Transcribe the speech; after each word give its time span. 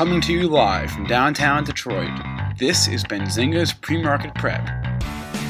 Coming 0.00 0.22
to 0.22 0.32
you 0.32 0.48
live 0.48 0.90
from 0.90 1.04
downtown 1.04 1.62
Detroit, 1.62 2.08
this 2.56 2.88
is 2.88 3.04
Benzinga's 3.04 3.74
Pre-Market 3.74 4.34
Prep. 4.34 4.66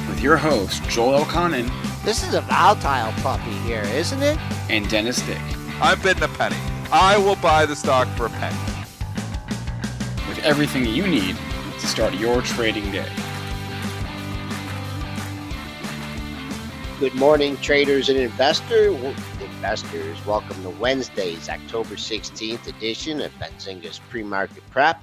With 0.09 0.21
your 0.21 0.37
host, 0.37 0.83
Joel 0.89 1.21
Elconin. 1.21 1.71
This 2.05 2.27
is 2.27 2.35
a 2.35 2.41
volatile 2.41 3.13
puppy 3.23 3.53
here, 3.59 3.83
isn't 3.83 4.21
it? 4.21 4.37
And 4.69 4.91
Dennis 4.91 5.25
Dick. 5.25 5.39
I'm 5.81 6.03
bidding 6.03 6.25
a 6.25 6.29
penny. 6.31 6.57
I 6.91 7.17
will 7.17 7.37
buy 7.37 7.65
the 7.65 7.77
stock 7.77 8.09
for 8.17 8.27
a 8.27 8.29
penny. 8.29 8.59
With 10.29 10.41
everything 10.41 10.85
you 10.85 11.07
need 11.07 11.37
to 11.79 11.87
start 11.87 12.15
your 12.15 12.43
trading 12.43 12.91
day. 12.91 13.09
Good 16.99 17.15
morning, 17.15 17.57
traders 17.59 18.09
and 18.09 18.19
investors 18.19 19.15
investors. 19.61 20.17
Welcome 20.25 20.63
to 20.63 20.71
Wednesday's 20.71 21.51
October 21.51 21.97
16th 21.97 22.67
edition 22.67 23.21
of 23.21 23.31
Benzinga's 23.33 23.99
Pre-Market 24.09 24.63
Prep. 24.71 25.03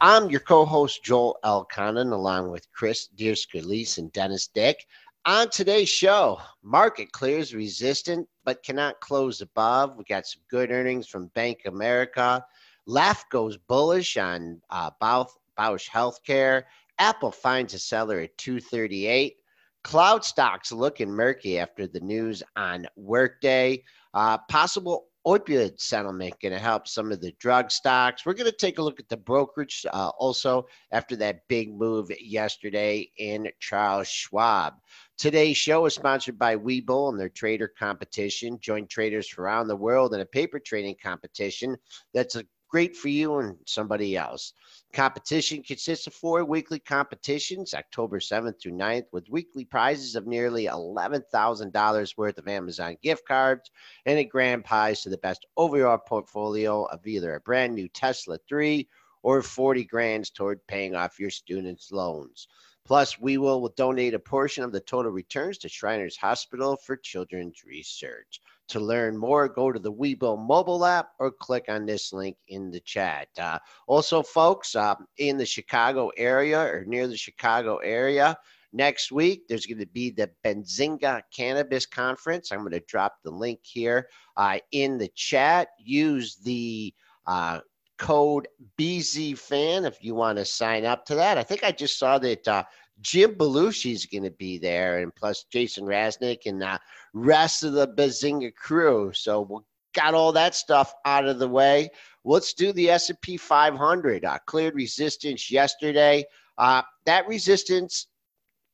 I'm 0.00 0.30
your 0.30 0.38
co-host 0.38 1.02
Joel 1.02 1.36
Elconin, 1.42 2.12
along 2.12 2.52
with 2.52 2.70
Chris 2.70 3.08
Deerskalise 3.16 3.98
and 3.98 4.12
Dennis 4.12 4.46
Dick. 4.46 4.86
On 5.24 5.50
today's 5.50 5.88
show, 5.88 6.38
market 6.62 7.10
clears 7.10 7.52
resistant 7.52 8.28
but 8.44 8.62
cannot 8.62 9.00
close 9.00 9.40
above. 9.40 9.96
We 9.96 10.04
got 10.04 10.24
some 10.24 10.42
good 10.48 10.70
earnings 10.70 11.08
from 11.08 11.26
Bank 11.34 11.62
America. 11.66 12.44
LAF 12.86 13.24
goes 13.28 13.56
bullish 13.56 14.16
on 14.16 14.62
uh, 14.70 14.92
Bausch 15.02 15.90
Healthcare. 15.90 16.62
Apple 17.00 17.32
finds 17.32 17.74
a 17.74 17.78
seller 17.80 18.20
at 18.20 18.38
238. 18.38 19.38
Cloud 19.86 20.24
stocks 20.24 20.72
looking 20.72 21.08
murky 21.08 21.60
after 21.60 21.86
the 21.86 22.00
news 22.00 22.42
on 22.56 22.88
Workday. 22.96 23.84
Uh, 24.12 24.36
possible 24.50 25.06
opioid 25.24 25.80
settlement 25.80 26.34
going 26.42 26.50
to 26.50 26.58
help 26.58 26.88
some 26.88 27.12
of 27.12 27.20
the 27.20 27.30
drug 27.38 27.70
stocks. 27.70 28.26
We're 28.26 28.34
going 28.34 28.50
to 28.50 28.56
take 28.56 28.78
a 28.78 28.82
look 28.82 28.98
at 28.98 29.08
the 29.08 29.16
brokerage 29.16 29.86
uh, 29.92 30.08
also 30.18 30.66
after 30.90 31.14
that 31.16 31.46
big 31.46 31.72
move 31.72 32.10
yesterday 32.20 33.08
in 33.18 33.48
Charles 33.60 34.08
Schwab. 34.08 34.74
Today's 35.18 35.56
show 35.56 35.86
is 35.86 35.94
sponsored 35.94 36.36
by 36.36 36.56
Webull 36.56 37.10
and 37.10 37.20
their 37.20 37.28
trader 37.28 37.68
competition. 37.68 38.58
Join 38.60 38.88
traders 38.88 39.28
from 39.28 39.44
around 39.44 39.68
the 39.68 39.76
world 39.76 40.14
in 40.14 40.20
a 40.20 40.26
paper 40.26 40.58
trading 40.58 40.96
competition 41.00 41.76
that's 42.12 42.34
a 42.34 42.44
great 42.68 42.96
for 42.96 43.08
you 43.08 43.38
and 43.38 43.56
somebody 43.64 44.16
else. 44.16 44.52
Competition 44.92 45.62
consists 45.62 46.06
of 46.06 46.14
four 46.14 46.44
weekly 46.44 46.78
competitions, 46.78 47.74
October 47.74 48.18
7th 48.18 48.60
through 48.60 48.72
9th, 48.72 49.06
with 49.12 49.28
weekly 49.28 49.64
prizes 49.64 50.16
of 50.16 50.26
nearly 50.26 50.66
$11,000 50.66 52.16
worth 52.16 52.38
of 52.38 52.48
Amazon 52.48 52.96
gift 53.02 53.26
cards 53.26 53.70
and 54.06 54.18
a 54.18 54.24
grand 54.24 54.64
prize 54.64 55.02
to 55.02 55.10
the 55.10 55.18
best 55.18 55.46
overall 55.56 55.98
portfolio 55.98 56.84
of 56.84 57.06
either 57.06 57.34
a 57.34 57.40
brand 57.40 57.74
new 57.74 57.88
Tesla 57.88 58.38
3 58.48 58.88
or 59.22 59.42
40 59.42 59.84
grands 59.84 60.30
toward 60.30 60.66
paying 60.66 60.94
off 60.94 61.18
your 61.18 61.30
students' 61.30 61.92
loans. 61.92 62.48
Plus, 62.86 63.18
we 63.18 63.36
will 63.36 63.68
donate 63.70 64.14
a 64.14 64.18
portion 64.18 64.62
of 64.62 64.70
the 64.70 64.80
total 64.80 65.10
returns 65.10 65.58
to 65.58 65.68
Shriners 65.68 66.16
Hospital 66.16 66.76
for 66.76 66.96
Children's 66.96 67.64
Research. 67.64 68.40
To 68.70 68.80
learn 68.80 69.16
more, 69.16 69.48
go 69.48 69.70
to 69.70 69.78
the 69.78 69.92
Webull 69.92 70.44
mobile 70.44 70.84
app 70.84 71.10
or 71.20 71.30
click 71.30 71.66
on 71.68 71.86
this 71.86 72.12
link 72.12 72.36
in 72.48 72.70
the 72.70 72.80
chat. 72.80 73.28
Uh, 73.38 73.60
also, 73.86 74.22
folks, 74.22 74.74
uh, 74.74 74.96
in 75.18 75.36
the 75.36 75.46
Chicago 75.46 76.10
area 76.16 76.60
or 76.60 76.84
near 76.84 77.06
the 77.06 77.16
Chicago 77.16 77.76
area, 77.76 78.36
next 78.72 79.12
week 79.12 79.42
there's 79.48 79.66
going 79.66 79.78
to 79.78 79.86
be 79.86 80.10
the 80.10 80.30
Benzinga 80.44 81.22
Cannabis 81.34 81.86
Conference. 81.86 82.50
I'm 82.50 82.60
going 82.60 82.72
to 82.72 82.80
drop 82.80 83.18
the 83.22 83.30
link 83.30 83.60
here 83.62 84.08
uh, 84.36 84.58
in 84.72 84.98
the 84.98 85.08
chat. 85.14 85.68
Use 85.78 86.36
the 86.36 86.92
uh, 87.26 87.60
code 87.98 88.48
BZFan 88.78 89.86
if 89.86 90.02
you 90.02 90.14
want 90.14 90.38
to 90.38 90.44
sign 90.44 90.84
up 90.84 91.04
to 91.06 91.14
that. 91.14 91.38
I 91.38 91.42
think 91.42 91.64
I 91.64 91.72
just 91.72 91.98
saw 91.98 92.18
that 92.18 92.46
uh, 92.46 92.64
Jim 93.00 93.34
Belushi 93.34 93.92
is 93.92 94.06
going 94.06 94.24
to 94.24 94.30
be 94.30 94.58
there, 94.58 94.98
and 94.98 95.14
plus 95.14 95.44
Jason 95.50 95.84
Raznick 95.84 96.46
and 96.46 96.60
the 96.60 96.78
rest 97.12 97.62
of 97.62 97.72
the 97.72 97.88
Benzinga 97.88 98.54
crew. 98.54 99.12
So 99.12 99.42
we 99.42 99.58
got 99.94 100.14
all 100.14 100.32
that 100.32 100.54
stuff 100.54 100.92
out 101.04 101.26
of 101.26 101.38
the 101.38 101.48
way. 101.48 101.90
Let's 102.24 102.54
do 102.54 102.72
the 102.72 102.90
S&P 102.90 103.36
500. 103.36 104.24
Uh, 104.24 104.38
cleared 104.46 104.74
resistance 104.74 105.50
yesterday. 105.50 106.24
Uh, 106.58 106.82
that 107.04 107.28
resistance 107.28 108.06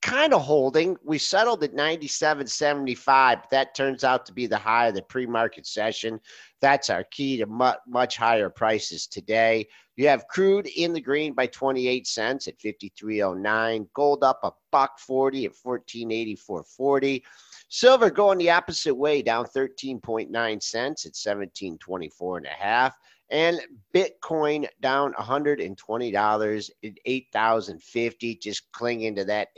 kind 0.03 0.35
of 0.35 0.43
holding. 0.43 0.97
We 1.05 1.17
settled 1.17 1.65
at 1.65 1.75
97.75. 1.75 3.49
That 3.51 3.75
turns 3.75 4.05
out 4.05 4.27
to 4.27 4.33
be 4.33 4.47
the 4.47 4.59
high 4.59 4.89
of 4.89 4.95
the 4.95 5.03
pre-market 5.03 5.67
session. 5.67 6.21
That's 6.61 6.91
our 6.91 7.05
key 7.05 7.39
to 7.39 7.47
much, 7.47 7.79
much 7.87 8.17
higher 8.17 8.51
prices 8.51 9.07
today. 9.07 9.69
You 9.97 10.09
have 10.09 10.29
crude 10.29 10.67
in 10.67 10.93
the 10.93 11.01
green 11.01 11.33
by 11.33 11.47
28 11.47 12.07
cents 12.07 12.49
at 12.49 12.59
53.09. 12.59 13.89
Gold 13.95 14.25
up 14.25 14.41
a 14.43 14.51
buck 14.71 14.99
40 14.99 15.47
at 15.47 15.53
14.84.40. 15.53 17.23
Silver 17.69 18.11
going 18.11 18.39
the 18.39 18.51
opposite 18.51 18.95
way, 18.95 19.23
down 19.23 19.47
13.9 19.47 20.62
cents 20.62 21.07
at 21.07 21.12
17.24 21.12 22.37
and 22.39 22.47
a 22.47 22.51
half. 22.51 22.99
And 23.31 23.61
Bitcoin 23.95 24.69
down 24.83 25.15
$120 25.15 26.71
at 26.85 26.93
8,050, 27.07 28.35
just 28.37 28.71
clinging 28.73 29.15
to 29.15 29.25
that 29.25 29.49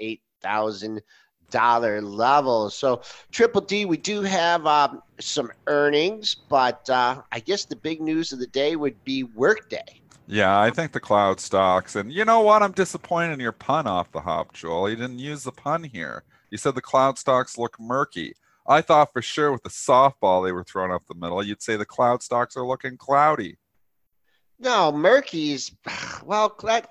8,000 0.44 1.00
dollar 1.50 2.00
level. 2.00 2.71
So 2.71 3.03
Triple 3.31 3.60
D, 3.60 3.84
we 3.84 3.97
do 3.97 4.22
have 4.22 4.66
um, 4.66 5.03
some 5.21 5.50
earnings, 5.66 6.34
but 6.49 6.88
uh, 6.91 7.22
I 7.31 7.41
guess 7.41 7.65
the 7.65 7.77
big 7.77 8.00
news 8.00 8.32
of 8.32 8.41
the 8.41 8.47
day 8.49 8.77
would 8.77 9.03
be 9.04 9.22
Workday. 9.22 10.00
Yeah, 10.27 10.59
I 10.59 10.71
think 10.71 10.93
the 10.93 11.00
cloud 11.00 11.38
stocks. 11.38 11.97
And 11.97 12.10
you 12.10 12.25
know 12.25 12.41
what? 12.41 12.62
I'm 12.62 12.72
disappointed 12.72 13.34
in 13.34 13.41
your 13.41 13.53
pun 13.53 13.87
off 13.87 14.10
the 14.10 14.21
hop, 14.21 14.53
Joel. 14.54 14.91
You 14.91 14.97
didn't 14.97 15.19
use 15.19 15.44
the 15.44 15.53
pun 15.53 15.84
here. 15.84 16.25
You 16.50 16.59
said 16.59 16.75
the 16.75 16.83
cloud 16.83 17.19
stocks 17.19 17.59
look 17.59 17.78
murky. 17.78 18.34
I 18.66 18.81
thought 18.81 19.12
for 19.12 19.21
sure 19.21 19.53
with 19.53 19.62
the 19.62 19.69
softball 19.69 20.44
they 20.44 20.53
were 20.53 20.65
throwing 20.65 20.93
up 20.93 21.03
the 21.06 21.15
middle, 21.15 21.43
you'd 21.43 21.62
say 21.62 21.77
the 21.77 21.84
cloud 21.84 22.22
stocks 22.22 22.56
are 22.56 22.66
looking 22.66 22.97
cloudy. 22.97 23.59
No, 24.64 24.91
murky's 24.91 25.70
well. 26.25 26.56
That 26.62 26.88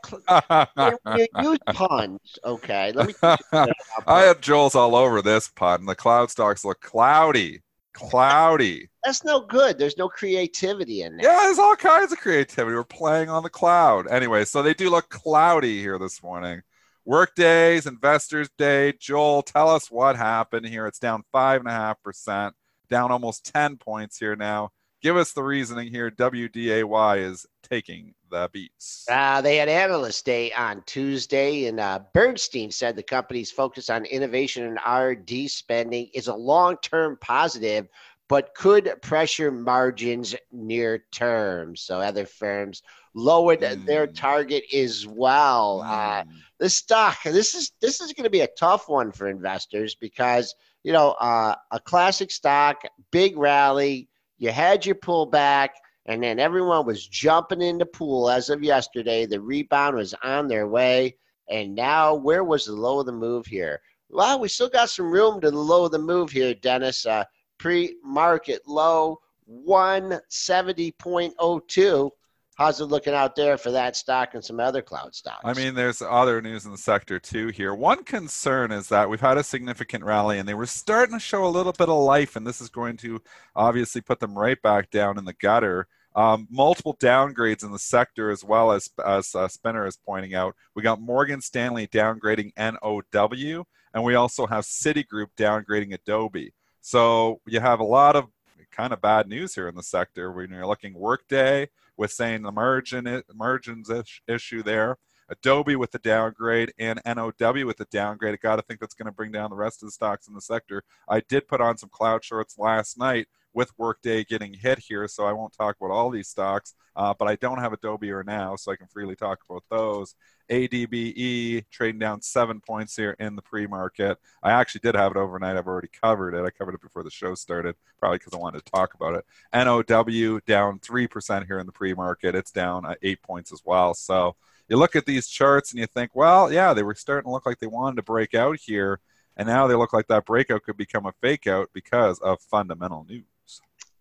you 1.17 1.27
use 1.41 1.59
puns. 1.73 2.39
Okay, 2.45 2.93
let 2.93 3.07
me. 3.07 3.13
I 4.07 4.21
had 4.21 4.41
Joel's 4.41 4.75
all 4.75 4.95
over 4.95 5.21
this 5.21 5.49
pun. 5.49 5.85
The 5.85 5.95
cloud 5.95 6.29
stocks 6.29 6.63
look 6.63 6.79
cloudy 6.79 7.61
cloudy. 7.93 8.89
That's 9.03 9.23
no 9.23 9.41
good. 9.41 9.77
There's 9.77 9.97
no 9.97 10.09
creativity 10.09 11.03
in 11.03 11.17
there. 11.17 11.31
Yeah, 11.31 11.39
there's 11.43 11.59
all 11.59 11.75
kinds 11.75 12.11
of 12.11 12.19
creativity. 12.19 12.75
We're 12.75 12.83
playing 12.83 13.29
on 13.29 13.43
the 13.43 13.49
cloud. 13.49 14.07
Anyway, 14.07 14.45
so 14.45 14.61
they 14.61 14.73
do 14.73 14.89
look 14.89 15.09
cloudy 15.09 15.79
here 15.79 15.97
this 15.97 16.21
morning. 16.21 16.61
Work 17.05 17.35
days, 17.35 17.85
investors 17.85 18.49
day. 18.57 18.93
Joel, 18.99 19.41
tell 19.41 19.69
us 19.69 19.91
what 19.91 20.15
happened 20.15 20.65
here. 20.65 20.87
It's 20.87 20.99
down 20.99 21.23
five 21.31 21.61
and 21.61 21.69
a 21.69 21.73
half 21.73 22.01
percent, 22.01 22.55
down 22.89 23.11
almost 23.11 23.45
10 23.53 23.77
points 23.77 24.17
here 24.17 24.35
now. 24.35 24.71
Give 25.03 25.17
us 25.17 25.33
the 25.33 25.43
reasoning 25.43 25.89
here. 25.89 26.09
WDAY 26.09 27.19
is 27.19 27.45
taking 27.61 28.13
the 28.31 28.49
beats. 28.53 29.05
Uh, 29.11 29.41
they 29.41 29.57
had 29.57 29.67
analyst 29.67 30.23
day 30.25 30.53
on 30.53 30.81
Tuesday, 30.85 31.65
and 31.65 31.77
uh, 31.77 31.99
Bernstein 32.13 32.71
said 32.71 32.95
the 32.95 33.03
company's 33.03 33.51
focus 33.51 33.89
on 33.89 34.05
innovation 34.05 34.65
and 34.65 34.79
R&D 34.81 35.49
spending 35.49 36.09
is 36.13 36.29
a 36.29 36.33
long-term 36.33 37.17
positive, 37.19 37.89
but 38.29 38.55
could 38.55 38.93
pressure 39.01 39.51
margins 39.51 40.35
near 40.53 41.03
term. 41.11 41.75
So 41.75 41.99
other 41.99 42.25
firms 42.25 42.81
lowered 43.13 43.59
mm. 43.59 43.85
their 43.85 44.07
target 44.07 44.63
as 44.73 45.05
well. 45.05 45.81
Uh, 45.81 45.89
mm. 45.89 46.21
Uh, 46.21 46.23
the 46.59 46.69
stock, 46.69 47.17
this 47.25 47.53
is 47.55 47.73
this 47.81 47.99
is 47.99 48.13
going 48.13 48.23
to 48.23 48.29
be 48.29 48.39
a 48.39 48.47
tough 48.57 48.87
one 48.87 49.11
for 49.11 49.27
investors 49.27 49.95
because 49.95 50.55
you 50.85 50.93
know 50.93 51.11
uh, 51.19 51.55
a 51.71 51.79
classic 51.81 52.31
stock, 52.31 52.83
big 53.11 53.37
rally. 53.37 54.07
You 54.43 54.51
had 54.51 54.85
your 54.85 54.95
pullback 54.95 55.69
and 56.05 56.21
then 56.21 56.37
everyone 56.37 56.85
was 56.85 57.07
jumping 57.07 57.61
in 57.61 57.77
the 57.77 57.85
pool 57.85 58.29
as 58.29 58.49
of 58.49 58.61
yesterday. 58.61 59.25
The 59.25 59.39
rebound 59.39 59.95
was 59.95 60.13
on 60.21 60.49
their 60.49 60.67
way. 60.67 61.15
And 61.49 61.73
now, 61.73 62.13
where 62.13 62.43
was 62.43 62.65
the 62.65 62.73
low 62.73 62.99
of 62.99 63.05
the 63.05 63.13
move 63.13 63.45
here? 63.45 63.79
Well, 64.09 64.41
we 64.41 64.49
still 64.49 64.67
got 64.67 64.89
some 64.89 65.09
room 65.09 65.39
to 65.39 65.49
the 65.49 65.57
low 65.57 65.85
of 65.85 65.93
the 65.93 65.99
move 65.99 66.29
here, 66.29 66.53
Dennis. 66.55 67.05
Uh, 67.05 67.23
Pre 67.57 67.95
market 68.03 68.67
low 68.67 69.21
170.02. 69.49 72.11
How's 72.55 72.79
it 72.79 72.85
looking 72.85 73.13
out 73.13 73.35
there 73.35 73.57
for 73.57 73.71
that 73.71 73.95
stock 73.95 74.35
and 74.35 74.45
some 74.45 74.59
other 74.59 74.81
cloud 74.81 75.15
stocks? 75.15 75.41
I 75.43 75.53
mean, 75.53 75.73
there's 75.73 76.01
other 76.01 76.41
news 76.41 76.65
in 76.65 76.71
the 76.71 76.77
sector 76.77 77.19
too 77.19 77.47
here. 77.47 77.73
One 77.73 78.03
concern 78.03 78.71
is 78.71 78.89
that 78.89 79.09
we've 79.09 79.19
had 79.19 79.37
a 79.37 79.43
significant 79.43 80.03
rally 80.03 80.37
and 80.37 80.47
they 80.47 80.53
were 80.53 80.67
starting 80.67 81.15
to 81.15 81.19
show 81.19 81.45
a 81.45 81.47
little 81.47 81.73
bit 81.73 81.89
of 81.89 81.97
life, 81.97 82.35
and 82.35 82.45
this 82.45 82.61
is 82.61 82.69
going 82.69 82.97
to 82.97 83.21
obviously 83.55 84.01
put 84.01 84.19
them 84.19 84.37
right 84.37 84.61
back 84.61 84.91
down 84.91 85.17
in 85.17 85.25
the 85.25 85.33
gutter. 85.33 85.87
Um, 86.15 86.47
multiple 86.51 86.95
downgrades 87.01 87.63
in 87.63 87.71
the 87.71 87.79
sector 87.79 88.29
as 88.29 88.43
well 88.43 88.71
as 88.71 88.87
as 89.03 89.33
uh, 89.33 89.47
Spinner 89.47 89.87
is 89.87 89.97
pointing 89.97 90.35
out. 90.35 90.55
We 90.75 90.83
got 90.83 91.01
Morgan 91.01 91.41
Stanley 91.41 91.87
downgrading 91.87 92.51
NOW, 92.55 93.65
and 93.95 94.03
we 94.03 94.13
also 94.13 94.45
have 94.45 94.63
Citigroup 94.63 95.29
downgrading 95.37 95.93
Adobe. 95.95 96.53
So 96.81 97.41
you 97.47 97.61
have 97.61 97.79
a 97.79 97.83
lot 97.83 98.15
of 98.15 98.27
kind 98.71 98.93
of 98.93 99.01
bad 99.01 99.27
news 99.27 99.55
here 99.55 99.67
in 99.67 99.75
the 99.75 99.83
sector 99.83 100.31
when 100.31 100.51
you're 100.51 100.67
looking 100.67 100.93
Workday, 100.93 101.69
with 101.97 102.11
saying 102.11 102.41
the 102.41 102.51
margin 102.51 103.23
margins 103.33 103.89
issue 104.27 104.63
there. 104.63 104.97
Adobe 105.29 105.75
with 105.75 105.91
the 105.91 105.99
downgrade 105.99 106.73
and 106.77 107.01
NOW 107.05 107.31
with 107.65 107.77
the 107.77 107.87
downgrade. 107.89 108.33
I 108.33 108.37
got 108.37 108.57
to 108.57 108.61
think 108.61 108.79
that's 108.79 108.93
going 108.93 109.05
to 109.05 109.11
bring 109.11 109.31
down 109.31 109.49
the 109.49 109.55
rest 109.55 109.81
of 109.81 109.87
the 109.87 109.91
stocks 109.91 110.27
in 110.27 110.33
the 110.33 110.41
sector. 110.41 110.83
I 111.07 111.21
did 111.21 111.47
put 111.47 111.61
on 111.61 111.77
some 111.77 111.89
cloud 111.89 112.23
shorts 112.23 112.57
last 112.57 112.97
night 112.97 113.27
with 113.53 113.71
Workday 113.77 114.23
getting 114.23 114.53
hit 114.53 114.79
here, 114.79 115.07
so 115.07 115.25
I 115.25 115.33
won't 115.33 115.53
talk 115.53 115.75
about 115.79 115.91
all 115.91 116.09
these 116.09 116.27
stocks. 116.27 116.73
Uh, 116.95 117.13
but 117.17 117.27
I 117.27 117.35
don't 117.37 117.59
have 117.59 117.73
Adobe 117.73 118.11
or 118.11 118.23
now, 118.23 118.55
so 118.55 118.71
I 118.71 118.75
can 118.75 118.87
freely 118.87 119.15
talk 119.15 119.39
about 119.49 119.63
those. 119.69 120.15
ADBE 120.49 121.65
trading 121.71 121.99
down 121.99 122.21
seven 122.21 122.59
points 122.59 122.95
here 122.95 123.15
in 123.19 123.35
the 123.35 123.41
pre-market. 123.41 124.17
I 124.43 124.51
actually 124.51 124.81
did 124.83 124.95
have 124.95 125.11
it 125.11 125.17
overnight. 125.17 125.57
I've 125.57 125.67
already 125.67 125.87
covered 125.87 126.35
it. 126.35 126.45
I 126.45 126.51
covered 126.51 126.75
it 126.75 126.81
before 126.81 127.03
the 127.03 127.09
show 127.09 127.33
started, 127.33 127.75
probably 127.99 128.19
because 128.19 128.33
I 128.33 128.37
wanted 128.37 128.63
to 128.63 128.71
talk 128.71 128.93
about 128.93 129.15
it. 129.15 129.25
NOW 129.53 130.39
down 130.45 130.79
three 130.79 131.07
percent 131.07 131.45
here 131.47 131.59
in 131.59 131.65
the 131.65 131.71
pre-market. 131.71 132.35
It's 132.35 132.51
down 132.51 132.85
uh, 132.85 132.95
eight 133.01 133.21
points 133.23 133.51
as 133.51 133.61
well. 133.65 133.93
So 133.93 134.35
you 134.67 134.77
look 134.77 134.95
at 134.95 135.05
these 135.05 135.27
charts 135.27 135.71
and 135.71 135.79
you 135.79 135.87
think, 135.87 136.11
well, 136.13 136.51
yeah, 136.51 136.73
they 136.73 136.83
were 136.83 136.95
starting 136.95 137.27
to 137.27 137.31
look 137.31 137.45
like 137.45 137.59
they 137.59 137.67
wanted 137.67 137.95
to 137.95 138.03
break 138.03 138.33
out 138.33 138.59
here, 138.59 138.99
and 139.35 139.47
now 139.47 139.65
they 139.67 139.75
look 139.75 139.93
like 139.93 140.07
that 140.07 140.25
breakout 140.25 140.63
could 140.63 140.77
become 140.77 141.05
a 141.05 141.13
fake 141.21 141.47
out 141.47 141.69
because 141.73 142.19
of 142.19 142.41
fundamental 142.41 143.05
news. 143.09 143.23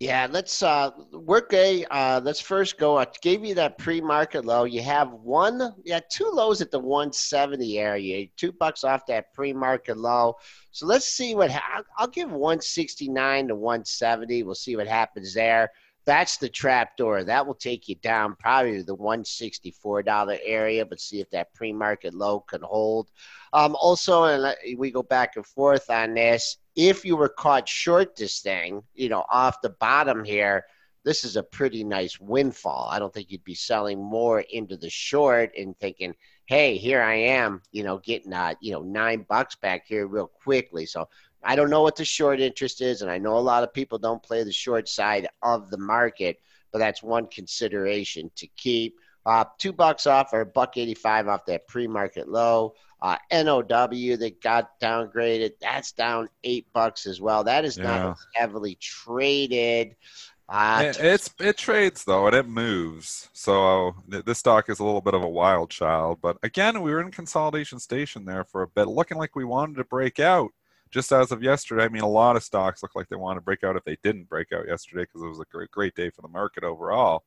Yeah, 0.02 0.26
let's 0.28 0.64
uh 0.64 0.90
Workday. 1.12 1.84
Uh, 1.84 2.20
let's 2.24 2.40
first 2.40 2.76
go. 2.76 2.98
I 2.98 3.06
gave 3.20 3.44
you 3.44 3.54
that 3.54 3.78
pre-market 3.78 4.44
low. 4.44 4.64
You 4.64 4.82
have 4.82 5.12
one, 5.12 5.76
yeah, 5.84 6.00
two 6.10 6.28
lows 6.28 6.60
at 6.60 6.72
the 6.72 6.78
170 6.80 7.78
area, 7.78 8.26
two 8.36 8.50
bucks 8.50 8.82
off 8.82 9.06
that 9.06 9.32
pre-market 9.32 9.96
low. 9.96 10.34
So 10.72 10.86
let's 10.86 11.06
see 11.06 11.36
what 11.36 11.52
ha- 11.52 11.84
I'll 11.96 12.08
give 12.08 12.32
169 12.32 13.46
to 13.46 13.54
170. 13.54 14.42
We'll 14.42 14.56
see 14.56 14.74
what 14.74 14.88
happens 14.88 15.34
there. 15.34 15.70
That's 16.04 16.36
the 16.36 16.48
trap 16.48 16.96
door. 16.96 17.22
That 17.22 17.46
will 17.46 17.54
take 17.54 17.88
you 17.88 17.94
down 17.96 18.34
probably 18.38 18.78
to 18.78 18.84
the 18.84 18.96
$164 18.96 20.38
area, 20.44 20.84
but 20.84 21.00
see 21.00 21.20
if 21.20 21.30
that 21.30 21.54
pre 21.54 21.72
market 21.72 22.14
low 22.14 22.40
can 22.40 22.62
hold. 22.62 23.10
Um, 23.52 23.76
also, 23.80 24.24
and 24.24 24.78
we 24.78 24.90
go 24.90 25.02
back 25.02 25.36
and 25.36 25.46
forth 25.46 25.90
on 25.90 26.14
this, 26.14 26.58
if 26.74 27.04
you 27.04 27.16
were 27.16 27.28
caught 27.28 27.68
short 27.68 28.16
this 28.16 28.40
thing, 28.40 28.82
you 28.94 29.08
know, 29.08 29.24
off 29.30 29.60
the 29.62 29.70
bottom 29.70 30.24
here, 30.24 30.64
this 31.04 31.24
is 31.24 31.36
a 31.36 31.42
pretty 31.42 31.84
nice 31.84 32.20
windfall. 32.20 32.88
I 32.90 32.98
don't 32.98 33.12
think 33.12 33.30
you'd 33.30 33.44
be 33.44 33.54
selling 33.54 34.02
more 34.02 34.40
into 34.40 34.76
the 34.76 34.90
short 34.90 35.50
and 35.58 35.76
thinking, 35.78 36.14
hey, 36.46 36.76
here 36.76 37.02
I 37.02 37.14
am, 37.14 37.62
you 37.72 37.82
know, 37.82 37.98
getting, 37.98 38.32
uh, 38.32 38.54
you 38.60 38.72
know, 38.72 38.82
nine 38.82 39.26
bucks 39.28 39.56
back 39.56 39.86
here 39.86 40.06
real 40.06 40.28
quickly. 40.28 40.86
So 40.86 41.08
I 41.44 41.56
don't 41.56 41.70
know 41.70 41.82
what 41.82 41.96
the 41.96 42.04
short 42.04 42.40
interest 42.40 42.80
is, 42.80 43.02
and 43.02 43.10
I 43.10 43.18
know 43.18 43.36
a 43.36 43.40
lot 43.40 43.62
of 43.62 43.72
people 43.72 43.98
don't 43.98 44.22
play 44.22 44.44
the 44.44 44.52
short 44.52 44.88
side 44.88 45.28
of 45.42 45.70
the 45.70 45.78
market, 45.78 46.38
but 46.72 46.78
that's 46.78 47.02
one 47.02 47.26
consideration 47.26 48.30
to 48.36 48.46
keep. 48.56 48.96
Uh, 49.24 49.44
two 49.58 49.72
bucks 49.72 50.06
off 50.06 50.32
or 50.32 50.40
a 50.40 50.46
buck 50.46 50.76
85 50.76 51.28
off 51.28 51.46
that 51.46 51.68
pre-market 51.68 52.28
low. 52.28 52.74
Uh, 53.00 53.16
NOW 53.32 54.16
that 54.16 54.36
got 54.40 54.78
downgraded, 54.80 55.52
that's 55.60 55.92
down 55.92 56.28
eight 56.44 56.66
bucks 56.72 57.06
as 57.06 57.20
well. 57.20 57.44
That 57.44 57.64
is 57.64 57.76
yeah. 57.76 57.84
not 57.84 58.18
heavily 58.34 58.76
traded. 58.80 59.96
Uh, 60.48 60.84
it, 60.86 61.00
it's 61.00 61.34
it 61.40 61.56
trades 61.56 62.04
though, 62.04 62.26
and 62.26 62.36
it 62.36 62.46
moves. 62.46 63.28
So 63.32 63.94
this 64.06 64.38
stock 64.38 64.68
is 64.68 64.80
a 64.80 64.84
little 64.84 65.00
bit 65.00 65.14
of 65.14 65.22
a 65.22 65.28
wild 65.28 65.70
child. 65.70 66.18
But 66.20 66.36
again, 66.42 66.80
we 66.82 66.92
were 66.92 67.00
in 67.00 67.10
consolidation 67.10 67.78
station 67.78 68.24
there 68.24 68.44
for 68.44 68.62
a 68.62 68.68
bit, 68.68 68.86
looking 68.86 69.18
like 69.18 69.34
we 69.34 69.44
wanted 69.44 69.76
to 69.76 69.84
break 69.84 70.20
out 70.20 70.50
just 70.92 71.10
as 71.10 71.32
of 71.32 71.42
yesterday, 71.42 71.84
I 71.84 71.88
mean, 71.88 72.02
a 72.02 72.08
lot 72.08 72.36
of 72.36 72.44
stocks 72.44 72.82
look 72.82 72.94
like 72.94 73.08
they 73.08 73.16
want 73.16 73.38
to 73.38 73.40
break 73.40 73.64
out 73.64 73.76
if 73.76 73.84
they 73.84 73.96
didn't 74.02 74.28
break 74.28 74.52
out 74.52 74.68
yesterday 74.68 75.02
because 75.02 75.22
it 75.22 75.28
was 75.28 75.40
a 75.40 75.44
great, 75.50 75.70
great 75.70 75.94
day 75.94 76.10
for 76.10 76.20
the 76.20 76.28
market 76.28 76.62
overall. 76.62 77.24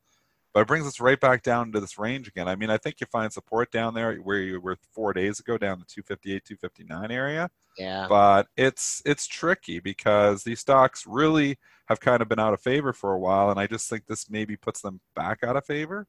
But 0.54 0.62
it 0.62 0.68
brings 0.68 0.88
us 0.88 1.02
right 1.02 1.20
back 1.20 1.44
down 1.44 1.74
to 1.74 1.82
this 1.82 1.98
range 1.98 2.30
again. 2.30 2.48
I 2.48 2.56
mean, 2.56 2.70
I 2.70 2.78
think 2.78 3.02
you 3.02 3.08
find 3.08 3.34
support 3.34 3.72
down 3.72 3.94
there 3.94 4.16
where 4.18 4.38
you 4.38 4.62
were 4.62 4.78
four 4.94 5.12
days 5.12 5.40
ago, 5.42 5.58
down 5.58 5.80
the 5.80 5.86
258, 5.86 6.46
259 6.46 7.12
area. 7.12 7.50
Yeah. 7.78 8.06
But 8.08 8.48
it's 8.56 9.02
it's 9.04 9.28
tricky 9.28 9.80
because 9.80 10.44
these 10.44 10.62
stocks 10.62 11.06
really 11.06 11.58
have 11.88 12.00
kind 12.00 12.22
of 12.22 12.30
been 12.30 12.40
out 12.40 12.54
of 12.54 12.62
favor 12.62 12.94
for 12.94 13.12
a 13.12 13.20
while, 13.20 13.50
and 13.50 13.60
I 13.60 13.68
just 13.68 13.90
think 13.90 14.06
this 14.06 14.30
maybe 14.30 14.56
puts 14.56 14.80
them 14.80 15.02
back 15.14 15.44
out 15.44 15.58
of 15.58 15.66
favor. 15.66 16.08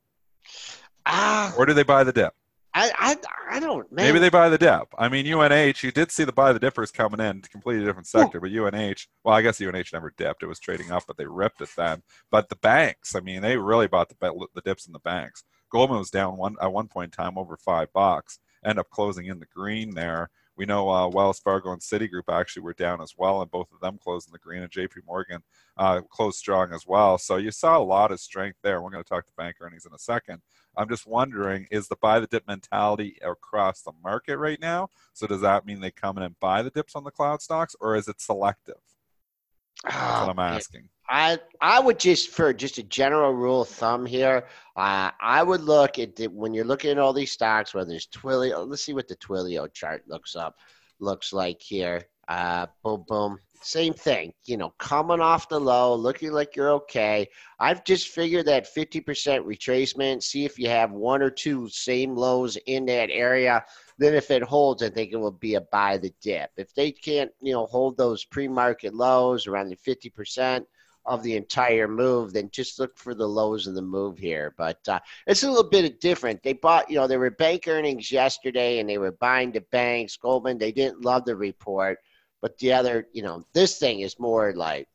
Ah. 1.07 1.53
Or 1.59 1.67
do 1.67 1.75
they 1.75 1.83
buy 1.83 2.05
the 2.05 2.13
dip? 2.13 2.35
I, 2.77 2.91
I, 2.99 3.57
I 3.57 3.61
don't. 3.61 3.91
Man. 3.91 4.05
Maybe 4.05 4.19
they 4.19 4.29
buy 4.29 4.51
the 4.51 4.59
dip. 4.59 4.89
I 4.99 5.09
mean, 5.09 5.27
UNH. 5.33 5.83
You 5.83 5.91
did 5.91 6.13
see 6.13 6.25
the 6.25 6.33
buy 6.33 6.53
the 6.53 6.59
dippers 6.59 6.91
coming 6.91 7.21
in, 7.21 7.41
completely 7.41 7.87
different 7.87 8.07
sector. 8.07 8.39
But 8.39 8.51
UNH. 8.53 9.07
Well, 9.25 9.35
I 9.35 9.41
guess 9.41 9.63
UNH 9.63 9.93
never 9.95 10.13
dipped. 10.19 10.43
It 10.43 10.47
was 10.47 10.61
trading 10.61 10.93
up, 10.93 11.05
but 11.07 11.17
they 11.17 11.25
ripped 11.25 11.63
it 11.63 11.71
then. 11.75 12.03
But 12.31 12.51
the 12.51 12.57
banks. 12.57 13.15
I 13.15 13.21
mean, 13.21 13.41
they 13.41 13.57
really 13.57 13.87
bought 13.87 14.11
the 14.11 14.47
the 14.55 14.61
dips 14.61 14.87
in 14.87 14.93
the 14.93 14.99
banks. 14.99 15.43
Goldman 15.71 16.01
was 16.01 16.11
down 16.11 16.37
one 16.37 16.57
at 16.61 16.71
one 16.71 16.89
point 16.89 17.17
in 17.17 17.25
time 17.25 17.39
over 17.39 17.57
five 17.57 17.91
bucks. 17.95 18.39
End 18.63 18.79
up 18.79 18.91
closing 18.91 19.25
in 19.25 19.41
the 19.41 19.47
green 19.47 19.95
there. 19.95 20.29
We 20.57 20.65
know 20.65 20.89
uh, 20.91 21.09
Wells 21.09 21.39
Fargo 21.39 21.73
and 21.73 21.83
Citigroup 21.83 22.31
actually 22.31 22.63
were 22.63 22.73
down 22.73 23.03
as 23.03 23.15
well, 23.17 23.43
and 23.43 23.51
both 23.51 23.71
of 23.73 23.81
them 23.81 23.99
closed 24.03 24.29
in 24.29 24.33
the 24.33 24.39
green. 24.39 24.63
And 24.63 24.71
J.P. 24.71 25.01
Morgan 25.07 25.43
uh, 25.77 26.01
closed 26.11 26.39
strong 26.39 26.73
as 26.73 26.87
well. 26.87 27.19
So 27.19 27.37
you 27.37 27.51
saw 27.51 27.77
a 27.77 27.81
lot 27.81 28.11
of 28.11 28.21
strength 28.21 28.59
there. 28.63 28.81
We're 28.81 28.91
going 28.91 29.05
to 29.05 29.09
talk 29.09 29.27
to 29.27 29.33
bank 29.37 29.57
earnings 29.61 29.85
in 29.85 29.93
a 29.93 29.99
second. 29.99 30.41
I'm 30.77 30.89
just 30.89 31.07
wondering, 31.07 31.67
is 31.71 31.89
the 31.89 31.97
buy 31.97 32.21
the 32.21 32.27
dip 32.27 32.47
mentality 32.47 33.19
across 33.23 33.83
the 33.83 33.93
market 34.03 34.39
right 34.39 34.61
now? 34.61 34.91
So 35.13 35.27
does 35.27 35.41
that 35.41 35.67
mean 35.67 35.81
they 35.81 35.91
come 35.91 36.17
in 36.19 36.25
and 36.25 36.39
buy 36.41 36.63
the 36.63 36.71
dips 36.71 36.95
on 36.95 37.05
the 37.05 37.11
cloud 37.11 37.43
stocks, 37.43 37.75
or 37.81 37.97
is 37.97 38.09
it 38.09 38.21
selective? 38.21 38.75
That's 39.85 39.95
what 39.97 40.31
I'm 40.31 40.39
asking. 40.39 40.89
I 41.09 41.39
I 41.61 41.79
would 41.79 42.01
just 42.01 42.31
for 42.31 42.53
just 42.53 42.79
a 42.79 42.83
general 42.83 43.33
rule 43.33 43.63
of 43.63 43.69
thumb 43.69 44.07
here, 44.07 44.47
uh, 44.77 45.11
I 45.21 45.43
would 45.43 45.61
look 45.61 45.99
at 45.99 46.17
the, 46.17 46.27
when 46.27 46.53
you're 46.53 46.65
looking 46.65 46.91
at 46.91 46.99
all 46.99 47.13
these 47.13 47.33
stocks, 47.33 47.75
whether 47.75 47.93
it's 47.93 48.07
Twilio. 48.07 48.67
Let's 48.67 48.83
see 48.83 48.95
what 48.95 49.07
the 49.07 49.17
Twilio 49.17 49.73
chart 49.73 50.03
looks 50.09 50.35
up 50.35 50.57
looks 50.99 51.33
like 51.33 51.61
here. 51.61 52.03
Uh, 52.29 52.67
boom, 52.83 53.05
boom. 53.07 53.39
Same 53.63 53.95
thing, 53.95 54.33
you 54.45 54.57
know, 54.57 54.71
coming 54.79 55.21
off 55.21 55.49
the 55.49 55.59
low, 55.59 55.95
looking 55.95 56.33
like 56.33 56.55
you're 56.57 56.71
okay. 56.73 57.29
I've 57.59 57.85
just 57.85 58.09
figured 58.09 58.47
that 58.47 58.73
50% 58.75 59.05
retracement, 59.05 60.23
see 60.23 60.45
if 60.45 60.59
you 60.59 60.69
have 60.69 60.93
one 60.93 61.23
or 61.23 61.31
two 61.31 61.69
same 61.69 62.15
lows 62.15 62.57
in 62.67 62.87
that 62.87 63.11
area. 63.11 63.65
Then 63.99 64.15
if 64.15 64.31
it 64.31 64.43
holds, 64.43 64.83
I 64.83 64.91
think 64.91 65.13
it 65.13 65.17
will 65.17 65.31
be 65.31 65.55
a 65.55 65.61
buy 65.61 65.99
the 65.99 66.13
dip. 66.21 66.51
If 66.57 66.75
they 66.75 66.93
can't, 66.93 67.31
you 67.41 67.53
know, 67.53 67.67
hold 67.67 67.97
those 67.97 68.25
pre-market 68.25 68.95
lows 68.95 69.47
around 69.47 69.69
the 69.69 69.77
50%, 69.77 70.65
of 71.07 71.23
the 71.23 71.37
entire 71.37 71.87
move, 71.87 72.33
then 72.33 72.51
just 72.51 72.79
look 72.79 72.99
for 72.99 73.15
the 73.15 73.27
lows 73.27 73.67
of 73.67 73.75
the 73.75 73.83
move 73.83 74.19
here. 74.19 74.55
But 74.59 74.81
uh, 74.89 74.99
it's 75.27 75.45
a 75.45 75.49
little 75.49 75.69
bit 75.71 76.01
different. 76.01 76.43
They 76.43 76.53
bought, 76.53 76.91
you 76.91 76.97
know, 76.97 77.07
there 77.07 77.21
were 77.21 77.31
bank 77.31 77.69
earnings 77.69 78.11
yesterday 78.11 78.81
and 78.81 78.89
they 78.89 78.99
were 78.99 79.13
buying 79.13 79.53
the 79.53 79.65
banks. 79.73 80.17
Goldman, 80.17 80.59
they 80.59 80.73
didn't 80.73 81.05
love 81.05 81.25
the 81.25 81.37
report. 81.37 81.99
But 82.43 82.59
the 82.59 82.73
other, 82.73 83.07
you 83.13 83.23
know, 83.23 83.47
this 83.55 83.79
thing 83.79 84.01
is 84.01 84.19
more 84.19 84.53
like 84.55 84.89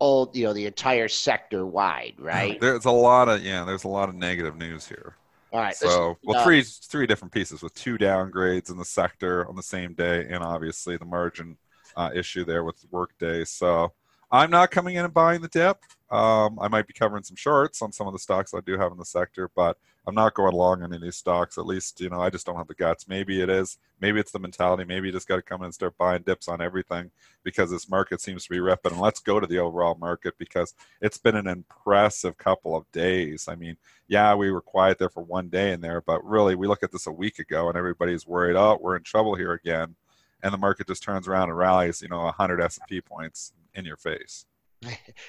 old, 0.00 0.36
you 0.36 0.44
know, 0.44 0.52
the 0.52 0.66
entire 0.66 1.08
sector 1.08 1.64
wide, 1.64 2.14
right? 2.18 2.60
There's 2.60 2.84
a 2.84 2.90
lot 2.90 3.28
of 3.28 3.42
yeah, 3.42 3.64
there's 3.64 3.84
a 3.84 3.88
lot 3.88 4.08
of 4.08 4.14
negative 4.14 4.56
news 4.56 4.86
here. 4.86 5.16
All 5.52 5.60
right. 5.60 5.76
So, 5.76 6.16
well, 6.24 6.40
uh, 6.40 6.44
three 6.44 6.62
three 6.62 7.06
different 7.06 7.32
pieces 7.32 7.62
with 7.62 7.74
two 7.74 7.98
downgrades 7.98 8.70
in 8.70 8.78
the 8.78 8.84
sector 8.84 9.46
on 9.48 9.54
the 9.54 9.62
same 9.62 9.94
day, 9.94 10.26
and 10.28 10.42
obviously 10.42 10.96
the 10.96 11.04
margin 11.04 11.56
uh, 11.96 12.10
issue 12.14 12.44
there 12.44 12.64
with 12.64 12.84
workday. 12.90 13.44
So, 13.44 13.92
I'm 14.34 14.50
not 14.50 14.70
coming 14.70 14.94
in 14.94 15.04
and 15.04 15.12
buying 15.12 15.42
the 15.42 15.48
dip. 15.48 15.76
Um, 16.10 16.58
I 16.58 16.68
might 16.68 16.86
be 16.86 16.94
covering 16.94 17.22
some 17.22 17.36
shorts 17.36 17.82
on 17.82 17.92
some 17.92 18.06
of 18.06 18.14
the 18.14 18.18
stocks 18.18 18.54
I 18.54 18.60
do 18.60 18.78
have 18.78 18.90
in 18.90 18.96
the 18.96 19.04
sector, 19.04 19.50
but 19.54 19.76
I'm 20.06 20.14
not 20.14 20.32
going 20.32 20.54
long 20.54 20.82
on 20.82 20.94
any 20.94 21.10
stocks. 21.10 21.58
At 21.58 21.66
least, 21.66 22.00
you 22.00 22.08
know, 22.08 22.20
I 22.20 22.30
just 22.30 22.46
don't 22.46 22.56
have 22.56 22.66
the 22.66 22.74
guts. 22.74 23.06
Maybe 23.06 23.42
it 23.42 23.50
is. 23.50 23.76
Maybe 24.00 24.18
it's 24.20 24.32
the 24.32 24.38
mentality. 24.38 24.84
Maybe 24.84 25.08
you 25.08 25.12
just 25.12 25.28
got 25.28 25.36
to 25.36 25.42
come 25.42 25.60
in 25.60 25.66
and 25.66 25.74
start 25.74 25.98
buying 25.98 26.22
dips 26.22 26.48
on 26.48 26.62
everything 26.62 27.10
because 27.44 27.70
this 27.70 27.90
market 27.90 28.22
seems 28.22 28.44
to 28.44 28.50
be 28.50 28.58
ripping. 28.58 28.92
And 28.92 29.00
let's 29.02 29.20
go 29.20 29.38
to 29.38 29.46
the 29.46 29.58
overall 29.58 29.96
market 29.96 30.34
because 30.38 30.74
it's 31.02 31.18
been 31.18 31.36
an 31.36 31.46
impressive 31.46 32.38
couple 32.38 32.74
of 32.74 32.90
days. 32.90 33.48
I 33.48 33.54
mean, 33.54 33.76
yeah, 34.08 34.34
we 34.34 34.50
were 34.50 34.62
quiet 34.62 34.98
there 34.98 35.10
for 35.10 35.22
one 35.22 35.50
day 35.50 35.72
in 35.72 35.82
there, 35.82 36.00
but 36.00 36.24
really, 36.24 36.54
we 36.54 36.66
look 36.66 36.82
at 36.82 36.90
this 36.90 37.06
a 37.06 37.12
week 37.12 37.38
ago 37.38 37.68
and 37.68 37.76
everybody's 37.76 38.26
worried, 38.26 38.56
oh, 38.56 38.78
we're 38.80 38.96
in 38.96 39.02
trouble 39.02 39.34
here 39.34 39.52
again. 39.52 39.94
And 40.42 40.54
the 40.54 40.58
market 40.58 40.86
just 40.86 41.02
turns 41.02 41.28
around 41.28 41.50
and 41.50 41.58
rallies, 41.58 42.00
you 42.00 42.08
know, 42.08 42.22
100 42.22 42.62
S&P 42.62 43.02
points 43.02 43.52
in 43.74 43.84
your 43.84 43.96
face. 43.96 44.44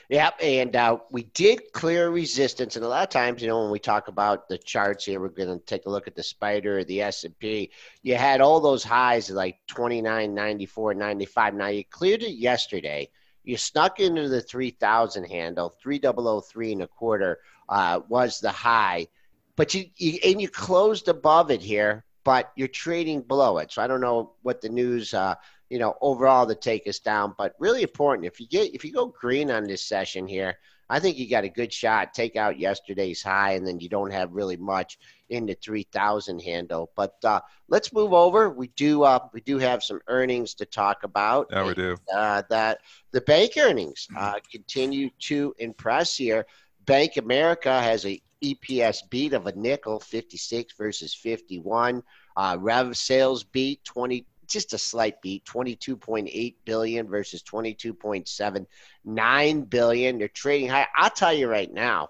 Yep, 0.09 0.39
and 0.41 0.75
uh, 0.75 0.97
we 1.11 1.23
did 1.23 1.71
clear 1.73 2.09
resistance, 2.09 2.75
and 2.75 2.85
a 2.85 2.87
lot 2.87 3.03
of 3.03 3.09
times, 3.09 3.41
you 3.41 3.47
know, 3.47 3.61
when 3.61 3.71
we 3.71 3.79
talk 3.79 4.07
about 4.07 4.47
the 4.47 4.57
charts 4.57 5.05
here, 5.05 5.19
we're 5.19 5.29
going 5.29 5.57
to 5.59 5.65
take 5.65 5.85
a 5.85 5.89
look 5.89 6.07
at 6.07 6.15
the 6.15 6.23
spider 6.23 6.83
the 6.83 7.01
S 7.01 7.23
and 7.23 7.37
P. 7.39 7.71
You 8.03 8.15
had 8.15 8.41
all 8.41 8.59
those 8.59 8.83
highs 8.83 9.29
like 9.29 9.57
29, 9.67 10.33
94, 10.33 10.93
95. 10.93 11.53
Now 11.55 11.67
you 11.67 11.83
cleared 11.85 12.21
it 12.21 12.33
yesterday. 12.33 13.09
You 13.43 13.57
snuck 13.57 13.99
into 13.99 14.29
the 14.29 14.41
3,000 14.41 15.25
handle, 15.25 15.73
3003 15.81 16.73
and 16.73 16.81
a 16.83 16.87
quarter 16.87 17.39
uh, 17.69 18.01
was 18.07 18.39
the 18.39 18.51
high, 18.51 19.07
but 19.55 19.73
you, 19.73 19.85
you 19.97 20.19
and 20.23 20.41
you 20.41 20.49
closed 20.49 21.07
above 21.07 21.51
it 21.51 21.61
here, 21.61 22.05
but 22.23 22.51
you're 22.55 22.67
trading 22.67 23.21
below 23.21 23.57
it. 23.57 23.71
So 23.71 23.81
I 23.81 23.87
don't 23.87 24.01
know 24.01 24.33
what 24.43 24.61
the 24.61 24.69
news. 24.69 25.13
Uh, 25.13 25.35
you 25.73 25.79
know, 25.79 25.97
overall 26.01 26.45
to 26.45 26.53
take 26.53 26.87
us 26.87 26.99
down. 26.99 27.33
But 27.35 27.55
really 27.57 27.81
important 27.81 28.27
if 28.27 28.39
you 28.39 28.47
get 28.47 28.75
if 28.75 28.85
you 28.85 28.93
go 28.93 29.07
green 29.07 29.49
on 29.49 29.63
this 29.63 29.81
session 29.81 30.27
here, 30.27 30.59
I 30.87 30.99
think 30.99 31.17
you 31.17 31.27
got 31.27 31.45
a 31.45 31.49
good 31.49 31.73
shot. 31.73 32.13
Take 32.13 32.35
out 32.35 32.59
yesterday's 32.59 33.23
high, 33.23 33.53
and 33.53 33.65
then 33.65 33.79
you 33.79 33.89
don't 33.89 34.11
have 34.11 34.33
really 34.33 34.55
much 34.55 34.99
in 35.29 35.47
the 35.47 35.55
3,000 35.55 36.39
handle. 36.39 36.91
But 36.95 37.15
uh, 37.23 37.39
let's 37.69 37.91
move 37.91 38.13
over. 38.13 38.51
We 38.51 38.67
do 38.75 39.01
uh, 39.01 39.17
we 39.33 39.41
do 39.41 39.57
have 39.57 39.81
some 39.81 39.99
earnings 40.07 40.53
to 40.55 40.65
talk 40.67 41.01
about. 41.01 41.47
Yeah, 41.49 41.65
we 41.65 41.73
do. 41.73 41.97
Uh, 42.15 42.43
that 42.51 42.81
the 43.11 43.21
bank 43.21 43.53
earnings 43.57 44.07
uh, 44.15 44.35
continue 44.51 45.09
to 45.21 45.55
impress 45.57 46.15
here. 46.15 46.45
Bank 46.85 47.17
America 47.17 47.81
has 47.81 48.05
a 48.05 48.21
EPS 48.43 49.09
beat 49.09 49.33
of 49.33 49.47
a 49.47 49.55
nickel, 49.55 49.99
56 49.99 50.75
versus 50.77 51.15
51. 51.15 52.03
Uh, 52.35 52.57
rev 52.59 52.95
sales 52.95 53.43
beat 53.43 53.83
20 53.85 54.27
just 54.47 54.73
a 54.73 54.77
slight 54.77 55.21
beat 55.21 55.45
22.8 55.45 56.55
billion 56.65 57.07
versus 57.07 57.41
22.79 57.43 59.69
billion. 59.69 60.17
They're 60.17 60.27
trading 60.27 60.69
high. 60.69 60.87
I'll 60.95 61.09
tell 61.09 61.33
you 61.33 61.47
right 61.47 61.71
now 61.71 62.09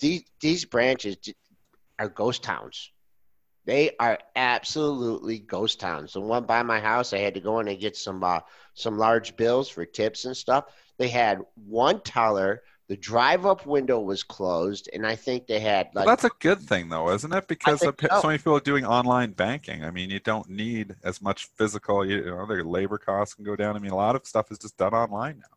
these 0.00 0.22
these 0.40 0.64
branches 0.64 1.16
are 1.98 2.08
ghost 2.08 2.42
towns. 2.42 2.90
They 3.64 3.92
are 4.00 4.18
absolutely 4.34 5.38
ghost 5.38 5.78
towns. 5.78 6.14
The 6.14 6.20
one 6.20 6.44
by 6.44 6.64
my 6.64 6.80
house 6.80 7.12
i 7.12 7.18
had 7.18 7.34
to 7.34 7.40
go 7.40 7.60
in 7.60 7.68
and 7.68 7.80
get 7.80 7.96
some 7.96 8.24
uh, 8.24 8.40
some 8.74 8.98
large 8.98 9.36
bills 9.36 9.68
for 9.68 9.86
tips 9.86 10.24
and 10.24 10.36
stuff. 10.36 10.64
They 10.98 11.08
had 11.08 11.40
one 11.54 12.00
teller 12.00 12.62
the 12.92 12.98
drive 12.98 13.46
up 13.46 13.64
window 13.64 13.98
was 13.98 14.22
closed, 14.22 14.90
and 14.92 15.06
I 15.06 15.16
think 15.16 15.46
they 15.46 15.60
had. 15.60 15.86
Like, 15.94 16.04
well, 16.04 16.14
that's 16.14 16.24
a 16.24 16.30
good 16.40 16.60
thing, 16.60 16.90
though, 16.90 17.08
isn't 17.08 17.32
it? 17.32 17.48
Because 17.48 17.80
so. 17.80 17.94
so 17.98 18.26
many 18.26 18.36
people 18.36 18.54
are 18.54 18.60
doing 18.60 18.84
online 18.84 19.30
banking. 19.30 19.82
I 19.82 19.90
mean, 19.90 20.10
you 20.10 20.20
don't 20.20 20.46
need 20.50 20.94
as 21.02 21.22
much 21.22 21.46
physical. 21.56 22.04
You 22.04 22.22
know, 22.26 22.44
their 22.44 22.62
labor 22.62 22.98
costs 22.98 23.32
can 23.32 23.46
go 23.46 23.56
down. 23.56 23.76
I 23.76 23.78
mean, 23.78 23.92
a 23.92 23.96
lot 23.96 24.14
of 24.14 24.26
stuff 24.26 24.52
is 24.52 24.58
just 24.58 24.76
done 24.76 24.92
online 24.92 25.38
now. 25.38 25.56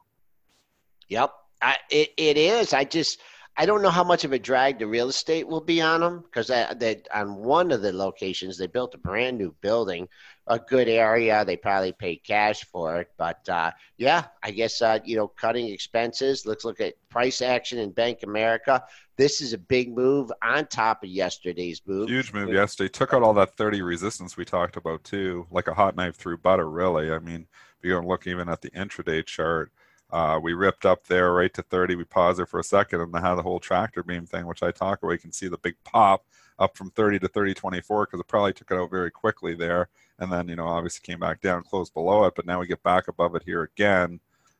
Yep, 1.10 1.34
I, 1.62 1.76
it 1.90 2.14
it 2.16 2.38
is. 2.38 2.72
I 2.72 2.86
just 2.86 3.20
I 3.58 3.66
don't 3.66 3.82
know 3.82 3.90
how 3.90 4.04
much 4.04 4.26
of 4.26 4.34
a 4.34 4.40
drag 4.40 4.80
the 4.80 4.88
real 4.88 5.08
estate 5.08 5.48
will 5.48 5.62
be 5.62 5.82
on 5.82 6.02
them 6.02 6.24
because 6.26 6.48
they, 6.48 7.02
on 7.14 7.36
one 7.36 7.72
of 7.72 7.82
the 7.82 7.94
locations 7.94 8.58
they 8.58 8.68
built 8.68 8.94
a 8.96 8.98
brand 8.98 9.38
new 9.38 9.56
building, 9.62 10.10
a 10.48 10.60
good 10.60 10.90
area. 10.90 11.46
They 11.46 11.56
probably 11.56 11.94
paid 11.94 12.18
cash 12.18 12.66
for 12.66 13.00
it, 13.00 13.12
but 13.18 13.48
uh, 13.48 13.72
yeah, 13.98 14.26
I 14.44 14.52
guess 14.52 14.82
uh, 14.82 15.00
you 15.06 15.16
know 15.16 15.30
cutting 15.30 15.70
expenses. 15.70 16.46
Let's 16.46 16.66
look 16.66 16.82
at 16.82 16.96
price 17.10 17.42
action 17.42 17.80
in 17.80 17.92
Bank 17.92 18.24
America. 18.24 18.84
This 19.16 19.40
is 19.40 19.54
a 19.54 19.58
big 19.58 19.96
move 19.96 20.30
on 20.44 20.68
top 20.68 21.04
of 21.04 21.10
yesterday's 21.10 21.82
move. 21.86 22.10
Huge 22.10 22.34
move 22.34 22.52
yesterday. 22.52 22.90
Took 22.90 23.14
out 23.14 23.24
all 23.24 23.34
that 23.36 23.56
30 23.56 23.82
resistance 23.82 24.36
we 24.36 24.44
talked 24.44 24.76
about 24.76 25.06
too, 25.06 25.48
like 25.50 25.70
a 25.70 25.74
hot 25.74 25.96
knife 25.96 26.16
through 26.16 26.40
butter. 26.40 26.70
Really, 26.70 27.10
I 27.10 27.20
mean, 27.20 27.48
if 27.80 27.86
you 27.86 27.98
and 27.98 28.06
look 28.06 28.28
even 28.28 28.50
at 28.50 28.62
the 28.62 28.72
intraday 28.72 29.26
chart 29.26 29.72
uh, 30.12 30.40
we 30.42 30.54
ripped 30.54 30.86
up 30.86 31.08
there 31.08 31.34
right 31.34 31.54
to 31.54 31.62
30. 31.62 31.96
We 31.96 32.04
paused 32.04 32.40
there 32.40 32.46
for 32.46 32.60
a 32.60 32.64
second 32.64 33.02
and 33.02 33.16
had 33.16 33.36
the 33.36 33.42
whole 33.42 33.60
tractor 33.60 34.04
beam 34.04 34.26
thing, 34.26 34.46
which 34.46 34.64
I 34.64 34.72
talk 34.72 35.02
about. 35.02 35.14
You 35.14 35.20
can 35.20 35.32
see 35.32 35.48
the 35.48 35.58
big 35.58 35.76
pop 35.84 36.26
up 36.60 36.78
from 36.78 36.92
30 36.92 37.20
to 37.20 37.28
30 37.28 37.54
24 37.54 38.06
because 38.06 38.20
it 38.20 38.28
probably 38.28 38.54
took 38.54 38.72
it 38.72 38.78
out 38.78 38.90
very 38.92 39.12
quickly 39.12 39.56
there. 39.56 39.90
And 40.20 40.32
then, 40.32 40.48
you 40.48 40.56
know, 40.56 40.68
obviously 40.68 41.02
came 41.04 41.20
back 41.20 41.42
down, 41.42 41.64
closed 41.64 41.94
below 41.94 42.26
it, 42.26 42.34
but 42.36 42.46
now 42.46 42.60
we 42.60 42.68
get 42.68 42.84
back 42.84 43.08
above 43.08 43.36
it 43.36 43.44
here 43.44 43.64
again. 43.64 44.20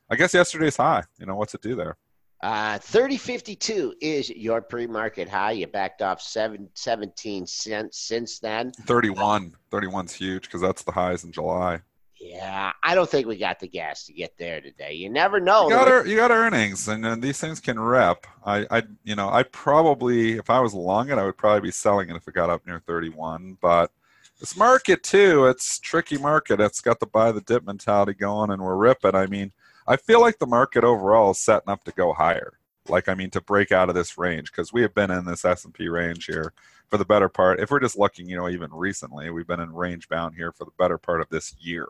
I 0.10 0.16
guess 0.16 0.34
yesterday's 0.34 0.78
high. 0.78 1.04
You 1.18 1.26
know, 1.26 1.36
what's 1.36 1.56
it 1.56 1.62
do 1.62 1.76
there? 1.76 1.98
Uh, 2.42 2.78
3052 2.80 3.96
is 4.02 4.30
your 4.30 4.62
pre-market 4.62 5.30
high. 5.30 5.54
You 5.54 5.68
backed 5.68 6.02
off 6.02 6.22
seven, 6.22 6.70
17 6.74 7.48
cents 7.48 8.00
since 8.00 8.40
then. 8.40 8.72
31. 8.86 9.56
31's 9.72 10.14
huge 10.14 10.44
because 10.44 10.62
that's 10.62 10.84
the 10.84 10.92
highs 10.92 11.24
in 11.24 11.32
July. 11.32 11.80
Yeah, 12.20 12.72
I 12.82 12.96
don't 12.96 13.10
think 13.10 13.28
we 13.28 13.38
got 13.38 13.60
the 13.60 13.68
gas 13.68 14.06
to 14.06 14.14
get 14.14 14.38
there 14.38 14.62
today. 14.62 14.94
You 14.94 15.10
never 15.10 15.40
know. 15.40 15.66
You 15.66 15.76
got, 15.76 15.88
our, 15.88 16.08
you 16.08 16.16
got 16.16 16.32
earnings, 16.32 16.88
and, 16.88 17.06
and 17.06 17.22
these 17.22 17.40
things 17.40 17.60
can 17.60 17.78
rep. 17.78 18.26
I, 18.46 18.66
I, 18.72 18.84
you 19.04 19.16
know, 19.16 19.30
I 19.30 19.44
probably, 19.44 20.34
if 20.34 20.50
I 20.50 20.60
was 20.62 20.74
long 20.74 21.10
it, 21.10 21.18
I 21.18 21.26
would 21.26 21.38
probably 21.38 21.68
be 21.68 21.72
selling 21.72 22.10
it 22.10 22.16
if 22.16 22.28
it 22.28 22.34
got 22.34 22.50
up 22.50 22.66
near 22.66 22.80
31. 22.80 23.58
But 23.62 23.92
this 24.40 24.56
market 24.56 25.04
too, 25.04 25.48
it's 25.48 25.80
tricky 25.80 26.18
market. 26.18 26.62
It's 26.62 26.82
got 26.82 27.00
the 27.00 27.06
buy 27.06 27.34
the 27.34 27.42
dip 27.42 27.66
mentality 27.66 28.14
going, 28.14 28.50
and 28.50 28.62
we're 28.62 28.78
ripping. 28.78 29.16
I 29.16 29.28
mean, 29.28 29.52
I 29.86 29.98
feel 29.98 30.22
like 30.22 30.40
the 30.40 30.48
market 30.48 30.86
overall 30.86 31.32
is 31.32 31.40
setting 31.40 31.70
up 31.70 31.84
to 31.84 31.92
go 31.92 32.14
higher. 32.14 32.54
Like, 32.88 33.10
I 33.10 33.16
mean, 33.16 33.32
to 33.32 33.42
break 33.42 33.72
out 33.72 33.90
of 33.90 33.96
this 33.96 34.18
range 34.18 34.52
because 34.52 34.72
we 34.72 34.82
have 34.84 34.94
been 34.94 35.12
in 35.12 35.26
this 35.26 35.44
S 35.44 35.66
and 35.66 35.74
P 35.74 35.90
range 35.90 36.26
here 36.26 36.54
for 36.90 36.98
the 36.98 37.06
better 37.06 37.30
part. 37.30 37.60
If 37.60 37.72
we're 37.72 37.80
just 37.80 37.98
looking, 37.98 38.28
you 38.28 38.36
know, 38.36 38.50
even 38.50 38.72
recently, 38.72 39.30
we've 39.30 39.48
been 39.48 39.60
in 39.60 39.74
range 39.74 40.10
bound 40.10 40.36
here 40.36 40.52
for 40.52 40.66
the 40.66 40.72
better 40.78 40.98
part 40.98 41.22
of 41.22 41.30
this 41.30 41.56
year. 41.60 41.88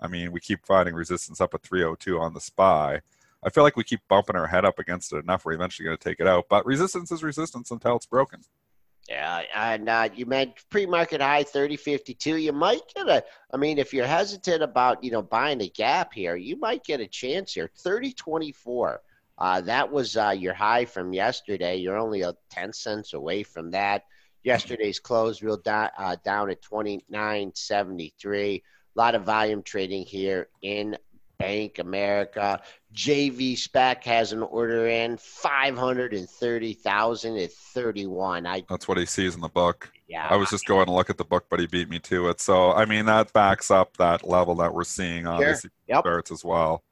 I 0.00 0.08
mean, 0.08 0.32
we 0.32 0.40
keep 0.40 0.64
fighting 0.64 0.94
resistance 0.94 1.40
up 1.40 1.54
at 1.54 1.62
302 1.62 2.18
on 2.18 2.34
the 2.34 2.40
SPY. 2.40 3.00
I 3.42 3.50
feel 3.50 3.64
like 3.64 3.76
we 3.76 3.84
keep 3.84 4.00
bumping 4.08 4.36
our 4.36 4.46
head 4.46 4.64
up 4.64 4.78
against 4.78 5.12
it 5.12 5.16
enough. 5.16 5.44
We're 5.44 5.52
eventually 5.52 5.86
going 5.86 5.96
to 5.96 6.02
take 6.02 6.20
it 6.20 6.26
out. 6.26 6.46
But 6.48 6.66
resistance 6.66 7.10
is 7.10 7.22
resistance 7.22 7.70
until 7.70 7.96
it's 7.96 8.06
broken. 8.06 8.40
Yeah, 9.08 9.42
and 9.54 9.88
uh, 9.88 10.08
you 10.14 10.26
meant 10.26 10.52
pre-market 10.70 11.20
high 11.20 11.42
3052. 11.42 12.36
You 12.36 12.52
might 12.52 12.82
get 12.94 13.08
a. 13.08 13.24
I 13.52 13.56
mean, 13.56 13.78
if 13.78 13.92
you're 13.92 14.06
hesitant 14.06 14.62
about 14.62 15.02
you 15.02 15.10
know 15.10 15.22
buying 15.22 15.60
a 15.62 15.68
gap 15.68 16.12
here, 16.12 16.36
you 16.36 16.56
might 16.56 16.84
get 16.84 17.00
a 17.00 17.08
chance 17.08 17.54
here. 17.54 17.70
3024. 17.78 19.00
Uh, 19.38 19.60
that 19.62 19.90
was 19.90 20.16
uh, 20.16 20.34
your 20.36 20.52
high 20.52 20.84
from 20.84 21.14
yesterday. 21.14 21.76
You're 21.76 21.96
only 21.96 22.22
a 22.22 22.34
10 22.50 22.74
cents 22.74 23.14
away 23.14 23.42
from 23.42 23.70
that. 23.70 24.04
Yesterday's 24.42 24.98
close 24.98 25.42
real 25.42 25.58
da- 25.58 25.90
uh, 25.98 26.16
down 26.24 26.50
at 26.50 26.62
29.73. 26.62 28.56
A 28.56 28.62
lot 28.98 29.14
of 29.14 29.24
volume 29.24 29.62
trading 29.62 30.04
here 30.04 30.48
in 30.62 30.96
Bank 31.40 31.78
America. 31.78 32.60
JB 32.94 33.56
Spec 33.56 34.04
has 34.04 34.32
an 34.32 34.42
order 34.42 34.88
in 34.88 35.16
530,000 35.16 37.36
at 37.38 37.52
31. 37.52 38.46
I 38.46 38.62
That's 38.68 38.86
what 38.86 38.98
he 38.98 39.06
sees 39.06 39.34
in 39.34 39.40
the 39.40 39.48
book. 39.48 39.90
Yeah. 40.06 40.28
I 40.28 40.36
was 40.36 40.50
just 40.50 40.66
going 40.66 40.84
to 40.86 40.92
look 40.92 41.08
at 41.08 41.16
the 41.16 41.24
book, 41.24 41.46
but 41.48 41.60
he 41.60 41.66
beat 41.66 41.88
me 41.88 41.98
to 42.00 42.28
it. 42.28 42.40
So, 42.40 42.72
I 42.72 42.84
mean, 42.84 43.06
that 43.06 43.32
backs 43.32 43.70
up 43.70 43.96
that 43.96 44.28
level 44.28 44.56
that 44.56 44.74
we're 44.74 44.84
seeing 44.84 45.26
on 45.26 45.40
sure. 45.40 45.56
yep. 45.88 46.00
starts 46.00 46.30
as 46.30 46.44
well. 46.44 46.84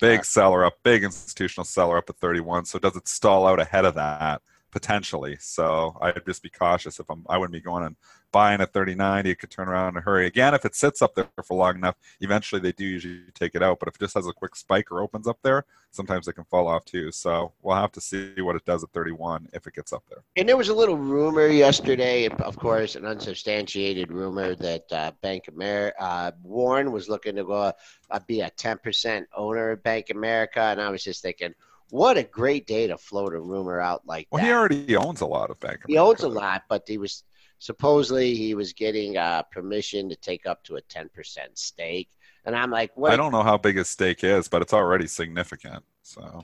Big 0.00 0.24
seller 0.24 0.64
up, 0.64 0.78
big 0.82 1.04
institutional 1.04 1.64
seller 1.64 1.98
up 1.98 2.08
at 2.08 2.16
31. 2.16 2.64
So, 2.66 2.78
does 2.78 2.96
it 2.96 3.08
stall 3.08 3.46
out 3.46 3.60
ahead 3.60 3.84
of 3.84 3.94
that? 3.94 4.40
Potentially. 4.76 5.38
So 5.40 5.96
I'd 6.02 6.26
just 6.26 6.42
be 6.42 6.50
cautious 6.50 7.00
if 7.00 7.08
I'm. 7.08 7.24
I 7.30 7.38
wouldn't 7.38 7.54
be 7.54 7.62
going 7.62 7.82
and 7.82 7.96
buying 8.30 8.60
at 8.60 8.74
39. 8.74 9.24
It 9.24 9.38
could 9.38 9.50
turn 9.50 9.68
around 9.68 9.94
in 9.94 9.96
a 9.96 10.00
hurry. 10.02 10.26
Again, 10.26 10.52
if 10.52 10.66
it 10.66 10.74
sits 10.74 11.00
up 11.00 11.14
there 11.14 11.30
for 11.42 11.56
long 11.56 11.76
enough, 11.76 11.94
eventually 12.20 12.60
they 12.60 12.72
do 12.72 12.84
usually 12.84 13.22
take 13.32 13.54
it 13.54 13.62
out. 13.62 13.78
But 13.78 13.88
if 13.88 13.94
it 13.94 14.00
just 14.00 14.12
has 14.12 14.26
a 14.26 14.34
quick 14.34 14.54
spike 14.54 14.92
or 14.92 15.00
opens 15.00 15.26
up 15.26 15.38
there, 15.42 15.64
sometimes 15.92 16.28
it 16.28 16.34
can 16.34 16.44
fall 16.44 16.68
off 16.68 16.84
too. 16.84 17.10
So 17.10 17.54
we'll 17.62 17.76
have 17.76 17.92
to 17.92 18.02
see 18.02 18.34
what 18.42 18.54
it 18.54 18.66
does 18.66 18.84
at 18.84 18.90
31 18.90 19.48
if 19.54 19.66
it 19.66 19.72
gets 19.72 19.94
up 19.94 20.04
there. 20.10 20.22
And 20.36 20.46
there 20.46 20.58
was 20.58 20.68
a 20.68 20.74
little 20.74 20.98
rumor 20.98 21.46
yesterday, 21.46 22.28
of 22.28 22.58
course, 22.58 22.96
an 22.96 23.06
unsubstantiated 23.06 24.12
rumor 24.12 24.54
that 24.56 24.92
uh, 24.92 25.12
Bank 25.22 25.48
America, 25.48 25.96
uh, 25.98 26.32
Warren 26.42 26.92
was 26.92 27.08
looking 27.08 27.36
to 27.36 27.44
go 27.44 27.72
uh, 28.10 28.20
be 28.26 28.42
a 28.42 28.50
10% 28.50 29.24
owner 29.34 29.70
of 29.70 29.82
Bank 29.82 30.10
America, 30.10 30.60
and 30.60 30.82
I 30.82 30.90
was 30.90 31.02
just 31.02 31.22
thinking 31.22 31.54
what 31.90 32.16
a 32.16 32.22
great 32.22 32.66
day 32.66 32.86
to 32.86 32.98
float 32.98 33.32
a 33.34 33.40
rumor 33.40 33.80
out 33.80 34.06
like 34.06 34.26
well, 34.30 34.42
that. 34.42 34.46
he 34.46 34.52
already 34.52 34.96
owns 34.96 35.20
a 35.20 35.26
lot 35.26 35.50
of 35.50 35.60
Bank 35.60 35.80
He 35.86 35.98
owns 35.98 36.22
a 36.22 36.28
lot, 36.28 36.62
but 36.68 36.84
he 36.86 36.98
was 36.98 37.24
supposedly 37.58 38.34
he 38.34 38.54
was 38.54 38.72
getting 38.72 39.16
uh, 39.16 39.42
permission 39.44 40.08
to 40.08 40.16
take 40.16 40.46
up 40.46 40.62
to 40.64 40.76
a 40.76 40.82
10% 40.82 41.08
stake. 41.54 42.10
And 42.44 42.54
I'm 42.54 42.70
like, 42.70 42.96
what? 42.96 43.12
I 43.12 43.16
don't 43.16 43.32
know 43.32 43.42
how 43.42 43.56
big 43.56 43.76
a 43.78 43.84
stake 43.84 44.22
is, 44.22 44.48
but 44.48 44.62
it's 44.62 44.72
already 44.72 45.06
significant. 45.06 45.84
So 46.02 46.42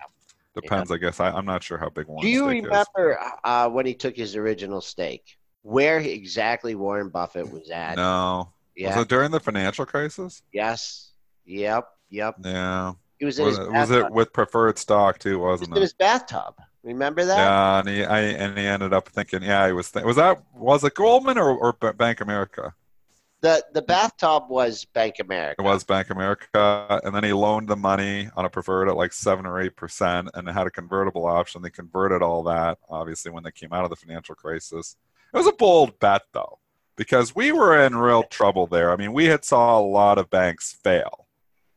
depends, 0.55 0.91
yeah. 0.91 0.97
I 0.97 0.99
guess. 0.99 1.21
I, 1.21 1.37
am 1.37 1.45
not 1.45 1.63
sure 1.63 1.79
how 1.79 1.89
big 1.89 2.07
one. 2.07 2.23
Do 2.23 2.29
you 2.29 2.49
remember 2.49 3.19
uh, 3.45 3.69
when 3.69 3.87
he 3.87 3.95
took 3.95 4.17
his 4.17 4.37
original 4.37 4.81
stake? 4.81 5.39
Where 5.63 5.99
exactly 5.99 6.75
Warren 6.75 7.09
Buffett 7.09 7.51
was 7.51 7.71
at? 7.71 7.97
No. 7.97 8.53
Yeah. 8.75 8.97
Was 8.97 9.05
it 9.05 9.09
during 9.09 9.31
the 9.31 9.39
financial 9.39 9.87
crisis? 9.87 10.43
Yes. 10.53 11.13
Yep. 11.45 11.89
Yep. 12.11 12.37
Yeah. 12.45 12.93
He 13.23 13.27
was 13.27 13.39
in 13.39 13.45
was, 13.45 13.57
his 13.57 13.69
it, 13.69 13.73
was 13.73 13.91
it 13.93 14.11
with 14.11 14.33
preferred 14.33 14.79
stock 14.79 15.21
too, 15.21 15.39
wasn't 15.39 15.71
was 15.71 15.77
it? 15.77 15.79
In 15.79 15.83
his 15.83 15.93
bathtub. 15.93 16.57
Remember 16.83 17.25
that? 17.25 17.39
Yeah, 17.39 17.79
and 17.79 17.89
he 17.89 18.05
I, 18.05 18.19
and 18.19 18.59
he 18.59 18.67
ended 18.67 18.93
up 18.93 19.09
thinking, 19.11 19.45
yeah, 19.45 19.69
he 19.69 19.73
was. 19.73 19.93
Th- 19.93 20.05
was 20.05 20.17
that 20.17 20.43
was 20.53 20.83
it 20.83 20.95
Goldman 20.95 21.39
or, 21.39 21.57
or 21.57 21.73
Bank 21.73 22.21
America? 22.21 22.75
The 23.41 23.65
the 23.75 23.83
bathtub 23.83 24.47
was 24.49 24.87
Bank 24.87 25.21
America. 25.21 25.63
It 25.63 25.65
was 25.65 25.85
Bank 25.85 26.11
America, 26.11 27.01
and 27.05 27.15
then 27.15 27.23
he 27.23 27.33
loaned 27.33 27.69
the 27.69 27.77
money 27.77 28.29
on 28.35 28.45
a 28.45 28.51
preferred 28.51 28.89
at 28.89 28.97
like 28.97 29.13
seven 29.13 29.47
or 29.47 29.61
eight 29.61 29.77
percent, 29.77 30.31
and 30.35 30.49
had 30.49 30.67
a 30.67 30.71
convertible 30.73 31.25
option. 31.25 31.63
They 31.63 31.71
converted 31.71 32.23
all 32.23 32.43
that, 32.43 32.79
obviously, 32.89 33.31
when 33.31 33.45
they 33.45 33.53
came 33.53 33.73
out 33.73 33.85
of 33.85 33.91
the 33.91 33.95
financial 33.95 34.35
crisis. 34.35 34.97
It 35.33 35.37
was 35.37 35.47
a 35.47 35.53
bold 35.53 36.01
bet, 36.01 36.23
though, 36.33 36.59
because 36.97 37.37
we 37.37 37.53
were 37.53 37.81
in 37.81 37.95
real 37.95 38.25
trouble 38.25 38.67
there. 38.67 38.91
I 38.91 38.97
mean, 38.97 39.13
we 39.13 39.27
had 39.27 39.45
saw 39.45 39.79
a 39.79 39.81
lot 39.81 40.19
of 40.19 40.29
banks 40.29 40.73
fail 40.73 41.29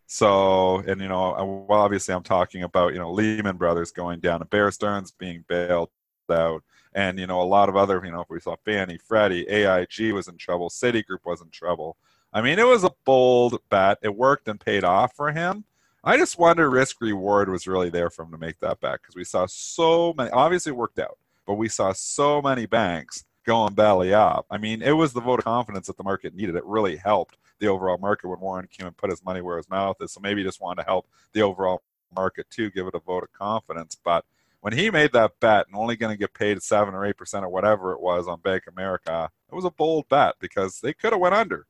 so, 0.07 0.79
and 0.87 1.01
you 1.01 1.07
know, 1.07 1.65
well, 1.67 1.79
obviously, 1.79 2.13
I'm 2.13 2.23
talking 2.23 2.63
about 2.63 2.93
you 2.93 2.99
know 2.99 3.11
Lehman 3.11 3.57
Brothers 3.57 3.91
going 3.91 4.19
down, 4.19 4.41
and 4.41 4.49
Bear 4.49 4.71
Stearns 4.71 5.11
being 5.11 5.43
bailed 5.47 5.89
out, 6.29 6.63
and 6.93 7.19
you 7.19 7.27
know 7.27 7.41
a 7.41 7.43
lot 7.43 7.69
of 7.69 7.75
other 7.75 8.01
you 8.05 8.11
know 8.11 8.21
if 8.21 8.29
we 8.29 8.39
saw 8.39 8.55
Fannie, 8.65 8.99
Freddie, 8.99 9.47
AIG 9.49 10.13
was 10.13 10.27
in 10.27 10.37
trouble, 10.37 10.69
Citigroup 10.69 11.25
was 11.25 11.41
in 11.41 11.49
trouble. 11.49 11.97
I 12.31 12.41
mean, 12.41 12.59
it 12.59 12.67
was 12.67 12.83
a 12.83 12.91
bold 13.05 13.59
bet. 13.69 13.97
It 14.03 14.15
worked 14.15 14.47
and 14.47 14.59
paid 14.59 14.83
off 14.83 15.15
for 15.15 15.31
him. 15.31 15.63
I 16.03 16.17
just 16.17 16.37
wonder 16.37 16.69
risk 16.69 17.01
reward 17.01 17.49
was 17.49 17.65
really 17.65 17.89
there 17.89 18.11
for 18.11 18.23
him 18.23 18.31
to 18.31 18.37
make 18.37 18.59
that 18.59 18.79
bet 18.81 19.01
because 19.01 19.15
we 19.15 19.23
saw 19.23 19.47
so 19.47 20.13
many. 20.15 20.29
Obviously, 20.29 20.71
it 20.71 20.75
worked 20.77 20.99
out, 20.99 21.17
but 21.47 21.55
we 21.55 21.67
saw 21.67 21.93
so 21.93 22.41
many 22.43 22.67
banks 22.67 23.25
going 23.45 23.73
belly 23.73 24.13
up. 24.13 24.45
I 24.49 24.57
mean, 24.57 24.81
it 24.81 24.91
was 24.91 25.13
the 25.13 25.21
vote 25.21 25.39
of 25.39 25.45
confidence 25.45 25.87
that 25.87 25.97
the 25.97 26.03
market 26.03 26.35
needed. 26.35 26.55
It 26.55 26.65
really 26.65 26.97
helped 26.97 27.37
the 27.59 27.67
overall 27.67 27.97
market 27.97 28.27
when 28.27 28.39
Warren 28.39 28.67
came 28.71 28.87
and 28.87 28.97
put 28.97 29.09
his 29.09 29.23
money 29.23 29.41
where 29.41 29.57
his 29.57 29.69
mouth 29.69 29.97
is. 30.01 30.11
So 30.11 30.19
maybe 30.19 30.41
he 30.41 30.47
just 30.47 30.61
wanted 30.61 30.81
to 30.81 30.87
help 30.87 31.07
the 31.33 31.41
overall 31.41 31.83
market 32.15 32.49
too, 32.49 32.71
give 32.71 32.87
it 32.87 32.95
a 32.95 32.99
vote 32.99 33.23
of 33.23 33.31
confidence. 33.33 33.95
But 33.95 34.25
when 34.61 34.73
he 34.73 34.89
made 34.89 35.13
that 35.13 35.39
bet 35.39 35.67
and 35.67 35.75
only 35.75 35.95
going 35.95 36.13
to 36.13 36.17
get 36.17 36.33
paid 36.33 36.61
seven 36.61 36.93
or 36.93 37.05
eight 37.05 37.17
percent 37.17 37.45
or 37.45 37.49
whatever 37.49 37.93
it 37.93 38.01
was 38.01 38.27
on 38.27 38.39
Bank 38.41 38.63
America, 38.67 39.29
it 39.51 39.55
was 39.55 39.65
a 39.65 39.71
bold 39.71 40.09
bet 40.09 40.35
because 40.39 40.79
they 40.81 40.93
could 40.93 41.13
have 41.13 41.21
went 41.21 41.35
under. 41.35 41.67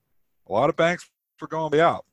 A 0.48 0.54
lot 0.54 0.70
of 0.70 0.76
banks 0.76 1.10
were 1.42 1.48
going 1.48 1.72
to 1.72 1.78
be 1.78 1.82
out. 1.82 2.06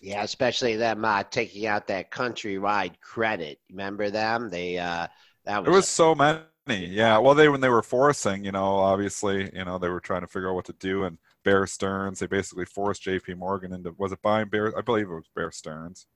Yeah, 0.00 0.22
especially 0.22 0.76
them 0.76 1.04
uh, 1.04 1.24
taking 1.24 1.66
out 1.66 1.86
that 1.88 2.10
countrywide 2.10 3.00
credit. 3.02 3.58
Remember 3.68 4.08
them? 4.08 4.48
They 4.48 4.78
uh, 4.78 5.08
that 5.44 5.58
was 5.58 5.64
there 5.64 5.74
was 5.74 5.88
so 5.88 6.14
many. 6.14 6.40
Yeah, 6.78 7.18
well, 7.18 7.34
they 7.34 7.48
when 7.48 7.60
they 7.60 7.68
were 7.68 7.82
forcing, 7.82 8.44
you 8.44 8.52
know, 8.52 8.76
obviously, 8.76 9.50
you 9.54 9.64
know, 9.64 9.78
they 9.78 9.88
were 9.88 10.00
trying 10.00 10.22
to 10.22 10.26
figure 10.26 10.50
out 10.50 10.54
what 10.54 10.66
to 10.66 10.72
do, 10.74 11.04
and 11.04 11.18
Bear 11.44 11.66
Stearns, 11.66 12.18
they 12.18 12.26
basically 12.26 12.64
forced 12.64 13.02
J.P. 13.02 13.34
Morgan 13.34 13.72
into 13.72 13.94
was 13.98 14.12
it 14.12 14.22
buying 14.22 14.48
Bear? 14.48 14.76
I 14.76 14.82
believe 14.82 15.08
it 15.08 15.14
was 15.14 15.30
Bear 15.34 15.50
Stearns. 15.50 16.06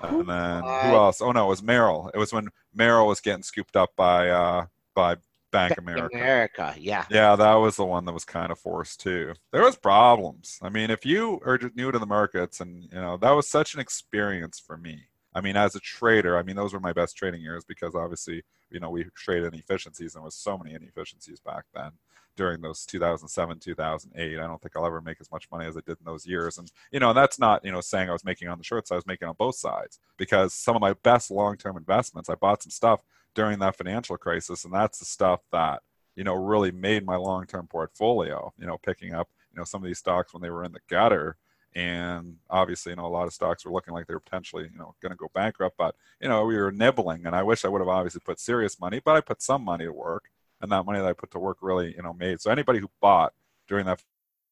And 0.00 0.28
then 0.28 0.62
who 0.62 0.94
else? 0.96 1.20
Oh 1.20 1.32
no, 1.32 1.46
it 1.46 1.48
was 1.48 1.62
Merrill. 1.62 2.10
It 2.12 2.18
was 2.18 2.32
when 2.32 2.48
Merrill 2.74 3.06
was 3.06 3.20
getting 3.20 3.42
scooped 3.42 3.76
up 3.76 3.90
by 3.96 4.30
uh 4.30 4.66
by 4.94 5.16
Bank, 5.52 5.76
Bank 5.76 5.78
America. 5.78 6.16
America, 6.16 6.74
yeah. 6.78 7.04
Yeah, 7.10 7.36
that 7.36 7.54
was 7.54 7.76
the 7.76 7.84
one 7.84 8.04
that 8.06 8.12
was 8.12 8.24
kind 8.24 8.50
of 8.50 8.58
forced 8.58 9.00
too. 9.00 9.34
There 9.52 9.62
was 9.62 9.76
problems. 9.76 10.58
I 10.62 10.70
mean, 10.70 10.90
if 10.90 11.04
you 11.04 11.40
are 11.44 11.58
new 11.74 11.92
to 11.92 11.98
the 11.98 12.06
markets 12.06 12.60
and 12.60 12.84
you 12.84 13.00
know, 13.00 13.16
that 13.18 13.30
was 13.30 13.48
such 13.48 13.74
an 13.74 13.80
experience 13.80 14.58
for 14.58 14.76
me. 14.76 15.02
I 15.34 15.40
mean, 15.40 15.56
as 15.56 15.74
a 15.74 15.80
trader, 15.80 16.36
I 16.36 16.42
mean, 16.42 16.56
those 16.56 16.72
were 16.72 16.80
my 16.80 16.92
best 16.92 17.16
trading 17.16 17.40
years 17.40 17.64
because 17.64 17.94
obviously, 17.94 18.42
you 18.70 18.80
know, 18.80 18.90
we 18.90 19.04
traded 19.14 19.52
inefficiencies 19.52 20.14
and 20.14 20.20
there 20.20 20.26
was 20.26 20.34
so 20.34 20.58
many 20.58 20.74
inefficiencies 20.74 21.40
back 21.40 21.64
then 21.74 21.92
during 22.34 22.62
those 22.62 22.86
2007 22.86 23.58
2008 23.58 24.38
i 24.38 24.46
don't 24.46 24.62
think 24.62 24.74
i'll 24.74 24.86
ever 24.86 25.02
make 25.02 25.18
as 25.20 25.30
much 25.30 25.50
money 25.50 25.66
as 25.66 25.76
i 25.76 25.80
did 25.80 25.98
in 25.98 26.04
those 26.06 26.26
years. 26.26 26.56
And 26.56 26.72
you 26.90 26.98
know 26.98 27.12
that's 27.12 27.38
not 27.38 27.62
you 27.62 27.70
know 27.70 27.82
saying 27.82 28.08
i 28.08 28.12
was 28.12 28.24
making 28.24 28.48
on 28.48 28.56
the 28.56 28.64
short 28.64 28.88
side 28.88 28.94
i 28.94 28.96
was 28.96 29.06
making 29.06 29.28
on 29.28 29.34
both 29.38 29.56
sides 29.56 29.98
because 30.16 30.54
some 30.54 30.74
of 30.74 30.80
my 30.80 30.94
best 31.02 31.30
long-term 31.30 31.76
investments 31.76 32.30
i 32.30 32.34
bought 32.34 32.62
some 32.62 32.70
stuff 32.70 33.02
during 33.34 33.58
that 33.60 33.76
financial 33.76 34.16
crisis. 34.16 34.64
And 34.64 34.74
that's 34.74 34.98
the 34.98 35.04
stuff 35.04 35.40
that 35.52 35.82
you 36.16 36.24
know 36.24 36.34
really 36.34 36.70
made 36.70 37.04
my 37.04 37.16
long-term 37.16 37.66
portfolio 37.66 38.52
you 38.58 38.66
know 38.66 38.78
picking 38.78 39.14
up 39.14 39.28
you 39.52 39.58
know 39.58 39.64
some 39.64 39.82
of 39.82 39.86
these 39.86 39.98
stocks 39.98 40.32
when 40.32 40.42
they 40.42 40.50
were 40.50 40.64
in 40.64 40.72
the 40.72 40.80
gutter 40.88 41.36
and 41.74 42.36
obviously 42.50 42.90
you 42.90 42.96
know 42.96 43.06
a 43.06 43.08
lot 43.08 43.26
of 43.26 43.32
stocks 43.32 43.64
were 43.64 43.72
looking 43.72 43.94
like 43.94 44.06
they 44.06 44.14
were 44.14 44.20
potentially 44.20 44.68
you 44.70 44.78
know 44.78 44.94
going 45.00 45.10
to 45.10 45.16
go 45.16 45.30
bankrupt 45.34 45.76
but 45.78 45.94
you 46.20 46.28
know 46.28 46.44
we 46.44 46.56
were 46.56 46.70
nibbling 46.70 47.24
and 47.24 47.34
i 47.34 47.42
wish 47.42 47.64
i 47.64 47.68
would 47.68 47.80
have 47.80 47.88
obviously 47.88 48.20
put 48.24 48.38
serious 48.38 48.78
money 48.78 49.00
but 49.02 49.16
i 49.16 49.20
put 49.20 49.40
some 49.40 49.64
money 49.64 49.84
to 49.84 49.92
work 49.92 50.28
and 50.62 50.70
that 50.70 50.86
money 50.86 51.00
that 51.00 51.08
I 51.08 51.12
put 51.12 51.32
to 51.32 51.38
work 51.38 51.58
really, 51.60 51.94
you 51.94 52.02
know, 52.02 52.12
made. 52.14 52.40
So 52.40 52.50
anybody 52.50 52.78
who 52.78 52.88
bought 53.00 53.34
during 53.68 53.84
that 53.86 54.02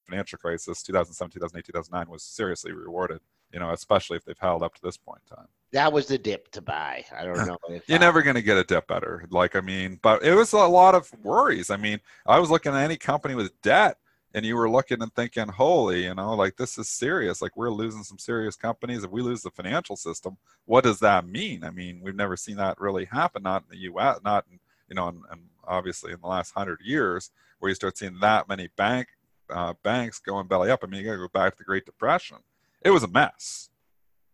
financial 0.06 0.38
crisis, 0.38 0.82
2007, 0.82 1.30
2008, 1.30 1.64
2009, 1.64 2.12
was 2.12 2.24
seriously 2.24 2.72
rewarded. 2.72 3.20
You 3.52 3.58
know, 3.58 3.70
especially 3.70 4.16
if 4.16 4.24
they've 4.24 4.38
held 4.38 4.62
up 4.62 4.74
to 4.76 4.80
this 4.82 4.96
point 4.96 5.22
in 5.28 5.36
time. 5.36 5.48
That 5.72 5.92
was 5.92 6.06
the 6.06 6.18
dip 6.18 6.52
to 6.52 6.62
buy. 6.62 7.04
I 7.16 7.24
don't 7.24 7.46
know. 7.46 7.56
If, 7.68 7.88
You're 7.88 7.98
uh, 7.98 8.00
never 8.00 8.22
going 8.22 8.36
to 8.36 8.42
get 8.42 8.56
a 8.56 8.62
dip 8.62 8.86
better. 8.86 9.26
Like, 9.28 9.56
I 9.56 9.60
mean, 9.60 9.98
but 10.02 10.22
it 10.22 10.34
was 10.34 10.52
a 10.52 10.58
lot 10.58 10.94
of 10.94 11.10
worries. 11.24 11.68
I 11.68 11.76
mean, 11.76 11.98
I 12.26 12.38
was 12.38 12.48
looking 12.48 12.72
at 12.72 12.82
any 12.84 12.96
company 12.96 13.34
with 13.34 13.60
debt 13.62 13.98
and 14.34 14.46
you 14.46 14.56
were 14.56 14.70
looking 14.70 15.02
and 15.02 15.12
thinking, 15.14 15.48
holy, 15.48 16.04
you 16.04 16.14
know, 16.14 16.34
like 16.34 16.56
this 16.56 16.78
is 16.78 16.88
serious. 16.88 17.42
Like 17.42 17.56
we're 17.56 17.70
losing 17.70 18.04
some 18.04 18.18
serious 18.18 18.56
companies. 18.56 19.02
If 19.02 19.10
we 19.10 19.22
lose 19.22 19.42
the 19.42 19.50
financial 19.50 19.96
system, 19.96 20.36
what 20.66 20.84
does 20.84 21.00
that 21.00 21.26
mean? 21.26 21.64
I 21.64 21.70
mean, 21.70 22.00
we've 22.02 22.14
never 22.14 22.36
seen 22.36 22.56
that 22.56 22.80
really 22.80 23.06
happen, 23.06 23.42
not 23.42 23.64
in 23.64 23.76
the 23.76 23.82
U.S., 23.84 24.20
not 24.24 24.46
in, 24.50 24.60
you 24.88 24.94
know, 24.94 25.08
and, 25.08 25.22
obviously 25.66 26.10
in 26.10 26.20
the 26.20 26.26
last 26.26 26.52
hundred 26.52 26.80
years, 26.82 27.30
where 27.58 27.68
you 27.68 27.74
start 27.74 27.96
seeing 27.96 28.18
that 28.20 28.48
many 28.48 28.68
bank 28.76 29.06
uh, 29.50 29.74
banks 29.82 30.18
going 30.18 30.46
belly 30.46 30.70
up. 30.70 30.80
I 30.82 30.86
mean, 30.86 31.00
you 31.00 31.06
got 31.06 31.12
to 31.12 31.18
go 31.18 31.28
back 31.28 31.52
to 31.52 31.58
the 31.58 31.64
Great 31.64 31.84
Depression. 31.84 32.38
It 32.82 32.90
was 32.90 33.02
a 33.02 33.08
mess. 33.08 33.68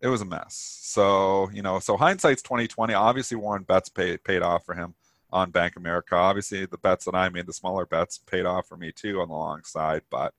It 0.00 0.08
was 0.08 0.20
a 0.20 0.26
mess. 0.26 0.78
So 0.82 1.50
you 1.52 1.62
know, 1.62 1.78
so 1.78 1.96
hindsight's 1.96 2.42
twenty 2.42 2.68
twenty. 2.68 2.94
Obviously, 2.94 3.36
Warren 3.36 3.64
Betts 3.64 3.88
paid 3.88 4.22
paid 4.24 4.42
off 4.42 4.64
for 4.64 4.74
him 4.74 4.94
on 5.30 5.50
Bank 5.50 5.76
America. 5.76 6.14
Obviously, 6.14 6.66
the 6.66 6.78
bets 6.78 7.04
that 7.04 7.14
I 7.14 7.28
made, 7.28 7.46
the 7.46 7.52
smaller 7.52 7.86
bets, 7.86 8.18
paid 8.18 8.46
off 8.46 8.68
for 8.68 8.76
me 8.76 8.92
too 8.92 9.20
on 9.20 9.28
the 9.28 9.34
long 9.34 9.64
side. 9.64 10.02
But 10.10 10.34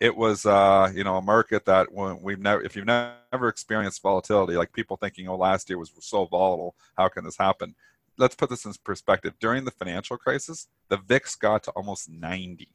it 0.00 0.16
was, 0.16 0.46
uh, 0.46 0.90
you 0.94 1.04
know, 1.04 1.16
a 1.16 1.22
market 1.22 1.64
that 1.66 1.92
when 1.92 2.20
we've 2.22 2.40
never, 2.40 2.62
if 2.62 2.74
you've 2.74 2.86
never 2.86 3.48
experienced 3.48 4.02
volatility, 4.02 4.56
like 4.56 4.72
people 4.72 4.96
thinking, 4.96 5.28
oh, 5.28 5.36
last 5.36 5.68
year 5.68 5.78
was 5.78 5.92
so 6.00 6.26
volatile, 6.26 6.74
how 6.96 7.08
can 7.08 7.24
this 7.24 7.36
happen? 7.36 7.74
let's 8.18 8.34
put 8.34 8.50
this 8.50 8.64
in 8.64 8.72
perspective. 8.84 9.34
During 9.40 9.64
the 9.64 9.70
financial 9.70 10.16
crisis, 10.16 10.68
the 10.88 10.96
VIX 10.96 11.34
got 11.36 11.62
to 11.64 11.70
almost 11.72 12.10
90. 12.10 12.68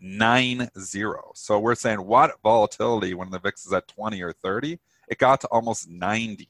Nine 0.00 0.68
zero. 0.78 1.32
So 1.34 1.58
we're 1.58 1.74
saying 1.74 2.04
what 2.04 2.32
volatility 2.42 3.14
when 3.14 3.30
the 3.30 3.38
VIX 3.38 3.66
is 3.66 3.72
at 3.72 3.88
20 3.88 4.22
or 4.22 4.32
30? 4.32 4.78
It 5.08 5.18
got 5.18 5.40
to 5.42 5.48
almost 5.48 5.88
90. 5.88 6.48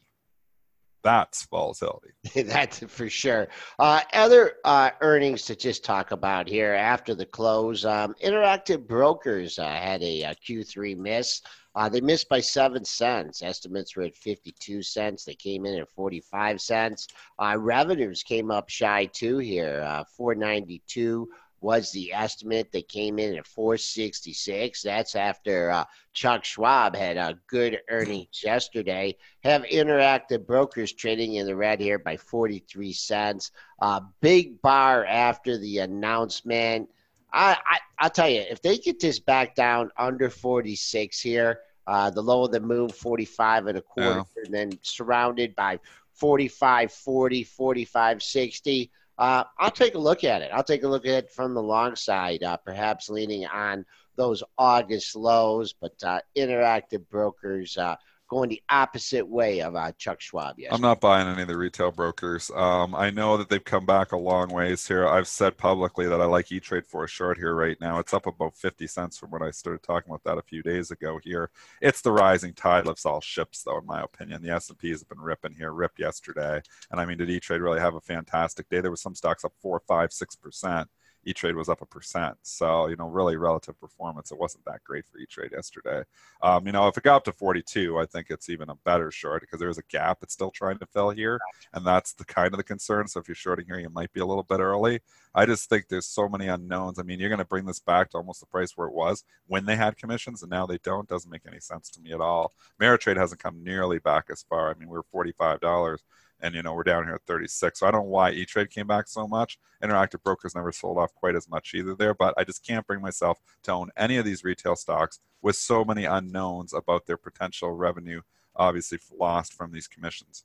That's 1.05 1.45
volatility. 1.47 2.13
That's 2.35 2.79
for 2.79 3.11
sure. 3.11 3.49
Uh, 3.79 4.01
other 4.15 4.55
uh, 4.65 4.91
earnings 5.03 5.45
to 5.45 5.55
just 5.55 5.85
talk 5.85 6.13
about 6.13 6.49
here 6.49 6.73
after 6.73 7.15
the 7.15 7.27
close. 7.27 7.85
Um, 7.85 8.15
Interactive 8.25 8.87
Brokers 8.87 9.59
uh, 9.59 9.69
had 9.69 10.03
a, 10.03 10.23
a 10.23 10.35
Q3 10.35 10.97
miss. 10.97 11.43
Uh, 11.77 11.91
they 11.91 12.01
missed 12.01 12.29
by 12.29 12.41
seven 12.41 12.85
cents. 12.85 13.43
Estimates 13.43 13.97
were 13.97 14.05
at 14.05 14.17
52 14.17 14.83
cents. 14.83 15.25
They 15.25 15.35
came 15.35 15.67
in 15.67 15.79
at 15.79 15.91
45 15.91 16.61
cents. 16.61 17.09
Uh, 17.39 17.57
revenues 17.59 18.23
came 18.23 18.51
up 18.51 18.71
shy 18.71 19.07
too 19.07 19.39
here. 19.39 19.83
Uh, 19.87 20.05
492 20.17 21.29
was 21.65 21.91
the 21.91 22.13
estimate. 22.13 22.71
that 22.73 22.89
came 22.89 23.19
in 23.19 23.37
at 23.37 23.47
466. 23.47 24.83
That's 24.83 25.17
after 25.17 25.71
uh, 25.71 25.85
Chuck 26.13 26.45
Schwab 26.45 26.95
had 26.95 27.17
a 27.17 27.39
good 27.47 27.81
earnings 27.89 28.41
yesterday. 28.45 29.17
Have 29.43 29.63
interactive 29.63 30.47
brokers 30.47 30.93
trading 30.93 31.37
in 31.37 31.47
the 31.47 31.57
red 31.57 31.81
here 31.81 31.99
by 31.99 32.19
43 32.19 32.93
cents. 32.93 33.51
Uh, 33.81 34.01
big 34.21 34.61
bar 34.61 35.07
after 35.07 35.57
the 35.57 35.79
announcement. 35.79 36.91
I, 37.33 37.57
I 37.99 38.05
will 38.05 38.11
tell 38.11 38.29
you, 38.29 38.43
if 38.43 38.61
they 38.61 38.77
get 38.77 39.01
this 39.01 39.19
back 39.19 39.55
down 39.55 39.91
under 39.97 40.29
46 40.29 41.19
here, 41.19 41.61
uh, 41.87 42.11
the 42.11 42.23
low 42.23 42.45
of 42.45 42.53
the 42.53 42.61
move 42.61 42.95
45 42.95 43.67
and 43.69 43.79
a 43.79 43.83
quarter, 43.83 44.25
yeah. 44.37 44.43
and 44.45 44.55
then 44.55 44.79
surrounded 44.83 45.57
by 45.57 45.81
45, 46.13 46.93
40, 46.93 47.43
45, 47.43 48.23
60. 48.23 48.91
Uh, 49.17 49.45
I'll 49.59 49.71
take 49.71 49.95
a 49.95 49.99
look 49.99 50.25
at 50.25 50.43
it. 50.43 50.51
I'll 50.53 50.65
take 50.65 50.83
a 50.83 50.89
look 50.89 51.07
at 51.07 51.25
it 51.25 51.31
from 51.31 51.55
the 51.55 51.63
long 51.63 51.95
side, 51.95 52.43
uh, 52.43 52.57
perhaps 52.57 53.09
leaning 53.09 53.47
on 53.47 53.85
those 54.17 54.43
August 54.59 55.15
lows, 55.15 55.73
but 55.73 55.95
uh, 56.03 56.21
interactive 56.37 57.09
brokers 57.09 57.77
uh, 57.77 57.97
going 58.29 58.49
the 58.49 58.63
opposite 58.69 59.27
way 59.27 59.61
of 59.61 59.75
uh, 59.75 59.93
Chuck 59.99 60.21
Schwab. 60.21 60.59
Yes, 60.59 60.73
I'm 60.73 60.81
not 60.81 61.01
buying 61.01 61.29
any 61.29 61.43
of 61.43 61.49
the 61.49 61.57
retail 61.57 61.91
brokers. 61.91 62.51
Um, 62.55 62.95
I 62.95 63.11
know 63.11 63.37
that 63.37 63.49
they've 63.49 63.65
come 63.65 63.87
back 63.87 64.13
a 64.13 64.17
long 64.17 64.49
ways 64.49 64.87
here. 64.87 65.07
I've 65.07 65.29
said 65.29 65.57
publicly 65.57 66.09
that 66.09 66.21
I 66.21 66.25
like 66.25 66.51
E 66.51 66.61
Trade 66.61 66.87
for 66.87 67.05
a 67.05 67.09
short 67.09 67.39
here 67.39 67.55
right 67.55 67.81
now. 67.81 67.99
It's 67.99 68.15
up 68.15 68.27
about 68.27 68.57
50 68.57 68.87
cents 68.87 69.19
from 69.19 69.31
when 69.31 69.43
I 69.43 69.51
started 69.51 69.83
talking 69.83 70.11
about 70.11 70.25
that 70.25 70.39
a 70.39 70.43
few 70.43 70.63
days 70.63 70.91
ago. 70.91 71.19
Here, 71.23 71.51
it's 71.81 72.01
the 72.01 72.13
rising 72.13 72.53
tide 72.55 72.87
lifts 72.87 73.07
all 73.07 73.21
ships, 73.21 73.63
though, 73.63 73.79
in 73.79 73.87
my 73.87 74.03
opinion. 74.03 74.43
The 74.43 74.51
S 74.51 74.69
and 74.69 74.79
P 74.79 74.91
has 74.91 75.05
been 75.05 75.21
ripping 75.21 75.55
here, 75.55 75.73
ripped 75.73 75.99
yesterday, 75.99 76.63
and 76.91 77.01
I 77.01 77.05
mean, 77.05 77.19
did 77.19 77.31
E 77.31 77.41
Trade 77.41 77.61
really 77.61 77.81
have 77.81 77.95
a 77.95 78.01
fantastic 78.01 78.69
day? 78.69 78.81
There 78.81 78.91
was 78.91 79.03
some 79.03 79.15
stocks 79.15 79.45
up 79.45 79.53
four, 79.61 79.81
five, 79.87 80.13
six 80.13 80.35
percent. 80.35 80.89
E-Trade 81.27 81.57
was 81.57 81.69
up 81.69 81.83
a 81.83 81.87
percent. 81.87 82.37
So, 82.43 82.89
you 82.89 82.97
know, 82.97 83.09
really 83.09 83.37
relative 83.37 83.79
performance. 83.81 84.31
It 84.31 84.39
wasn't 84.39 84.65
that 84.65 84.85
great 84.85 85.07
for 85.07 85.19
E-Trade 85.19 85.53
yesterday. 85.53 86.03
Um, 86.43 86.67
you 86.67 86.73
know, 86.73 86.89
if 86.89 86.97
it 86.97 87.05
got 87.05 87.17
up 87.17 87.25
to 87.25 87.33
42, 87.33 87.99
I 87.99 88.07
think 88.07 88.27
it's 88.31 88.49
even 88.49 88.71
a 88.71 88.75
better 88.85 89.11
short 89.11 89.41
because 89.41 89.61
there's 89.61 89.79
a 89.79 89.83
gap 89.85 90.19
it's 90.23 90.35
still 90.35 90.51
trying 90.51 90.79
to 90.79 90.87
fill 90.87 91.11
here. 91.11 91.39
And 91.73 91.87
that's 91.87 92.13
the 92.13 92.25
kind 92.25 92.53
of 92.53 92.59
the 92.59 92.65
concern. 92.65 93.09
So 93.09 93.21
if 93.21 93.29
you're 93.29 93.35
shorting 93.35 93.67
here, 93.67 93.79
you 93.79 93.91
might 93.91 94.13
be 94.13 94.21
a 94.21 94.27
little 94.27 94.43
bit 94.43 94.61
early. 94.61 95.01
I 95.35 95.47
just 95.47 95.69
think 95.69 95.89
there's 95.89 96.07
so 96.07 96.29
many 96.29 96.49
unknowns. 96.49 96.99
I 96.99 97.03
mean, 97.03 97.19
you're 97.19 97.29
going 97.29 97.39
to 97.39 97.45
bring 97.45 97.67
this 97.67 97.81
back 97.81 98.11
to 98.11 98.19
almost 98.19 98.41
the 98.41 98.47
price 98.47 98.77
where 98.77 98.87
it 98.87 98.95
was 98.95 99.25
when 99.47 99.67
they 99.67 99.77
had 99.77 99.97
commissions 99.97 100.43
and 100.43 100.51
now 100.51 100.67
they 100.67 100.79
don't. 100.79 101.09
Doesn't 101.09 101.31
make 101.31 101.47
any 101.47 101.61
sense 101.61 101.91
to 101.91 102.01
me 102.01 102.13
at 102.13 102.21
all. 102.21 102.53
Ameritrade 102.81 103.17
hasn't 103.17 103.43
come 103.43 103.63
nearly 103.63 103.99
back 103.99 104.27
as 104.31 104.45
far. 104.49 104.71
I 104.71 104.75
mean, 104.79 104.89
we 104.89 104.99
we're 105.13 105.25
$45 105.25 105.99
and 106.45 106.55
you 106.55 106.63
know 106.63 106.75
we're 106.75 106.85
down 106.85 107.05
here 107.05 107.15
at 107.15 107.23
36 107.27 107.81
so 107.81 107.87
i 107.87 107.91
don't 107.91 108.03
know 108.03 108.11
why 108.11 108.31
e-trade 108.31 108.71
came 108.71 108.87
back 108.87 109.09
so 109.09 109.27
much. 109.27 109.59
Interactive 109.83 110.23
brokers 110.23 110.55
never 110.55 110.73
sold 110.73 110.99
off 110.99 111.15
quite 111.15 111.35
as 111.35 111.49
much 111.49 111.75
either 111.75 111.95
there 111.95 112.15
but 112.15 112.35
i 112.37 112.45
just 112.45 112.65
can't 112.65 112.87
bring 112.87 113.01
myself 113.01 113.39
to 113.63 113.73
own 113.73 113.91
any 113.97 114.17
of 114.17 114.25
these 114.25 114.45
retail 114.45 114.77
stocks 114.77 115.21
with 115.43 115.57
so 115.57 115.85
many 115.85 116.05
unknowns 116.05 116.73
about 116.73 117.07
their 117.07 117.17
potential 117.17 117.73
revenue 117.73 118.21
obviously 118.57 118.99
lost 119.19 119.55
from 119.55 119.73
these 119.73 119.89
commissions 119.89 120.45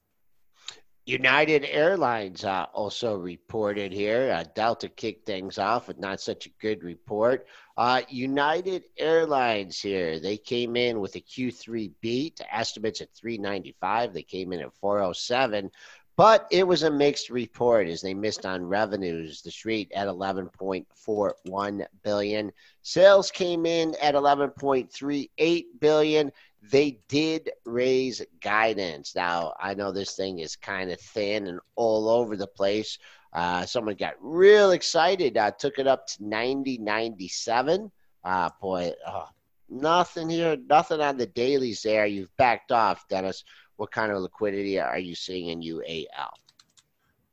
United 1.10 1.65
Airlines 1.65 2.45
uh, 2.45 2.67
also 2.72 3.17
reported 3.17 3.91
here. 3.91 4.32
Uh, 4.32 4.43
Delta 4.54 4.88
kicked 4.88 5.26
things 5.26 5.58
off 5.58 5.88
with 5.88 5.98
not 5.98 6.22
such 6.22 6.45
a 6.45 6.52
good 6.62 6.84
report. 6.84 7.48
Uh, 7.76 8.02
United 8.10 8.84
Airlines 8.95 9.80
here, 9.80 10.19
they 10.19 10.38
came 10.38 10.76
in 10.76 11.00
with 11.00 11.15
a 11.15 11.19
Q3 11.19 11.91
beat, 12.00 12.41
estimates 12.52 13.02
at 13.02 13.12
395. 13.15 14.13
They 14.13 14.22
came 14.22 14.54
in 14.54 14.60
at 14.60 14.76
407. 14.76 15.72
But 16.15 16.48
it 16.52 16.67
was 16.67 16.84
a 16.84 16.91
mixed 16.91 17.32
report 17.32 17.88
as 17.88 18.02
they 18.02 18.13
missed 18.13 18.45
on 18.45 18.63
revenues. 18.63 19.41
The 19.41 19.50
street 19.50 19.91
at 19.95 20.08
11.41 20.08 21.86
billion. 22.04 22.52
Sales 22.84 23.32
came 23.32 23.65
in 23.65 23.95
at 24.00 24.13
11.38 24.13 25.65
billion. 25.80 26.32
They 26.62 27.00
did 27.08 27.52
raise 27.65 28.22
guidance. 28.41 29.15
Now, 29.15 29.54
I 29.60 29.74
know 29.74 29.91
this 29.91 30.15
thing 30.15 30.39
is 30.39 30.56
kind 30.56 30.91
of 30.91 31.00
thin 31.00 31.48
and 31.48 31.60
all 31.76 32.10
over 32.10 32.36
the 32.36 32.48
place. 32.48 32.98
Uh, 33.32 33.65
someone 33.65 33.95
got 33.95 34.15
real 34.19 34.72
excited, 34.72 35.38
uh, 35.38 35.52
took 35.52 35.80
it 35.80 35.88
up 35.88 36.08
to 36.08 36.24
90, 36.24 36.80
97. 36.80 37.91
Uh, 38.24 38.50
boy, 38.62 38.91
oh, 39.08 39.30
nothing 39.69 40.30
here, 40.30 40.58
nothing 40.67 41.00
on 41.00 41.17
the 41.17 41.28
dailies 41.28 41.84
there. 41.84 42.06
You've 42.06 42.36
backed 42.38 42.72
off, 42.72 43.08
Dennis 43.08 43.43
what 43.80 43.91
kind 43.91 44.12
of 44.12 44.22
liquidity 44.22 44.78
are 44.78 45.00
you 45.00 45.15
seeing 45.15 45.48
in 45.48 45.62
UAL? 45.62 46.34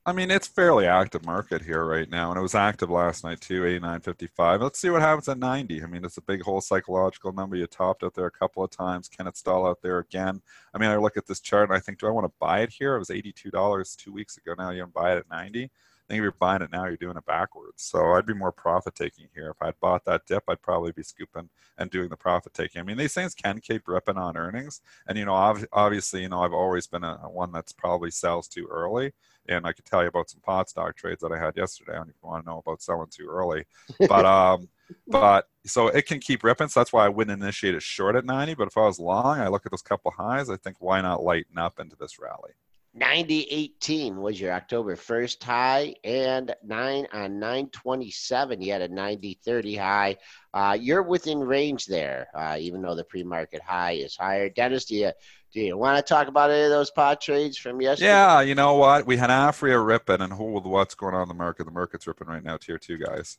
I 0.08 0.12
mean, 0.12 0.30
it's 0.30 0.46
fairly 0.46 0.86
active 0.86 1.26
market 1.26 1.62
here 1.62 1.84
right 1.84 2.08
now, 2.08 2.30
and 2.30 2.38
it 2.38 2.42
was 2.42 2.54
active 2.54 2.88
last 2.90 3.24
night 3.24 3.40
too, 3.40 3.62
89.55. 3.62 4.62
Let's 4.62 4.78
see 4.78 4.88
what 4.88 5.02
happens 5.02 5.28
at 5.28 5.36
90. 5.36 5.82
I 5.82 5.86
mean, 5.86 6.04
it's 6.04 6.16
a 6.16 6.22
big 6.22 6.42
whole 6.42 6.60
psychological 6.60 7.32
number. 7.32 7.56
You 7.56 7.66
topped 7.66 8.04
out 8.04 8.14
there 8.14 8.26
a 8.26 8.30
couple 8.30 8.62
of 8.62 8.70
times. 8.70 9.08
Can 9.08 9.26
it 9.26 9.36
stall 9.36 9.66
out 9.66 9.82
there 9.82 9.98
again? 9.98 10.42
I 10.72 10.78
mean, 10.78 10.90
I 10.90 10.96
look 10.96 11.16
at 11.16 11.26
this 11.26 11.40
chart 11.40 11.68
and 11.70 11.76
I 11.76 11.80
think, 11.80 11.98
do 11.98 12.06
I 12.06 12.10
want 12.10 12.24
to 12.24 12.32
buy 12.38 12.60
it 12.60 12.70
here? 12.70 12.94
It 12.94 13.00
was 13.00 13.08
$82 13.08 13.96
two 13.96 14.12
weeks 14.12 14.36
ago. 14.36 14.54
Now 14.56 14.70
you 14.70 14.84
can 14.84 14.92
buy 14.92 15.14
it 15.14 15.18
at 15.18 15.28
90. 15.28 15.64
I 15.64 15.68
think 16.08 16.18
if 16.18 16.22
you're 16.22 16.32
buying 16.32 16.62
it 16.62 16.70
now, 16.72 16.86
you're 16.86 16.96
doing 16.96 17.16
it 17.16 17.26
backwards. 17.26 17.82
So 17.82 18.12
I'd 18.12 18.26
be 18.26 18.34
more 18.34 18.52
profit 18.52 18.94
taking 18.94 19.28
here. 19.34 19.50
If 19.50 19.56
I'd 19.60 19.78
bought 19.80 20.04
that 20.04 20.26
dip, 20.26 20.44
I'd 20.48 20.62
probably 20.62 20.92
be 20.92 21.02
scooping 21.02 21.48
and 21.78 21.90
doing 21.90 22.08
the 22.08 22.16
profit 22.16 22.54
taking. 22.54 22.80
I 22.80 22.84
mean, 22.84 22.96
these 22.96 23.14
things 23.14 23.34
can 23.34 23.60
keep 23.60 23.88
ripping 23.88 24.16
on 24.16 24.36
earnings, 24.36 24.80
and 25.08 25.18
you 25.18 25.24
know, 25.24 25.34
obviously, 25.72 26.22
you 26.22 26.28
know, 26.28 26.40
I've 26.40 26.52
always 26.52 26.86
been 26.86 27.04
a, 27.04 27.20
a 27.22 27.30
one 27.30 27.52
that's 27.52 27.72
probably 27.72 28.10
sells 28.10 28.48
too 28.48 28.66
early. 28.70 29.12
And 29.48 29.64
I 29.64 29.72
could 29.72 29.84
tell 29.84 30.02
you 30.02 30.08
about 30.08 30.28
some 30.28 30.40
pot 30.40 30.68
stock 30.68 30.96
trades 30.96 31.20
that 31.20 31.30
I 31.30 31.38
had 31.38 31.56
yesterday. 31.56 31.92
And 31.92 32.06
don't 32.06 32.08
even 32.08 32.30
want 32.30 32.44
to 32.44 32.50
know 32.50 32.58
about 32.58 32.82
selling 32.82 33.08
too 33.10 33.28
early, 33.28 33.64
but 34.08 34.24
um, 34.24 34.68
but 35.06 35.48
so 35.64 35.88
it 35.88 36.06
can 36.06 36.20
keep 36.20 36.44
ripping. 36.44 36.68
So 36.68 36.80
that's 36.80 36.92
why 36.92 37.04
I 37.04 37.08
wouldn't 37.08 37.42
initiate 37.42 37.74
it 37.74 37.82
short 37.82 38.16
at 38.16 38.24
90. 38.24 38.54
But 38.54 38.68
if 38.68 38.76
I 38.76 38.82
was 38.86 38.98
long, 38.98 39.40
I 39.40 39.48
look 39.48 39.66
at 39.66 39.72
those 39.72 39.82
couple 39.82 40.10
highs. 40.10 40.50
I 40.50 40.56
think 40.56 40.76
why 40.80 41.00
not 41.00 41.22
lighten 41.22 41.58
up 41.58 41.78
into 41.80 41.96
this 41.96 42.18
rally? 42.18 42.52
9018 42.96 44.16
was 44.16 44.40
your 44.40 44.52
October 44.52 44.96
1st 44.96 45.42
high, 45.42 45.94
and 46.02 46.54
9 46.64 47.06
on 47.12 47.38
927, 47.38 48.62
you 48.62 48.72
had 48.72 48.80
a 48.80 48.88
9030 48.88 49.76
high. 49.76 50.16
Uh, 50.54 50.74
you're 50.80 51.02
within 51.02 51.38
range 51.38 51.84
there, 51.84 52.28
uh, 52.34 52.56
even 52.58 52.80
though 52.80 52.94
the 52.94 53.04
pre 53.04 53.22
market 53.22 53.60
high 53.60 53.92
is 53.92 54.16
higher. 54.16 54.48
Dennis, 54.48 54.86
do 54.86 54.96
you, 54.96 55.12
do 55.52 55.60
you 55.60 55.76
want 55.76 55.98
to 55.98 56.14
talk 56.14 56.28
about 56.28 56.50
any 56.50 56.64
of 56.64 56.70
those 56.70 56.90
pot 56.90 57.20
trades 57.20 57.58
from 57.58 57.82
yesterday? 57.82 58.08
Yeah, 58.08 58.40
you 58.40 58.54
know 58.54 58.76
what? 58.76 59.06
We 59.06 59.18
had 59.18 59.28
Aphria 59.28 59.84
ripping, 59.84 60.22
and 60.22 60.32
hold 60.32 60.64
what's 60.64 60.94
going 60.94 61.14
on 61.14 61.22
in 61.22 61.28
the 61.28 61.34
market. 61.34 61.64
The 61.64 61.72
market's 61.72 62.06
ripping 62.06 62.28
right 62.28 62.42
now, 62.42 62.56
tier 62.56 62.78
two 62.78 62.96
guys. 62.96 63.36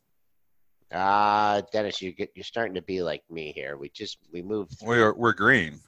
Uh, 0.91 1.63
Dennis, 1.73 1.99
you 1.99 2.11
get, 2.11 2.31
you're 2.35 2.43
starting 2.43 2.75
to 2.75 2.83
be 2.83 3.01
like 3.01 3.23
me 3.31 3.51
here. 3.53 3.75
We 3.75 3.89
just 3.89 4.19
we 4.31 4.43
moved. 4.43 4.77
We're 4.83 5.13
we're 5.13 5.33
green. 5.33 5.79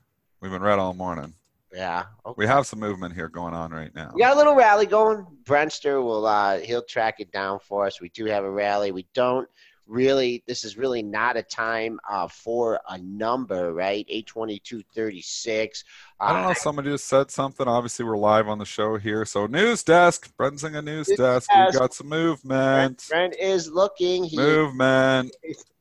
We've 0.41 0.51
been 0.51 0.63
red 0.63 0.79
all 0.79 0.95
morning. 0.95 1.35
Yeah. 1.73 2.05
Okay. 2.25 2.35
We 2.37 2.47
have 2.47 2.65
some 2.65 2.79
movement 2.79 3.13
here 3.13 3.29
going 3.29 3.53
on 3.53 3.71
right 3.71 3.93
now. 3.93 4.11
We 4.13 4.21
got 4.21 4.33
a 4.33 4.37
little 4.37 4.55
rally 4.55 4.85
going. 4.85 5.25
Brentster 5.43 6.03
will 6.03 6.25
uh 6.25 6.59
he'll 6.59 6.83
track 6.83 7.19
it 7.19 7.31
down 7.31 7.59
for 7.59 7.85
us. 7.85 8.01
We 8.01 8.09
do 8.09 8.25
have 8.25 8.43
a 8.43 8.49
rally. 8.49 8.91
We 8.91 9.05
don't 9.13 9.47
really 9.89 10.43
this 10.47 10.63
is 10.63 10.77
really 10.77 11.01
not 11.01 11.35
a 11.35 11.43
time 11.43 11.99
uh, 12.09 12.27
for 12.27 12.79
a 12.89 12.97
number, 12.99 13.73
right? 13.73 14.05
82236. 14.07 15.83
Uh, 16.19 16.23
I 16.23 16.33
don't 16.33 16.47
know. 16.47 16.53
Somebody 16.53 16.91
just 16.91 17.07
said 17.07 17.31
something. 17.31 17.67
Obviously, 17.67 18.05
we're 18.05 18.17
live 18.17 18.47
on 18.47 18.59
the 18.59 18.65
show 18.65 18.97
here. 18.97 19.25
So, 19.25 19.47
news 19.47 19.83
desk, 19.83 20.35
Brent's 20.37 20.63
a 20.63 20.69
news, 20.69 21.07
news 21.09 21.17
desk. 21.17 21.49
desk. 21.49 21.49
We've 21.55 21.79
got 21.79 21.93
some 21.93 22.07
movement. 22.07 23.05
Brent, 23.09 23.33
Brent 23.33 23.35
is 23.37 23.69
looking. 23.69 24.23
He, 24.23 24.37
movement. 24.37 25.35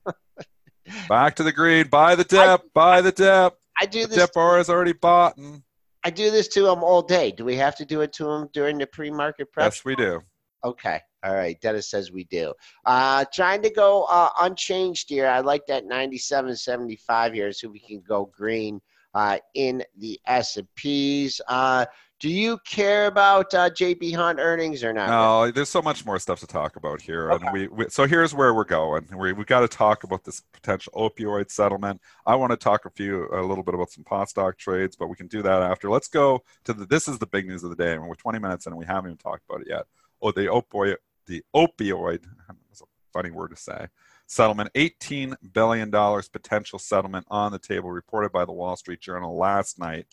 Back 1.08 1.36
to 1.36 1.42
the 1.42 1.52
green. 1.52 1.88
Buy 1.88 2.14
the 2.14 2.24
dip. 2.24 2.40
I, 2.40 2.58
buy 2.72 3.00
the 3.02 3.12
dip. 3.12 3.54
I 3.78 3.86
do 3.86 4.02
the 4.02 4.08
this. 4.08 4.18
Dip 4.18 4.32
bar 4.32 4.58
is 4.58 4.70
already 4.70 4.94
bought. 4.94 5.36
And 5.36 5.62
I 6.04 6.10
do 6.10 6.30
this 6.30 6.48
to 6.48 6.62
them 6.62 6.82
all 6.82 7.02
day. 7.02 7.32
Do 7.32 7.44
we 7.44 7.56
have 7.56 7.76
to 7.76 7.84
do 7.84 8.00
it 8.02 8.12
to 8.14 8.24
them 8.24 8.48
during 8.52 8.78
the 8.78 8.86
pre-market 8.86 9.52
prep? 9.52 9.66
Yes, 9.66 9.84
we 9.84 9.96
do. 9.96 10.20
Okay. 10.64 11.00
All 11.24 11.34
right. 11.34 11.60
Dennis 11.60 11.90
says 11.90 12.12
we 12.12 12.24
do. 12.24 12.54
Uh, 12.84 13.24
trying 13.32 13.62
to 13.62 13.70
go 13.70 14.04
uh, 14.04 14.30
unchanged 14.40 15.08
here. 15.08 15.26
I 15.26 15.40
like 15.40 15.66
that 15.66 15.84
97.75 15.86 17.34
here 17.34 17.52
so 17.52 17.68
we 17.68 17.80
can 17.80 18.02
go 18.06 18.30
green 18.36 18.80
uh, 19.14 19.38
in 19.54 19.82
the 19.96 20.20
S&Ps. 20.26 21.40
Uh, 21.48 21.86
do 22.20 22.28
you 22.28 22.58
care 22.66 23.06
about 23.06 23.54
uh, 23.54 23.70
JB 23.70 24.14
Hunt 24.14 24.40
earnings 24.40 24.82
or 24.82 24.92
not? 24.92 25.08
No, 25.08 25.50
there's 25.52 25.68
so 25.68 25.80
much 25.80 26.04
more 26.04 26.18
stuff 26.18 26.40
to 26.40 26.46
talk 26.46 26.74
about 26.76 27.00
here, 27.00 27.30
okay. 27.30 27.46
and 27.46 27.52
we, 27.52 27.68
we, 27.68 27.88
so 27.88 28.06
here's 28.06 28.34
where 28.34 28.54
we're 28.54 28.64
going. 28.64 29.06
We 29.16 29.32
we 29.32 29.44
got 29.44 29.60
to 29.60 29.68
talk 29.68 30.02
about 30.02 30.24
this 30.24 30.42
potential 30.52 30.92
opioid 30.96 31.50
settlement. 31.50 32.00
I 32.26 32.34
want 32.34 32.50
to 32.50 32.56
talk 32.56 32.86
a 32.86 32.90
few 32.90 33.28
a 33.32 33.42
little 33.42 33.62
bit 33.62 33.74
about 33.74 33.90
some 33.90 34.02
pot 34.02 34.28
stock 34.28 34.58
trades, 34.58 34.96
but 34.96 35.06
we 35.06 35.16
can 35.16 35.28
do 35.28 35.42
that 35.42 35.62
after. 35.62 35.88
Let's 35.90 36.08
go 36.08 36.42
to 36.64 36.72
the. 36.72 36.86
This 36.86 37.06
is 37.06 37.18
the 37.18 37.26
big 37.26 37.46
news 37.46 37.62
of 37.62 37.70
the 37.70 37.76
day, 37.76 37.92
and 37.92 38.06
we're 38.06 38.16
20 38.16 38.38
minutes 38.40 38.66
in, 38.66 38.72
and 38.72 38.78
we 38.78 38.86
haven't 38.86 39.10
even 39.10 39.18
talked 39.18 39.44
about 39.48 39.60
it 39.60 39.68
yet. 39.68 39.86
Oh, 40.20 40.32
the 40.32 40.46
opioid, 40.46 40.96
the 41.26 41.44
opioid. 41.54 42.24
That's 42.68 42.82
a 42.82 42.84
funny 43.12 43.30
word 43.30 43.50
to 43.50 43.56
say 43.56 43.86
settlement, 44.28 44.70
$18 44.74 45.34
billion 45.54 45.90
potential 45.90 46.78
settlement 46.78 47.26
on 47.30 47.50
the 47.50 47.58
table, 47.58 47.90
reported 47.90 48.30
by 48.30 48.44
the 48.44 48.52
Wall 48.52 48.76
Street 48.76 49.00
Journal 49.00 49.36
last 49.36 49.78
night 49.78 50.06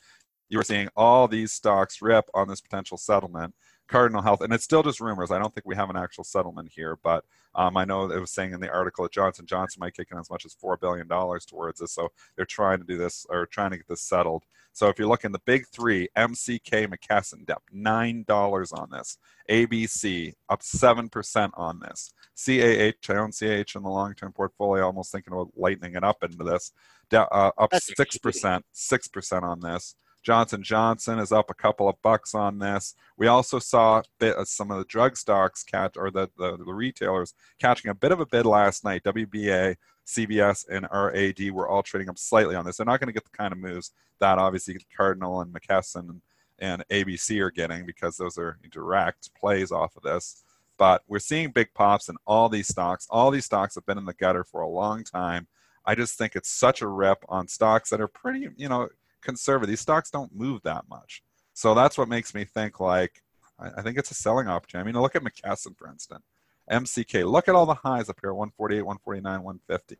you 0.49 0.57
were 0.57 0.63
seeing 0.63 0.89
all 0.95 1.27
these 1.27 1.51
stocks 1.51 2.01
rip 2.01 2.29
on 2.33 2.47
this 2.47 2.61
potential 2.61 2.97
settlement. 2.97 3.53
Cardinal 3.87 4.21
Health, 4.21 4.41
and 4.41 4.51
it's 4.51 4.63
still 4.63 4.81
just 4.81 4.99
rumors. 4.99 5.31
I 5.31 5.37
don't 5.37 5.53
think 5.53 5.65
we 5.65 5.75
have 5.75 5.91
an 5.91 5.97
actual 5.97 6.23
settlement 6.23 6.71
here, 6.73 6.97
but 7.03 7.23
um, 7.53 7.77
I 7.77 7.85
know 7.85 8.09
it 8.09 8.19
was 8.19 8.31
saying 8.31 8.51
in 8.51 8.59
the 8.59 8.69
article 8.69 9.03
that 9.03 9.11
Johnson 9.11 9.45
Johnson 9.45 9.79
might 9.79 9.93
kick 9.93 10.09
in 10.11 10.17
as 10.17 10.29
much 10.29 10.45
as 10.45 10.53
four 10.53 10.75
billion 10.77 11.07
dollars 11.07 11.45
towards 11.45 11.79
this. 11.79 11.91
So 11.91 12.11
they're 12.35 12.45
trying 12.45 12.79
to 12.79 12.83
do 12.83 12.97
this 12.97 13.25
or 13.29 13.45
trying 13.45 13.71
to 13.71 13.77
get 13.77 13.87
this 13.87 14.01
settled. 14.01 14.43
So 14.73 14.89
if 14.89 14.99
you 14.99 15.07
look 15.07 15.23
in 15.23 15.31
the 15.31 15.41
big 15.45 15.67
three, 15.67 16.09
MCK 16.17 16.87
McKesson 16.93 17.49
up 17.49 17.63
nine 17.71 18.25
dollars 18.27 18.73
on 18.73 18.89
this. 18.89 19.17
ABC 19.49 20.33
up 20.49 20.63
seven 20.63 21.07
percent 21.07 21.53
on 21.55 21.79
this. 21.79 22.11
CAH, 22.35 23.13
I 23.13 23.17
own 23.17 23.31
CAH 23.31 23.77
in 23.77 23.83
the 23.83 23.89
long-term 23.89 24.33
portfolio. 24.33 24.85
Almost 24.85 25.11
thinking 25.11 25.31
about 25.31 25.51
lightening 25.55 25.95
it 25.95 26.03
up 26.03 26.23
into 26.23 26.43
this. 26.43 26.73
Uh, 27.13 27.51
up 27.57 27.73
six 27.75 28.17
percent, 28.17 28.65
six 28.71 29.07
percent 29.07 29.45
on 29.45 29.61
this. 29.61 29.95
Johnson 30.25 30.63
Johnson 30.63 31.19
is 31.19 31.31
up 31.31 31.51
a 31.51 31.53
couple 31.53 31.87
of 31.87 32.01
bucks 32.01 32.33
on 32.33 32.57
this. 32.57 32.95
We 33.15 33.27
also 33.27 33.59
saw 33.59 34.01
bit, 34.19 34.35
uh, 34.35 34.43
some 34.43 34.71
of 34.71 34.79
the 34.79 34.85
drug 34.85 35.17
stocks 35.17 35.63
catch 35.63 35.95
or 35.95 36.09
the, 36.09 36.31
the, 36.35 36.57
the 36.57 36.73
retailers 36.73 37.35
catching 37.59 37.91
a 37.91 37.93
bit 37.93 38.11
of 38.11 38.19
a 38.19 38.25
bid 38.25 38.47
last 38.47 38.83
night. 38.83 39.03
WBA, 39.03 39.75
CVS, 40.07 40.65
and 40.67 40.87
RAD 40.91 41.51
were 41.51 41.69
all 41.69 41.83
trading 41.83 42.09
up 42.09 42.17
slightly 42.17 42.55
on 42.55 42.65
this. 42.65 42.77
They're 42.77 42.87
not 42.87 42.99
going 42.99 43.07
to 43.07 43.13
get 43.13 43.23
the 43.23 43.37
kind 43.37 43.53
of 43.53 43.59
moves 43.59 43.91
that 44.19 44.39
obviously 44.39 44.83
Cardinal 44.97 45.41
and 45.41 45.53
McKesson 45.53 46.21
and 46.57 46.83
ABC 46.89 47.39
are 47.39 47.51
getting 47.51 47.85
because 47.85 48.17
those 48.17 48.39
are 48.39 48.57
direct 48.71 49.29
plays 49.39 49.71
off 49.71 49.95
of 49.95 50.01
this. 50.01 50.43
But 50.79 51.03
we're 51.07 51.19
seeing 51.19 51.51
big 51.51 51.71
pops 51.75 52.09
in 52.09 52.15
all 52.25 52.49
these 52.49 52.67
stocks. 52.67 53.05
All 53.11 53.29
these 53.29 53.45
stocks 53.45 53.75
have 53.75 53.85
been 53.85 53.99
in 53.99 54.05
the 54.05 54.13
gutter 54.15 54.43
for 54.43 54.61
a 54.61 54.67
long 54.67 55.03
time. 55.03 55.47
I 55.85 55.93
just 55.93 56.17
think 56.17 56.35
it's 56.35 56.49
such 56.49 56.81
a 56.81 56.87
rip 56.87 57.23
on 57.29 57.47
stocks 57.47 57.91
that 57.91 58.01
are 58.01 58.07
pretty, 58.07 58.49
you 58.57 58.67
know, 58.67 58.89
conservative. 59.25 59.69
These 59.69 59.81
stocks 59.81 60.09
don't 60.09 60.33
move 60.33 60.61
that 60.63 60.85
much. 60.89 61.23
So 61.53 61.73
that's 61.73 61.97
what 61.97 62.07
makes 62.07 62.33
me 62.33 62.45
think 62.45 62.79
like 62.79 63.21
I, 63.59 63.81
think 63.81 63.97
it's 63.97 64.11
a 64.11 64.15
selling 64.15 64.47
opportunity. 64.47 64.89
I 64.89 64.91
mean, 64.91 65.01
look 65.01 65.15
at 65.15 65.23
McKesson, 65.23 65.77
for 65.77 65.87
instance. 65.87 66.23
MCK, 66.69 67.29
look 67.29 67.47
at 67.47 67.55
all 67.55 67.65
the 67.65 67.75
highs 67.75 68.09
up 68.09 68.17
here 68.21 68.33
148, 68.33 68.81
149, 68.81 69.43
150. 69.43 69.97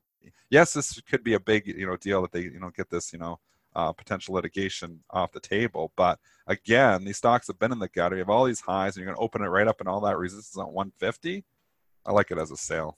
Yes, 0.49 0.73
this 0.73 0.99
could 1.01 1.23
be 1.23 1.33
a 1.35 1.39
big 1.39 1.67
you 1.67 1.85
know 1.85 1.95
deal 1.97 2.21
that 2.23 2.31
they 2.31 2.41
you 2.41 2.59
know 2.59 2.71
get 2.75 2.89
this 2.89 3.13
you 3.13 3.19
know 3.19 3.39
uh, 3.75 3.91
potential 3.91 4.33
litigation 4.33 4.99
off 5.11 5.31
the 5.31 5.39
table. 5.39 5.91
But 5.95 6.19
again, 6.47 7.05
these 7.05 7.17
stocks 7.17 7.47
have 7.47 7.59
been 7.59 7.71
in 7.71 7.79
the 7.79 7.89
gutter. 7.89 8.15
You 8.15 8.21
have 8.21 8.29
all 8.29 8.45
these 8.45 8.61
highs, 8.61 8.95
and 8.95 9.03
you're 9.03 9.13
going 9.13 9.17
to 9.17 9.23
open 9.23 9.43
it 9.43 9.47
right 9.47 9.67
up 9.67 9.79
and 9.79 9.87
all 9.87 10.01
that 10.01 10.17
resistance 10.17 10.57
at 10.57 10.71
150. 10.71 11.43
I 12.05 12.11
like 12.11 12.31
it 12.31 12.39
as 12.39 12.51
a 12.51 12.57
sale. 12.57 12.97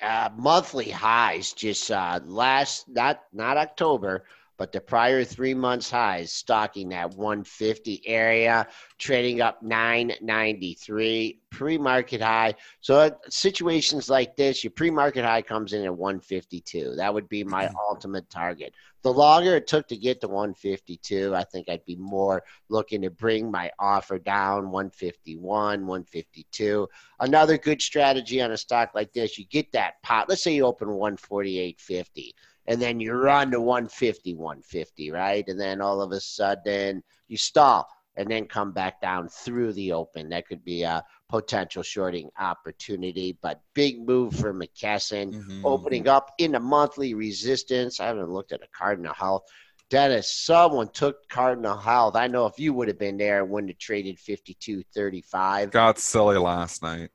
Uh, 0.00 0.28
monthly 0.36 0.90
highs 0.90 1.52
just 1.52 1.90
uh, 1.90 2.20
last 2.24 2.88
not 2.88 3.22
not 3.32 3.56
October 3.56 4.24
but 4.58 4.72
the 4.72 4.80
prior 4.80 5.22
three 5.22 5.54
months 5.54 5.88
highs 5.88 6.32
stocking 6.32 6.88
that 6.88 7.14
150 7.14 8.02
area, 8.06 8.66
trading 8.98 9.40
up 9.40 9.62
993. 9.62 11.40
pre-market 11.50 12.20
high. 12.20 12.54
So 12.80 13.10
situations 13.30 14.10
like 14.10 14.36
this, 14.36 14.62
your 14.62 14.72
pre-market 14.72 15.24
high 15.24 15.42
comes 15.42 15.72
in 15.72 15.84
at 15.84 15.96
152. 15.96 16.96
That 16.96 17.14
would 17.14 17.28
be 17.28 17.44
my 17.44 17.66
mm-hmm. 17.66 17.76
ultimate 17.88 18.28
target. 18.28 18.74
The 19.02 19.12
longer 19.12 19.54
it 19.54 19.68
took 19.68 19.86
to 19.88 19.96
get 19.96 20.20
to 20.20 20.28
152, 20.28 21.34
I 21.34 21.44
think 21.44 21.68
I'd 21.68 21.84
be 21.86 21.96
more 21.96 22.42
looking 22.68 23.02
to 23.02 23.10
bring 23.10 23.50
my 23.50 23.70
offer 23.78 24.18
down 24.18 24.72
151, 24.72 25.86
152. 25.86 26.88
Another 27.20 27.56
good 27.56 27.80
strategy 27.80 28.42
on 28.42 28.50
a 28.50 28.56
stock 28.56 28.90
like 28.94 29.12
this, 29.12 29.38
you 29.38 29.46
get 29.46 29.70
that 29.72 30.02
pot. 30.02 30.28
Let's 30.28 30.42
say 30.42 30.54
you 30.54 30.66
open 30.66 30.88
148.50 30.88 32.32
and 32.68 32.80
then 32.80 33.00
you 33.00 33.14
run 33.14 33.50
to 33.50 33.60
150, 33.60 34.34
150, 34.34 35.10
right? 35.10 35.48
And 35.48 35.58
then 35.58 35.80
all 35.80 36.02
of 36.02 36.12
a 36.12 36.20
sudden 36.20 37.02
you 37.26 37.38
stall 37.38 37.88
and 38.14 38.30
then 38.30 38.46
come 38.46 38.72
back 38.72 39.00
down 39.00 39.28
through 39.28 39.72
the 39.72 39.92
open. 39.92 40.28
That 40.28 40.46
could 40.46 40.62
be 40.64 40.82
a 40.82 41.02
potential 41.30 41.82
shorting 41.82 42.28
opportunity, 42.38 43.38
but 43.40 43.62
big 43.72 44.06
move 44.06 44.34
for 44.34 44.52
McKesson 44.52 45.32
mm-hmm. 45.32 45.64
opening 45.64 46.08
up 46.08 46.32
in 46.36 46.56
a 46.56 46.60
monthly 46.60 47.14
resistance. 47.14 48.00
I 48.00 48.06
haven't 48.06 48.28
looked 48.28 48.52
at 48.52 48.62
a 48.62 48.68
Cardinal 48.76 49.14
Health. 49.14 49.44
Dennis, 49.88 50.30
someone 50.30 50.88
took 50.88 51.26
Cardinal 51.30 51.78
Health. 51.78 52.16
I 52.16 52.26
know 52.26 52.44
if 52.44 52.58
you 52.58 52.74
would 52.74 52.88
have 52.88 52.98
been 52.98 53.16
there, 53.16 53.46
wouldn't 53.46 53.70
have 53.70 53.78
traded 53.78 54.18
52 54.18 54.82
35. 54.94 55.70
Got 55.70 55.98
silly 55.98 56.36
last 56.36 56.82
night. 56.82 57.08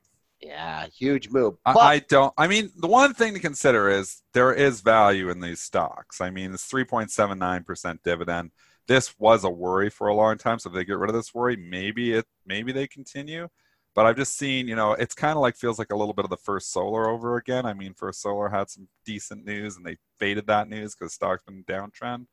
Yeah, 0.44 0.86
huge 0.86 1.30
move. 1.30 1.54
But- 1.64 1.76
I, 1.78 1.92
I, 1.94 1.98
don't. 2.00 2.34
I 2.36 2.46
mean, 2.46 2.70
the 2.76 2.86
one 2.86 3.14
thing 3.14 3.34
to 3.34 3.40
consider 3.40 3.88
is 3.88 4.22
there 4.32 4.52
is 4.52 4.80
value 4.80 5.30
in 5.30 5.40
these 5.40 5.60
stocks. 5.60 6.20
I 6.20 6.30
mean, 6.30 6.52
it's 6.52 6.70
3.79% 6.70 7.98
dividend 8.04 8.50
this 8.86 9.18
was 9.18 9.44
a 9.44 9.50
worry 9.50 9.90
for 9.90 10.08
a 10.08 10.14
long 10.14 10.36
time. 10.38 10.58
So 10.58 10.68
if 10.68 10.74
they 10.74 10.84
get 10.84 10.98
rid 10.98 11.10
of 11.10 11.16
this 11.16 11.34
worry, 11.34 11.56
maybe 11.56 12.12
it 12.12 12.26
maybe 12.46 12.72
they 12.72 12.86
continue. 12.86 13.48
But 13.94 14.06
I've 14.06 14.16
just 14.16 14.36
seen, 14.36 14.66
you 14.66 14.74
know, 14.74 14.92
it's 14.92 15.14
kind 15.14 15.36
of 15.36 15.40
like 15.40 15.56
feels 15.56 15.78
like 15.78 15.92
a 15.92 15.96
little 15.96 16.14
bit 16.14 16.24
of 16.24 16.30
the 16.30 16.36
first 16.36 16.72
solar 16.72 17.08
over 17.08 17.36
again. 17.36 17.64
I 17.64 17.74
mean, 17.74 17.94
first 17.94 18.20
solar 18.20 18.48
had 18.48 18.68
some 18.68 18.88
decent 19.06 19.44
news 19.44 19.76
and 19.76 19.86
they 19.86 19.98
faded 20.18 20.48
that 20.48 20.68
news 20.68 20.94
because 20.94 21.14
stock's 21.14 21.44
been 21.44 21.64
downtrend. 21.64 22.26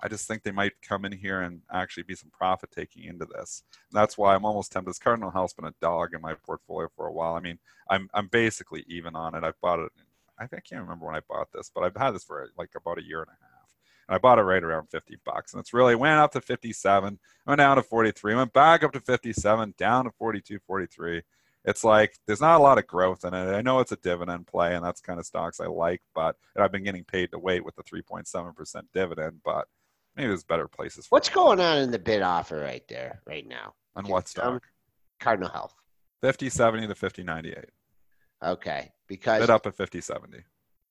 I 0.00 0.08
just 0.08 0.28
think 0.28 0.42
they 0.42 0.52
might 0.52 0.80
come 0.80 1.04
in 1.04 1.12
here 1.12 1.40
and 1.40 1.62
actually 1.72 2.04
be 2.04 2.14
some 2.14 2.30
profit 2.30 2.70
taking 2.70 3.04
into 3.04 3.26
this. 3.26 3.64
And 3.90 4.00
that's 4.00 4.16
why 4.16 4.34
I'm 4.34 4.44
almost 4.44 4.70
tempted. 4.70 4.90
This 4.90 4.98
Cardinal 4.98 5.30
Health's 5.30 5.54
been 5.54 5.64
a 5.64 5.74
dog 5.80 6.14
in 6.14 6.20
my 6.20 6.34
portfolio 6.34 6.88
for 6.94 7.06
a 7.06 7.12
while. 7.12 7.34
I 7.34 7.40
mean, 7.40 7.58
I'm 7.90 8.08
I'm 8.14 8.28
basically 8.28 8.84
even 8.88 9.16
on 9.16 9.34
it. 9.34 9.44
I 9.44 9.52
bought 9.60 9.80
it. 9.80 9.92
I 10.38 10.46
can't 10.46 10.82
remember 10.82 11.06
when 11.06 11.16
I 11.16 11.20
bought 11.28 11.50
this, 11.52 11.70
but 11.74 11.82
I've 11.82 11.96
had 11.96 12.12
this 12.12 12.24
for 12.24 12.48
like 12.56 12.70
about 12.76 12.98
a 12.98 13.04
year 13.04 13.20
and 13.20 13.28
a 13.28 13.32
half. 13.32 13.74
And 14.08 14.14
I 14.14 14.18
bought 14.18 14.38
it 14.38 14.42
right 14.42 14.62
around 14.62 14.88
50 14.88 15.18
bucks. 15.24 15.52
And 15.52 15.60
it's 15.60 15.74
really 15.74 15.96
went 15.96 16.20
up 16.20 16.32
to 16.32 16.40
57, 16.40 17.18
went 17.46 17.58
down 17.58 17.76
to 17.76 17.82
43, 17.82 18.36
went 18.36 18.52
back 18.52 18.84
up 18.84 18.92
to 18.92 19.00
57, 19.00 19.74
down 19.76 20.04
to 20.04 20.10
42, 20.12 20.60
43. 20.60 21.22
It's 21.64 21.84
like 21.84 22.16
there's 22.26 22.40
not 22.40 22.60
a 22.60 22.62
lot 22.62 22.78
of 22.78 22.86
growth 22.86 23.24
in 23.24 23.34
it. 23.34 23.54
I 23.54 23.62
know 23.62 23.80
it's 23.80 23.92
a 23.92 23.96
dividend 23.96 24.46
play, 24.46 24.74
and 24.74 24.84
that's 24.84 25.00
kind 25.00 25.18
of 25.18 25.26
stocks 25.26 25.60
I 25.60 25.66
like, 25.66 26.02
but 26.14 26.36
I've 26.56 26.72
been 26.72 26.84
getting 26.84 27.04
paid 27.04 27.32
to 27.32 27.38
wait 27.38 27.64
with 27.64 27.74
the 27.74 27.82
3.7% 27.82 28.82
dividend, 28.94 29.40
but 29.44 29.66
maybe 30.18 30.28
there's 30.28 30.44
better 30.44 30.68
places. 30.68 31.06
What's 31.08 31.28
going 31.28 31.60
on 31.60 31.78
in 31.78 31.90
the 31.90 31.98
bid 31.98 32.22
offer 32.22 32.58
right 32.58 32.86
there, 32.88 33.22
right 33.26 33.46
now? 33.46 33.74
On 33.96 34.06
what 34.06 34.28
stock? 34.28 34.44
Um, 34.44 34.60
Cardinal 35.20 35.48
Health. 35.48 35.74
5070 36.20 36.88
to 36.88 36.94
5098. 36.94 37.64
Okay. 38.42 38.92
Because 39.06 39.40
bid 39.40 39.50
up 39.50 39.66
at 39.66 39.74
5070. 39.74 40.44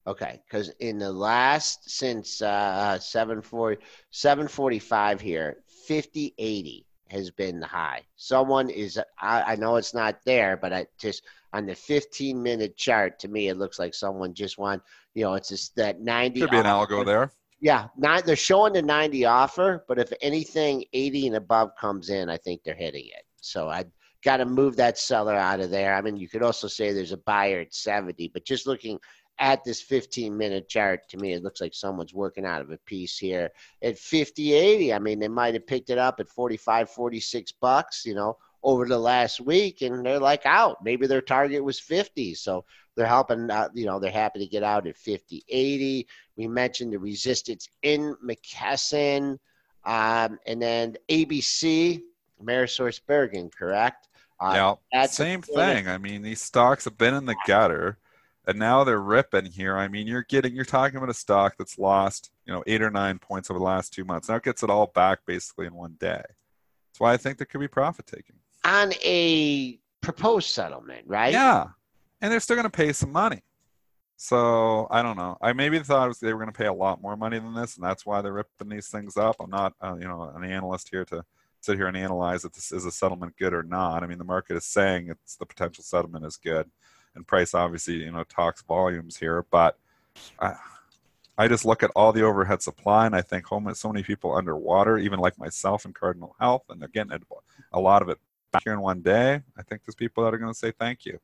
Okay, 0.08 0.42
because 0.48 0.70
in 0.80 0.98
the 0.98 1.12
last 1.12 1.90
since 1.90 2.42
uh, 2.42 2.98
740, 2.98 3.84
745 4.12 5.20
here, 5.20 5.58
5080 5.86 6.86
has 7.10 7.30
been 7.30 7.60
the 7.60 7.68
high. 7.68 8.04
Someone 8.16 8.70
is, 8.70 8.98
I, 9.20 9.42
I 9.42 9.56
know 9.58 9.76
it's 9.76 9.94
not 9.94 10.20
there, 10.26 10.56
but 10.56 10.72
I 10.72 10.88
just 10.98 11.24
on 11.52 11.66
the 11.66 11.76
15 11.76 12.42
minute 12.42 12.78
chart, 12.78 13.20
to 13.20 13.28
me, 13.28 13.50
it 13.50 13.58
looks 13.58 13.80
like 13.80 13.94
someone 13.94 14.34
just 14.34 14.58
won, 14.58 14.82
you 15.14 15.24
know, 15.24 15.34
it's 15.34 15.50
just 15.50 15.76
that 15.76 16.00
90. 16.00 16.40
Could 16.40 16.52
be 16.52 16.58
an 16.58 16.66
algo 16.66 17.06
there. 17.06 17.32
Yeah, 17.60 17.88
they're 17.98 18.36
showing 18.36 18.74
the 18.74 18.82
90 18.82 19.26
offer, 19.26 19.84
but 19.88 19.98
if 19.98 20.14
anything 20.22 20.86
80 20.94 21.28
and 21.28 21.36
above 21.38 21.76
comes 21.76 22.10
in, 22.10 22.30
I 22.30 22.38
think 22.38 22.64
they're 22.64 22.76
hitting 22.76 23.06
it. 23.08 23.26
So 23.42 23.68
I 23.70 23.86
got 24.24 24.38
to 24.38 24.46
move 24.46 24.76
that 24.76 24.98
seller 24.98 25.36
out 25.36 25.60
of 25.60 25.72
there. 25.72 25.96
I 25.96 26.02
mean, 26.02 26.18
you 26.18 26.30
could 26.30 26.44
also 26.44 26.68
say 26.68 26.92
there's 26.92 27.14
a 27.14 27.18
buyer 27.18 27.62
at 27.62 27.74
70, 27.74 28.30
but 28.34 28.46
just 28.46 28.68
looking 28.68 29.00
at 29.40 29.64
this 29.64 29.82
15 29.82 30.36
minute 30.36 30.68
chart, 30.68 31.08
to 31.10 31.18
me, 31.18 31.34
it 31.34 31.44
looks 31.44 31.62
like 31.62 31.74
someone's 31.74 32.14
working 32.14 32.46
out 32.46 32.62
of 32.62 32.72
a 32.72 32.78
piece 32.80 33.18
here 33.18 33.50
at 33.82 33.98
50, 33.98 34.54
80. 34.54 34.94
I 34.94 35.00
mean, 35.00 35.20
they 35.20 35.28
might 35.28 35.54
have 35.54 35.68
picked 35.68 35.90
it 35.90 35.98
up 35.98 36.20
at 36.20 36.30
45, 36.30 36.90
46 36.90 37.52
bucks, 37.54 38.06
you 38.06 38.16
know, 38.16 38.38
over 38.64 38.88
the 38.88 38.98
last 38.98 39.40
week, 39.40 39.82
and 39.82 40.06
they're 40.06 40.20
like 40.20 40.46
out. 40.46 40.84
Maybe 40.84 41.08
their 41.08 41.22
target 41.22 41.64
was 41.64 41.80
50. 41.80 42.34
So 42.36 42.66
they're 42.98 43.06
helping, 43.06 43.50
uh, 43.50 43.70
you 43.74 43.86
know, 43.86 44.00
they're 44.00 44.12
happy 44.12 44.40
to 44.40 44.48
get 44.48 44.64
out 44.64 44.88
at 44.88 44.98
50, 44.98 45.44
80. 45.48 46.08
We 46.36 46.48
mentioned 46.48 46.92
the 46.92 47.00
resistance 47.00 47.70
in 47.84 48.16
McKesson. 48.26 49.38
Um, 49.86 50.40
and 50.46 50.62
then 50.62 50.98
ABC, 51.08 52.02
AmerisourceBergen, 52.44 53.56
correct? 53.56 54.10
Uh, 54.40 54.76
yeah, 54.92 55.06
same 55.06 55.42
thing. 55.42 55.88
I 55.88 55.98
mean, 55.98 56.22
these 56.22 56.42
stocks 56.42 56.84
have 56.84 56.98
been 56.98 57.14
in 57.14 57.26
the 57.26 57.36
gutter 57.48 57.98
and 58.48 58.58
now 58.58 58.84
they're 58.84 59.02
ripping 59.02 59.46
here. 59.46 59.78
I 59.78 59.88
mean, 59.88 60.08
you're 60.08 60.24
getting 60.24 60.56
you're 60.56 60.66
talking 60.66 60.98
about 60.98 61.10
a 61.10 61.14
stock 61.14 61.56
that's 61.58 61.78
lost, 61.78 62.32
you 62.46 62.54
know, 62.54 62.64
eight 62.66 62.82
or 62.82 62.90
nine 62.90 63.20
points 63.20 63.52
over 63.52 63.60
the 63.60 63.66
last 63.66 63.94
two 63.94 64.06
months. 64.06 64.30
Now 64.30 64.36
it 64.36 64.44
gets 64.44 64.64
it 64.64 64.70
all 64.70 64.88
back 64.88 65.20
basically 65.26 65.68
in 65.68 65.74
one 65.74 65.98
day. 66.00 66.22
That's 66.24 67.00
why 67.00 67.14
I 67.14 67.18
think 67.18 67.38
there 67.38 67.46
could 67.46 67.60
be 67.60 67.68
profit 67.68 68.08
taking 68.08 68.38
on 68.64 68.94
a 69.04 69.80
proposed 70.02 70.50
settlement, 70.50 71.04
right? 71.08 71.34
Yeah, 71.34 71.68
and 72.22 72.32
they're 72.32 72.40
still 72.40 72.56
going 72.56 72.66
to 72.66 72.70
pay 72.70 72.94
some 72.94 73.12
money. 73.12 73.42
So 74.16 74.88
I 74.90 75.04
don't 75.04 75.18
know. 75.18 75.38
I 75.42 75.54
maybe 75.54 75.78
thought 75.80 76.20
they 76.20 76.34
were 76.34 76.40
going 76.40 76.52
to 76.52 76.58
pay 76.58 76.66
a 76.66 76.74
lot 76.74 77.02
more 77.02 77.16
money 77.16 77.38
than 77.38 77.54
this, 77.54 77.76
and 77.76 77.86
that's 77.86 78.06
why 78.06 78.22
they're 78.22 78.34
ripping 78.34 78.70
these 78.70 78.88
things 78.88 79.16
up. 79.16 79.36
I'm 79.40 79.50
not, 79.50 79.74
uh, 79.80 79.96
you 80.00 80.08
know, 80.08 80.32
an 80.36 80.44
analyst 80.44 80.90
here 80.90 81.06
to 81.06 81.24
sit 81.62 81.78
here 81.78 81.88
and 81.88 81.98
analyze 81.98 82.44
if 82.44 82.54
this 82.54 82.72
is 82.72 82.86
a 82.86 82.92
settlement 82.92 83.36
good 83.38 83.54
or 83.54 83.64
not. 83.64 84.04
I 84.04 84.08
mean, 84.08 84.18
the 84.18 84.24
market 84.24 84.58
is 84.58 84.66
saying 84.66 85.10
it's 85.10 85.36
the 85.36 85.46
potential 85.46 85.84
settlement 85.84 86.26
is 86.26 86.38
good 86.38 86.70
and 87.18 87.28
price 87.28 87.54
obviously 87.54 87.96
you 87.96 88.12
know 88.12 88.24
talks 88.24 88.62
volumes 88.62 89.18
here 89.18 89.46
but 89.52 89.78
I, 90.40 90.54
I 91.38 91.48
just 91.48 91.66
look 91.66 91.84
at 91.84 91.92
all 91.96 92.14
the 92.14 92.22
overhead 92.22 92.62
supply 92.62 93.06
and 93.06 93.16
I 93.16 93.22
think 93.22 93.46
home 93.46 93.72
so 93.74 93.92
many 93.92 94.04
people 94.04 94.36
underwater 94.36 94.98
even 94.98 95.20
like 95.20 95.38
myself 95.38 95.86
in 95.86 95.94
Cardinal 95.94 96.36
Health 96.40 96.64
and 96.70 96.80
they're 96.80 96.88
getting 96.88 97.12
a 97.74 97.80
lot 97.80 98.02
of 98.02 98.10
it 98.10 98.20
back 98.52 98.64
here 98.64 98.74
in 98.74 98.82
one 98.82 99.02
day 99.02 99.42
I 99.58 99.64
think 99.64 99.82
there's 99.84 99.96
people 99.96 100.24
that 100.24 100.34
are 100.34 100.38
going 100.38 100.54
to 100.54 100.58
say 100.58 100.72
thank 100.72 101.06
you 101.06 101.20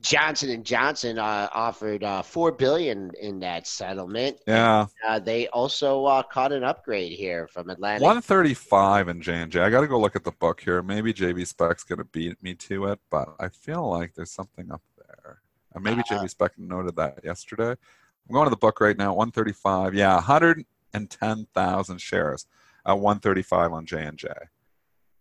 Johnson 0.00 0.50
and 0.50 0.64
Johnson 0.64 1.18
uh, 1.18 1.48
offered 1.52 2.04
uh, 2.04 2.22
four 2.22 2.52
billion 2.52 3.10
in 3.20 3.40
that 3.40 3.66
settlement. 3.66 4.38
Yeah, 4.46 4.82
and, 4.82 4.90
uh, 5.06 5.18
they 5.18 5.48
also 5.48 6.04
uh, 6.04 6.22
caught 6.22 6.52
an 6.52 6.62
upgrade 6.62 7.12
here 7.12 7.48
from 7.48 7.68
Atlanta. 7.70 8.04
One 8.04 8.20
thirty-five 8.20 9.08
in 9.08 9.20
J 9.20 9.42
and 9.42 9.52
J. 9.52 9.60
I 9.60 9.70
got 9.70 9.80
to 9.80 9.88
go 9.88 9.98
look 9.98 10.16
at 10.16 10.24
the 10.24 10.32
book 10.32 10.60
here. 10.60 10.82
Maybe 10.82 11.12
JB 11.12 11.46
Speck's 11.46 11.84
going 11.84 11.98
to 11.98 12.04
beat 12.04 12.40
me 12.42 12.54
to 12.54 12.86
it, 12.86 13.00
but 13.10 13.34
I 13.40 13.48
feel 13.48 13.88
like 13.88 14.14
there's 14.14 14.30
something 14.30 14.70
up 14.70 14.82
there. 14.96 15.40
And 15.74 15.82
maybe 15.82 16.02
JB 16.02 16.30
Spec 16.30 16.58
noted 16.58 16.96
that 16.96 17.20
yesterday. 17.24 17.70
I'm 17.70 18.32
going 18.34 18.46
to 18.46 18.50
the 18.50 18.56
book 18.56 18.80
right 18.80 18.96
now. 18.96 19.14
One 19.14 19.32
thirty-five. 19.32 19.94
Yeah, 19.94 20.20
hundred 20.20 20.64
and 20.94 21.10
ten 21.10 21.46
thousand 21.54 22.00
shares 22.00 22.46
at 22.86 22.98
one 22.98 23.18
thirty-five 23.18 23.72
on 23.72 23.84
J 23.84 24.04
and 24.04 24.16
J 24.16 24.28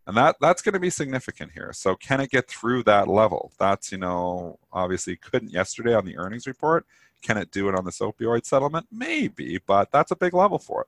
and 0.07 0.15
that 0.15 0.37
that's 0.39 0.61
going 0.61 0.73
to 0.73 0.79
be 0.79 0.89
significant 0.89 1.51
here. 1.51 1.71
So 1.73 1.95
can 1.95 2.21
it 2.21 2.31
get 2.31 2.47
through 2.47 2.83
that 2.83 3.07
level? 3.07 3.51
That's 3.59 3.91
you 3.91 3.97
know 3.97 4.57
obviously 4.71 5.17
couldn't 5.17 5.51
yesterday 5.51 5.93
on 5.93 6.05
the 6.05 6.17
earnings 6.17 6.47
report. 6.47 6.85
Can 7.21 7.37
it 7.37 7.51
do 7.51 7.67
it 7.67 7.75
on 7.75 7.83
this 7.83 7.99
opioid 7.99 8.45
settlement? 8.45 8.87
Maybe, 8.91 9.59
but 9.67 9.91
that's 9.91 10.11
a 10.11 10.15
big 10.15 10.33
level 10.33 10.59
for 10.59 10.81
it. 10.81 10.87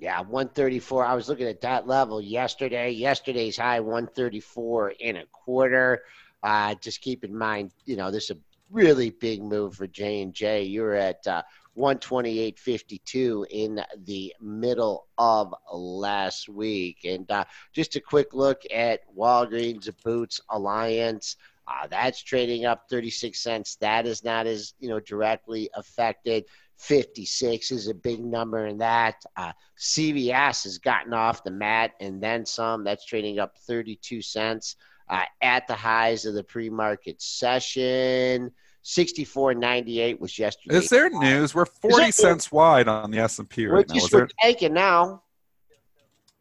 Yeah, 0.00 0.20
134. 0.20 1.04
I 1.04 1.14
was 1.14 1.28
looking 1.28 1.48
at 1.48 1.60
that 1.62 1.86
level 1.86 2.20
yesterday. 2.20 2.90
Yesterday's 2.90 3.56
high 3.56 3.80
134 3.80 4.90
in 5.00 5.16
a 5.16 5.26
quarter. 5.32 6.02
Uh, 6.42 6.74
just 6.76 7.00
keep 7.00 7.24
in 7.24 7.36
mind, 7.36 7.72
you 7.84 7.96
know, 7.96 8.10
this 8.10 8.24
is 8.24 8.30
a 8.30 8.38
really 8.70 9.10
big 9.10 9.42
move 9.42 9.74
for 9.74 9.86
J 9.86 10.22
and 10.22 10.32
J. 10.32 10.62
You're 10.64 10.94
at 10.94 11.26
uh, 11.26 11.42
128.52 11.78 13.46
in 13.50 13.80
the 14.04 14.34
middle 14.40 15.06
of 15.16 15.54
last 15.72 16.48
week. 16.48 16.98
And 17.04 17.30
uh, 17.30 17.44
just 17.72 17.96
a 17.96 18.00
quick 18.00 18.34
look 18.34 18.62
at 18.74 19.00
Walgreens 19.16 19.88
Boots 20.04 20.40
Alliance. 20.50 21.36
Uh, 21.68 21.86
that's 21.86 22.22
trading 22.22 22.64
up 22.64 22.88
36 22.90 23.38
cents. 23.38 23.76
That 23.76 24.06
is 24.06 24.24
not 24.24 24.46
as 24.46 24.74
you 24.80 24.88
know 24.88 25.00
directly 25.00 25.70
affected. 25.74 26.44
56 26.78 27.72
is 27.72 27.88
a 27.88 27.94
big 27.94 28.24
number 28.24 28.66
in 28.66 28.78
that. 28.78 29.22
Uh, 29.36 29.52
CVS 29.78 30.64
has 30.64 30.78
gotten 30.78 31.12
off 31.12 31.44
the 31.44 31.50
mat 31.50 31.92
and 32.00 32.22
then 32.22 32.46
some. 32.46 32.84
That's 32.84 33.04
trading 33.04 33.38
up 33.38 33.58
32 33.58 34.22
cents 34.22 34.76
uh, 35.08 35.24
at 35.42 35.66
the 35.66 35.74
highs 35.74 36.24
of 36.24 36.34
the 36.34 36.44
pre-market 36.44 37.20
session. 37.20 38.52
64.98 38.84 40.20
was 40.20 40.38
yesterday. 40.38 40.76
Is 40.76 40.88
there 40.88 41.10
news? 41.10 41.54
We're 41.54 41.66
40 41.66 42.10
cents 42.10 42.50
wide 42.50 42.88
on 42.88 43.10
the 43.10 43.18
S&P 43.18 43.66
right 43.66 43.86
now. 43.88 43.94
Just 43.94 44.12
we're 44.12 44.28
taking 44.40 44.74
now. 44.74 45.22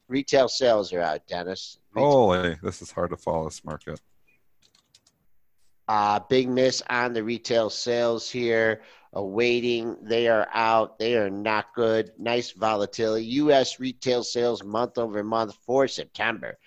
Retail 0.07 0.47
sales 0.47 0.93
are 0.93 1.01
out, 1.01 1.27
Dennis. 1.27 1.79
Retail. 1.91 2.09
Holy, 2.09 2.57
this 2.63 2.81
is 2.81 2.91
hard 2.91 3.09
to 3.09 3.17
follow 3.17 3.45
this 3.45 3.65
market. 3.65 3.99
Uh, 5.87 6.19
big 6.29 6.49
miss 6.49 6.81
on 6.89 7.13
the 7.13 7.23
retail 7.23 7.69
sales 7.69 8.29
here. 8.29 8.81
Awaiting, 9.13 9.97
they 10.01 10.27
are 10.27 10.47
out. 10.53 10.99
They 10.99 11.15
are 11.15 11.29
not 11.29 11.73
good. 11.73 12.11
Nice 12.17 12.51
volatility. 12.51 13.25
U.S. 13.25 13.79
retail 13.79 14.23
sales 14.23 14.63
month 14.63 14.97
over 14.97 15.23
month 15.23 15.55
for 15.65 15.87
September 15.87 16.57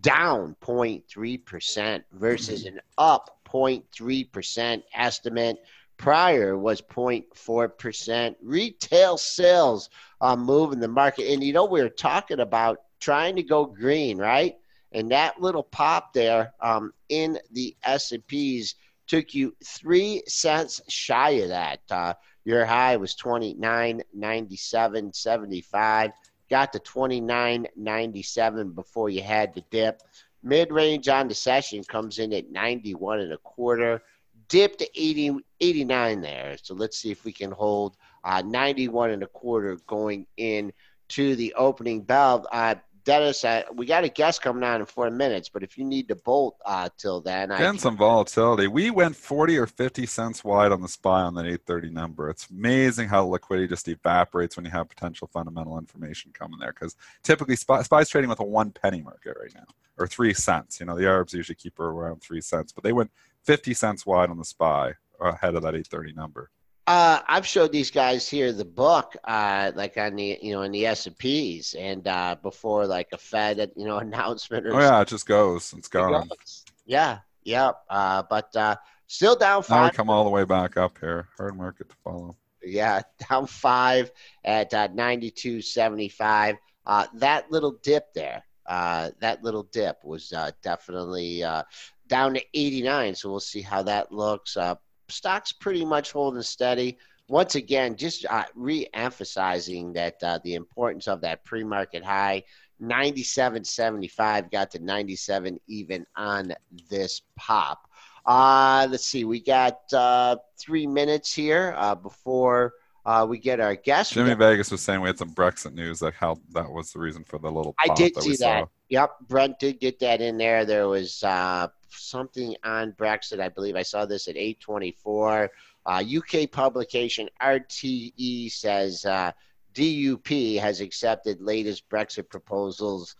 down 0.00 0.56
0.3% 0.60 2.02
versus 2.12 2.64
an 2.64 2.80
up 2.98 3.35
0.3% 3.46 4.82
estimate. 4.94 5.58
Prior 5.96 6.58
was 6.58 6.82
0.4%. 6.82 8.36
Retail 8.42 9.16
sales 9.16 9.88
are 10.20 10.36
moving 10.36 10.80
the 10.80 10.88
market. 10.88 11.32
And 11.32 11.42
you 11.42 11.52
know, 11.52 11.64
we 11.64 11.80
are 11.80 11.88
talking 11.88 12.40
about 12.40 12.80
trying 13.00 13.36
to 13.36 13.42
go 13.42 13.64
green, 13.64 14.18
right? 14.18 14.56
And 14.92 15.10
that 15.10 15.40
little 15.40 15.62
pop 15.62 16.12
there 16.12 16.52
um, 16.60 16.92
in 17.08 17.38
the 17.52 17.74
S&Ps 17.82 18.74
took 19.06 19.34
you 19.34 19.54
three 19.64 20.22
cents 20.26 20.82
shy 20.88 21.30
of 21.30 21.48
that. 21.48 21.80
Uh, 21.90 22.14
your 22.44 22.64
high 22.64 22.96
was 22.96 23.16
29.97.75. 23.16 26.12
Got 26.48 26.72
to 26.72 26.78
29.97 26.78 28.74
before 28.74 29.10
you 29.10 29.22
had 29.22 29.52
the 29.54 29.64
dip. 29.70 30.02
Mid 30.42 30.70
range 30.70 31.08
on 31.08 31.28
the 31.28 31.34
session 31.34 31.82
comes 31.84 32.18
in 32.18 32.32
at 32.32 32.50
91 32.50 33.20
and 33.20 33.32
a 33.32 33.38
quarter. 33.38 34.02
Dipped 34.48 34.78
to 34.78 34.88
80, 34.94 35.38
89 35.60 36.20
there. 36.20 36.56
So 36.62 36.74
let's 36.74 36.98
see 36.98 37.10
if 37.10 37.24
we 37.24 37.32
can 37.32 37.50
hold 37.50 37.96
uh, 38.22 38.42
91 38.42 39.10
and 39.10 39.22
a 39.22 39.26
quarter 39.26 39.76
going 39.86 40.26
in 40.36 40.72
to 41.08 41.34
the 41.36 41.54
opening 41.54 42.02
bell. 42.02 42.46
Uh, 42.52 42.76
Dennis, 43.06 43.44
uh, 43.44 43.62
we 43.72 43.86
got 43.86 44.02
a 44.02 44.08
guest 44.08 44.42
coming 44.42 44.64
on 44.64 44.80
in 44.80 44.86
four 44.86 45.08
minutes, 45.10 45.48
but 45.48 45.62
if 45.62 45.78
you 45.78 45.84
need 45.84 46.08
to 46.08 46.16
bolt 46.16 46.56
uh, 46.66 46.88
till 46.98 47.20
then, 47.20 47.52
I 47.52 47.58
getting 47.58 47.78
some 47.78 47.96
volatility. 47.96 48.66
We 48.66 48.90
went 48.90 49.14
forty 49.14 49.56
or 49.56 49.68
fifty 49.68 50.06
cents 50.06 50.42
wide 50.42 50.72
on 50.72 50.82
the 50.82 50.88
spy 50.88 51.22
on 51.22 51.36
that 51.36 51.46
eight 51.46 51.64
thirty 51.64 51.88
number. 51.88 52.28
It's 52.28 52.50
amazing 52.50 53.08
how 53.08 53.24
liquidity 53.24 53.68
just 53.68 53.86
evaporates 53.86 54.56
when 54.56 54.64
you 54.64 54.72
have 54.72 54.88
potential 54.88 55.30
fundamental 55.32 55.78
information 55.78 56.32
coming 56.34 56.58
there. 56.58 56.72
Because 56.72 56.96
typically, 57.22 57.54
spy, 57.54 57.82
spy's 57.82 58.08
trading 58.08 58.28
with 58.28 58.40
a 58.40 58.44
one 58.44 58.72
penny 58.72 59.02
market 59.02 59.36
right 59.40 59.54
now, 59.54 59.66
or 59.98 60.08
three 60.08 60.34
cents. 60.34 60.80
You 60.80 60.86
know, 60.86 60.96
the 60.96 61.08
arbs 61.08 61.32
usually 61.32 61.54
keep 61.54 61.78
her 61.78 61.86
around 61.86 62.20
three 62.20 62.40
cents, 62.40 62.72
but 62.72 62.82
they 62.82 62.92
went 62.92 63.12
fifty 63.44 63.72
cents 63.72 64.04
wide 64.04 64.30
on 64.30 64.38
the 64.38 64.44
spy 64.44 64.94
ahead 65.20 65.54
of 65.54 65.62
that 65.62 65.76
eight 65.76 65.86
thirty 65.86 66.12
number. 66.12 66.50
Uh, 66.86 67.20
I've 67.26 67.46
showed 67.46 67.72
these 67.72 67.90
guys 67.90 68.28
here 68.28 68.52
the 68.52 68.64
book, 68.64 69.16
uh, 69.24 69.72
like 69.74 69.96
on 69.96 70.14
the 70.14 70.38
you 70.40 70.52
know 70.52 70.62
in 70.62 70.70
the 70.70 70.86
S 70.86 71.06
and 71.06 71.18
P's, 71.18 71.74
and 71.74 72.06
uh, 72.06 72.36
before 72.40 72.86
like 72.86 73.08
a 73.12 73.18
Fed 73.18 73.72
you 73.76 73.86
know 73.86 73.98
announcement. 74.06 74.66
Or 74.66 74.74
oh 74.74 74.80
yeah, 74.80 75.00
it 75.00 75.08
just 75.08 75.26
goes. 75.26 75.74
It's 75.76 75.88
gone. 75.88 76.14
It 76.14 76.28
goes. 76.28 76.64
Yeah, 76.84 77.18
yep. 77.42 77.76
Uh, 77.90 78.22
but 78.30 78.54
uh, 78.54 78.76
still 79.08 79.34
down 79.34 79.64
five. 79.64 79.76
Now 79.76 79.84
we 79.84 79.90
come 79.90 80.10
all 80.10 80.22
the 80.22 80.30
way 80.30 80.44
back 80.44 80.76
up 80.76 80.98
here. 81.00 81.28
Hard 81.36 81.56
market 81.56 81.88
to 81.88 81.96
follow. 82.04 82.36
Yeah, 82.62 83.02
down 83.28 83.48
five 83.48 84.12
at 84.44 84.72
uh, 84.72 84.88
ninety 84.92 85.32
two 85.32 85.60
seventy 85.60 86.08
five. 86.08 86.56
Uh, 86.86 87.06
that 87.14 87.50
little 87.50 87.72
dip 87.82 88.14
there, 88.14 88.44
uh, 88.66 89.10
that 89.18 89.42
little 89.42 89.64
dip 89.64 89.98
was 90.04 90.32
uh, 90.32 90.52
definitely 90.62 91.42
uh, 91.42 91.64
down 92.06 92.34
to 92.34 92.42
89. 92.54 93.14
So 93.14 93.30
we'll 93.30 93.40
see 93.40 93.60
how 93.60 93.82
that 93.82 94.12
looks. 94.12 94.56
Uh, 94.56 94.76
stock's 95.08 95.52
pretty 95.52 95.84
much 95.84 96.12
holding 96.12 96.42
steady. 96.42 96.98
Once 97.28 97.56
again, 97.56 97.96
just 97.96 98.24
uh, 98.26 98.44
re-emphasizing 98.54 99.92
that 99.92 100.22
uh, 100.22 100.38
the 100.44 100.54
importance 100.54 101.08
of 101.08 101.20
that 101.20 101.44
pre-market 101.44 102.04
high, 102.04 102.42
97.75 102.80 104.50
got 104.50 104.70
to 104.70 104.78
97 104.78 105.58
even 105.66 106.06
on 106.14 106.52
this 106.88 107.22
pop. 107.36 107.88
Uh, 108.24 108.86
let's 108.90 109.06
see, 109.06 109.24
we 109.24 109.40
got 109.40 109.78
uh, 109.92 110.36
three 110.58 110.86
minutes 110.86 111.32
here 111.32 111.74
uh, 111.76 111.94
before 111.94 112.74
uh, 113.04 113.24
we 113.28 113.38
get 113.38 113.60
our 113.60 113.76
guest. 113.76 114.12
Jimmy 114.12 114.34
Vegas 114.34 114.70
was 114.70 114.82
saying 114.82 115.00
we 115.00 115.08
had 115.08 115.16
some 115.16 115.30
Brexit 115.30 115.72
news, 115.74 116.02
like 116.02 116.14
how 116.14 116.38
that 116.50 116.70
was 116.70 116.92
the 116.92 116.98
reason 116.98 117.22
for 117.22 117.38
the 117.38 117.50
little. 117.50 117.74
I 117.78 117.94
did 117.94 118.14
that 118.14 118.22
see 118.22 118.30
that. 118.30 118.64
Saw. 118.64 118.66
Yep, 118.88 119.10
Brent 119.28 119.58
did 119.58 119.80
get 119.80 119.98
that 120.00 120.20
in 120.20 120.38
there. 120.38 120.64
There 120.64 120.88
was 120.88 121.22
uh, 121.24 121.68
something 121.90 122.54
on 122.64 122.92
Brexit. 122.92 123.40
I 123.40 123.48
believe 123.48 123.76
I 123.76 123.82
saw 123.82 124.06
this 124.06 124.28
at 124.28 124.36
824. 124.36 125.50
Uh, 125.86 126.02
UK 126.16 126.50
publication 126.50 127.28
RTE 127.42 128.50
says 128.50 129.04
uh, 129.04 129.32
DUP 129.74 130.58
has 130.58 130.80
accepted 130.80 131.40
latest 131.40 131.88
Brexit 131.88 132.28
proposals. 132.28 133.16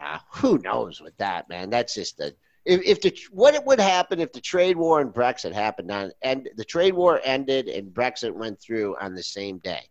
Uh, 0.00 0.18
who 0.32 0.58
knows 0.58 1.00
with 1.00 1.16
that, 1.18 1.48
man? 1.48 1.70
That's 1.70 1.94
just 1.94 2.18
a 2.20 2.34
if, 2.64 2.80
if 2.82 3.00
the 3.02 3.16
what 3.30 3.62
would 3.66 3.80
happen 3.80 4.20
if 4.20 4.32
the 4.32 4.40
trade 4.40 4.76
war 4.76 5.00
and 5.00 5.12
Brexit 5.12 5.52
happened 5.52 5.90
on 5.90 6.12
and 6.22 6.48
the 6.56 6.64
trade 6.64 6.94
war 6.94 7.20
ended 7.22 7.68
and 7.68 7.92
Brexit 7.92 8.32
went 8.32 8.60
through 8.60 8.96
on 9.00 9.14
the 9.14 9.22
same 9.22 9.58
day. 9.58 9.82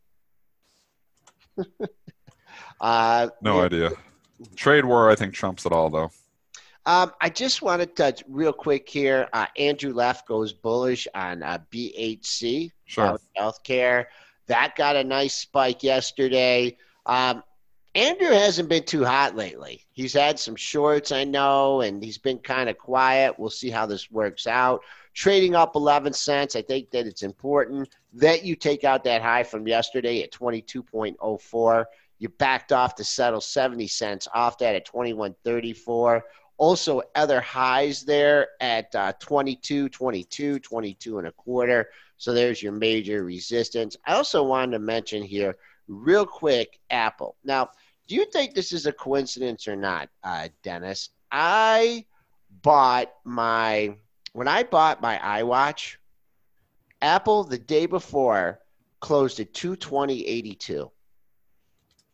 uh, 2.82 3.30
no 3.42 3.62
idea. 3.62 3.92
Trade 4.56 4.86
war, 4.86 5.10
I 5.10 5.15
think 5.15 5.34
trumps 5.34 5.65
it 5.65 5.72
all, 5.72 5.89
though. 5.89 6.12
Um, 6.86 7.13
I 7.22 7.30
just 7.30 7.62
want 7.62 7.82
to 7.82 7.86
touch 7.86 8.24
real 8.28 8.52
quick 8.52 8.89
here. 8.89 9.28
Uh, 9.32 9.46
Andrew 9.58 9.93
Left 9.93 10.28
goes 10.28 10.52
bullish 10.52 11.08
on 11.15 11.41
uh, 11.41 11.60
BHC, 11.72 12.72
sure. 12.86 13.17
healthcare. 13.38 14.06
That 14.48 14.76
got 14.76 14.98
a 14.98 15.04
nice 15.04 15.36
spike 15.36 15.82
yesterday. 15.82 16.78
Um, 17.06 17.43
Andrew 17.96 18.32
hasn't 18.32 18.69
been 18.69 18.84
too 18.84 19.06
hot 19.06 19.36
lately. 19.36 19.86
He's 19.91 20.13
had 20.13 20.39
some 20.39 20.56
shorts, 20.56 21.12
I 21.12 21.24
know, 21.24 21.82
and 21.82 22.04
he's 22.04 22.17
been 22.17 22.39
kind 22.39 22.69
of 22.69 22.78
quiet. 22.78 23.38
We'll 23.38 23.52
see 23.52 23.69
how 23.69 23.86
this 23.86 24.10
works 24.10 24.48
out. 24.48 24.82
Trading 25.13 25.54
up 25.54 25.76
11 25.76 26.12
cents. 26.13 26.56
I 26.56 26.63
think 26.63 26.89
that 26.89 27.06
it's 27.06 27.22
important 27.22 27.89
that 28.13 28.43
you 28.43 28.56
take 28.56 28.84
out 28.84 29.04
that 29.04 29.22
high 29.22 29.43
from 29.43 29.67
yesterday 29.67 30.24
at 30.24 30.32
22.04. 30.32 31.86
You 32.24 32.30
backed 32.30 32.72
off 32.72 32.96
to 32.96 33.04
settle 33.04 33.42
70 33.42 33.86
cents 33.88 34.30
off 34.34 34.58
that 34.60 34.76
at 34.76 34.88
21.34. 34.88 36.22
Also, 36.58 37.02
other 37.16 37.42
highs 37.42 38.06
there 38.06 38.48
at 38.62 38.96
uh, 38.96 39.12
22, 39.20 39.90
22, 39.90 40.60
22 40.60 41.18
and 41.18 41.28
a 41.28 41.34
quarter. 41.34 41.90
So 42.16 42.34
there's 42.34 42.64
your 42.64 42.72
major 42.72 43.26
resistance. 43.26 43.98
I 44.08 44.14
also 44.14 44.42
wanted 44.42 44.72
to 44.72 44.80
mention 44.80 45.22
here, 45.22 45.58
real 45.90 46.26
quick, 46.26 46.80
Apple. 46.90 47.36
Now, 47.44 47.72
do 48.08 48.16
you 48.16 48.24
think 48.24 48.54
this 48.54 48.72
is 48.72 48.86
a 48.86 48.94
coincidence 48.94 49.68
or 49.68 49.76
not, 49.76 50.08
uh, 50.24 50.48
Dennis? 50.62 51.10
I 51.30 52.06
bought 52.62 53.12
my 53.26 53.98
when 54.32 54.48
I 54.48 54.64
bought 54.64 55.02
my 55.02 55.18
iWatch, 55.18 55.98
Apple 57.02 57.44
the 57.44 57.58
day 57.58 57.86
before 57.86 58.62
closed 59.02 59.42
at 59.42 59.54
220.82 59.54 60.90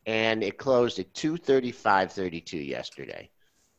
and 0.09 0.43
it 0.43 0.57
closed 0.57 0.97
at 0.97 1.13
235.32 1.13 2.67
yesterday. 2.67 3.29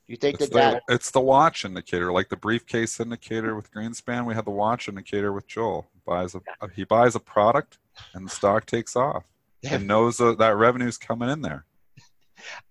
Do 0.06 0.12
you 0.12 0.16
think 0.16 0.40
it's 0.40 0.48
that, 0.50 0.80
the, 0.86 0.94
it's 0.94 1.10
the 1.10 1.20
watch 1.20 1.64
indicator, 1.64 2.12
like 2.12 2.28
the 2.28 2.36
briefcase 2.36 3.00
indicator 3.00 3.56
with 3.56 3.72
Greenspan. 3.72 4.24
We 4.24 4.34
had 4.34 4.44
the 4.44 4.52
watch 4.52 4.88
indicator 4.88 5.32
with 5.32 5.48
Joel. 5.48 5.88
Buys 6.06 6.36
a, 6.36 6.40
yeah. 6.46 6.68
he 6.74 6.84
buys 6.84 7.16
a 7.16 7.20
product, 7.20 7.78
and 8.14 8.24
the 8.24 8.30
stock 8.30 8.64
takes 8.64 8.94
off, 8.94 9.24
and 9.68 9.88
knows 9.88 10.18
that, 10.18 10.38
that 10.38 10.54
revenue's 10.56 10.96
coming 10.96 11.30
in 11.30 11.42
there. 11.42 11.64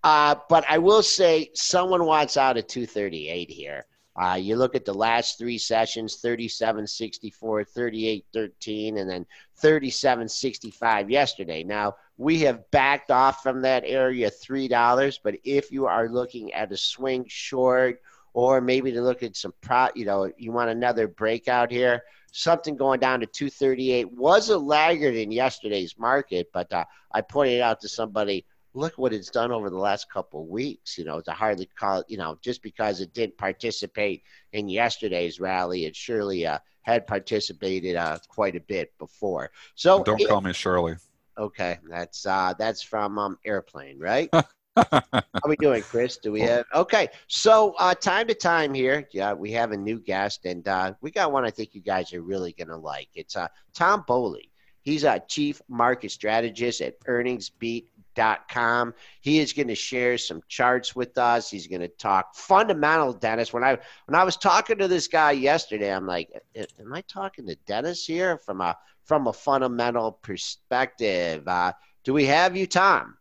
Uh, 0.02 0.36
but 0.48 0.64
I 0.66 0.78
will 0.78 1.02
say, 1.02 1.50
someone 1.54 2.06
wants 2.06 2.38
out 2.38 2.56
at 2.56 2.66
238 2.68 3.50
here. 3.50 3.84
Uh, 4.16 4.34
you 4.34 4.56
look 4.56 4.74
at 4.74 4.84
the 4.84 4.92
last 4.92 5.38
three 5.38 5.58
sessions 5.58 6.16
37 6.16 6.86
64, 6.86 7.64
38 7.64 8.24
13, 8.32 8.98
and 8.98 9.08
then 9.08 9.26
37 9.56 10.28
65 10.28 11.10
yesterday. 11.10 11.62
Now, 11.62 11.94
we 12.16 12.40
have 12.40 12.70
backed 12.70 13.10
off 13.10 13.42
from 13.42 13.62
that 13.62 13.84
area 13.86 14.30
$3, 14.30 15.18
but 15.22 15.36
if 15.44 15.72
you 15.72 15.86
are 15.86 16.08
looking 16.08 16.52
at 16.52 16.72
a 16.72 16.76
swing 16.76 17.24
short 17.28 18.02
or 18.34 18.60
maybe 18.60 18.92
to 18.92 19.00
look 19.00 19.22
at 19.22 19.36
some 19.36 19.54
pro, 19.60 19.88
you 19.94 20.04
know, 20.04 20.30
you 20.36 20.52
want 20.52 20.70
another 20.70 21.08
breakout 21.08 21.70
here, 21.70 22.02
something 22.32 22.76
going 22.76 23.00
down 23.00 23.20
to 23.20 23.26
238 23.26 24.12
was 24.12 24.50
a 24.50 24.58
laggard 24.58 25.14
in 25.14 25.32
yesterday's 25.32 25.98
market, 25.98 26.48
but 26.52 26.72
uh, 26.72 26.84
I 27.12 27.22
pointed 27.22 27.60
out 27.60 27.80
to 27.80 27.88
somebody 27.88 28.44
look 28.74 28.96
what 28.96 29.12
it's 29.12 29.30
done 29.30 29.52
over 29.52 29.70
the 29.70 29.78
last 29.78 30.10
couple 30.10 30.42
of 30.42 30.48
weeks. 30.48 30.98
You 30.98 31.04
know, 31.04 31.20
to 31.20 31.32
hardly 31.32 31.66
call 31.66 32.00
it, 32.00 32.06
you 32.08 32.18
know, 32.18 32.38
just 32.40 32.62
because 32.62 33.00
it 33.00 33.12
didn't 33.12 33.38
participate 33.38 34.22
in 34.52 34.68
yesterday's 34.68 35.40
rally, 35.40 35.84
it 35.84 35.96
surely 35.96 36.46
uh, 36.46 36.58
had 36.82 37.06
participated 37.06 37.96
uh, 37.96 38.18
quite 38.28 38.56
a 38.56 38.60
bit 38.60 38.96
before. 38.98 39.50
So 39.74 40.02
don't 40.02 40.20
it, 40.20 40.28
call 40.28 40.40
me 40.40 40.52
Shirley. 40.52 40.96
Okay, 41.38 41.78
that's 41.88 42.26
uh, 42.26 42.54
that's 42.58 42.82
from 42.82 43.18
um, 43.18 43.38
Airplane, 43.44 43.98
right? 43.98 44.28
How 44.76 45.22
we 45.46 45.56
doing, 45.56 45.82
Chris? 45.82 46.18
Do 46.18 46.32
we 46.32 46.40
have 46.40 46.64
okay? 46.74 47.08
So 47.26 47.74
uh, 47.78 47.94
time 47.94 48.28
to 48.28 48.34
time 48.34 48.72
here, 48.74 49.08
yeah, 49.12 49.32
we 49.32 49.50
have 49.52 49.72
a 49.72 49.76
new 49.76 49.98
guest, 49.98 50.44
and 50.44 50.66
uh, 50.66 50.94
we 51.00 51.10
got 51.10 51.32
one 51.32 51.44
I 51.44 51.50
think 51.50 51.74
you 51.74 51.80
guys 51.80 52.12
are 52.12 52.22
really 52.22 52.52
gonna 52.52 52.76
like. 52.76 53.08
It's 53.14 53.36
uh, 53.36 53.48
Tom 53.74 54.04
Bowley. 54.06 54.50
He's 54.82 55.04
a 55.04 55.22
chief 55.28 55.60
market 55.68 56.10
strategist 56.10 56.80
at 56.80 56.94
Earnings 57.06 57.50
Beat 57.50 57.90
com. 58.14 58.94
He 59.20 59.38
is 59.38 59.52
going 59.52 59.68
to 59.68 59.74
share 59.74 60.18
some 60.18 60.42
charts 60.48 60.94
with 60.94 61.16
us. 61.18 61.50
He's 61.50 61.66
going 61.66 61.80
to 61.80 61.88
talk 61.88 62.34
fundamental, 62.34 63.12
Dennis. 63.12 63.52
When 63.52 63.64
I 63.64 63.78
when 64.06 64.14
I 64.14 64.24
was 64.24 64.36
talking 64.36 64.78
to 64.78 64.88
this 64.88 65.08
guy 65.08 65.32
yesterday, 65.32 65.92
I'm 65.92 66.06
like, 66.06 66.30
am 66.56 66.92
I 66.92 67.02
talking 67.02 67.46
to 67.46 67.56
Dennis 67.66 68.04
here 68.04 68.38
from 68.38 68.60
a 68.60 68.76
from 69.04 69.26
a 69.26 69.32
fundamental 69.32 70.12
perspective? 70.12 71.46
Uh, 71.46 71.72
do 72.04 72.12
we 72.12 72.26
have 72.26 72.56
you, 72.56 72.66
Tom? 72.66 73.16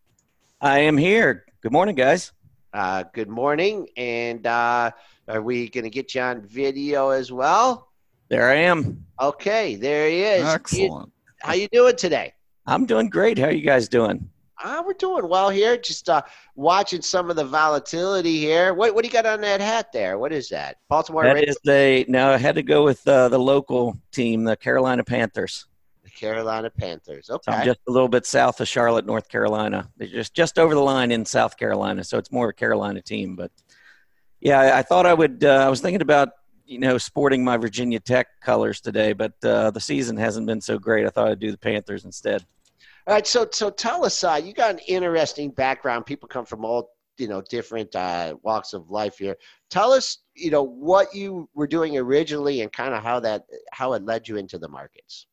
I 0.62 0.80
am 0.80 0.98
here. 0.98 1.46
Good 1.62 1.72
morning, 1.72 1.96
guys. 1.96 2.32
Uh, 2.74 3.04
good 3.14 3.30
morning, 3.30 3.88
and 3.98 4.46
uh, 4.46 4.92
are 5.28 5.42
we 5.42 5.70
going 5.70 5.86
to 5.86 5.90
get 5.90 6.14
you 6.14 6.22
on 6.22 6.42
video 6.42 7.10
as 7.10 7.32
well? 7.32 7.90
There 8.28 8.50
I 8.50 8.56
am. 8.56 9.06
Okay, 9.20 9.76
there 9.76 10.08
he 10.08 10.22
is. 10.22 10.46
Excellent. 10.46 11.12
How 11.42 11.54
you 11.54 11.68
doing 11.70 11.96
today? 11.96 12.34
I'm 12.68 12.86
doing 12.86 13.10
great. 13.10 13.40
How 13.40 13.46
are 13.46 13.52
you 13.52 13.66
guys 13.66 13.90
doing? 13.90 14.30
Ah, 14.62 14.84
we're 14.86 14.94
doing 14.94 15.28
well 15.30 15.50
here. 15.50 15.78
Just 15.78 16.10
uh, 16.10 16.22
watching 16.56 17.02
some 17.02 17.30
of 17.30 17.36
the 17.36 17.46
volatility 17.46 18.40
here. 18.40 18.74
What 18.74 18.94
what 18.94 19.04
do 19.04 19.08
you 19.08 19.14
got 19.14 19.26
on 19.26 19.42
that 19.42 19.62
hat 19.62 19.92
there? 19.94 20.18
What 20.18 20.34
is 20.34 20.50
that? 20.50 20.78
Baltimore. 20.90 21.24
That 21.24 21.36
Ravens? 21.36 21.56
is 21.56 21.62
the 21.64 22.06
no. 22.08 22.32
I 22.32 22.38
had 22.38 22.56
to 22.56 22.64
go 22.64 22.84
with 22.84 23.08
uh, 23.08 23.30
the 23.30 23.40
local 23.40 23.98
team, 24.12 24.44
the 24.44 24.58
Carolina 24.58 25.04
Panthers. 25.04 25.66
The 26.04 26.10
Carolina 26.10 26.70
Panthers. 26.70 27.30
Okay. 27.30 27.52
So 27.52 27.58
I'm 27.58 27.66
just 27.66 27.80
a 27.88 27.92
little 27.92 28.10
bit 28.10 28.26
south 28.26 28.60
of 28.60 28.68
Charlotte, 28.68 29.06
North 29.06 29.30
Carolina. 29.30 29.90
They're 29.98 30.08
just 30.08 30.34
just 30.34 30.60
over 30.60 30.76
the 30.76 30.82
line 30.82 31.12
in 31.12 31.26
South 31.26 31.56
Carolina, 31.56 32.04
so 32.04 32.18
it's 32.18 32.32
more 32.32 32.48
of 32.48 32.50
a 32.50 32.54
Carolina 32.54 33.02
team. 33.02 33.38
But 33.38 33.52
yeah, 34.42 34.60
I, 34.60 34.80
I 34.80 34.82
thought 34.82 35.06
I 35.06 35.14
would. 35.14 35.44
Uh, 35.44 35.66
I 35.66 35.70
was 35.70 35.80
thinking 35.80 36.02
about 36.02 36.30
you 36.66 36.80
know 36.80 36.98
sporting 36.98 37.46
my 37.46 37.56
Virginia 37.56 38.00
Tech 38.02 38.28
colors 38.42 38.82
today, 38.82 39.14
but 39.14 39.34
uh, 39.44 39.72
the 39.72 39.80
season 39.80 40.18
hasn't 40.18 40.48
been 40.48 40.60
so 40.60 40.78
great. 40.78 41.06
I 41.06 41.10
thought 41.10 41.30
I'd 41.30 41.40
do 41.40 41.52
the 41.52 41.58
Panthers 41.58 42.04
instead. 42.04 42.46
All 43.08 43.14
right, 43.14 43.26
so 43.26 43.48
so 43.52 43.70
tell 43.70 44.06
us, 44.06 44.24
uh, 44.24 44.40
you 44.44 44.54
got 44.54 44.72
an 44.72 44.80
interesting 44.88 45.52
background. 45.52 46.06
People 46.06 46.28
come 46.28 46.46
from 46.46 46.66
all 46.66 46.92
you 47.18 47.28
know 47.28 47.42
different 47.50 47.96
uh, 47.96 48.36
walks 48.44 48.74
of 48.74 48.90
life 48.90 49.18
here. 49.18 49.38
Tell 49.70 49.92
us, 49.92 50.20
you 50.36 50.52
know, 50.52 50.64
what 50.64 51.14
you 51.14 51.50
were 51.54 51.68
doing 51.68 51.98
originally 51.98 52.62
and 52.62 52.72
kind 52.72 52.94
of 52.94 53.04
how 53.04 53.20
that 53.22 53.44
how 53.72 53.94
it 53.94 54.04
led 54.04 54.28
you 54.28 54.38
into 54.38 54.58
the 54.58 54.70
markets. 54.70 55.28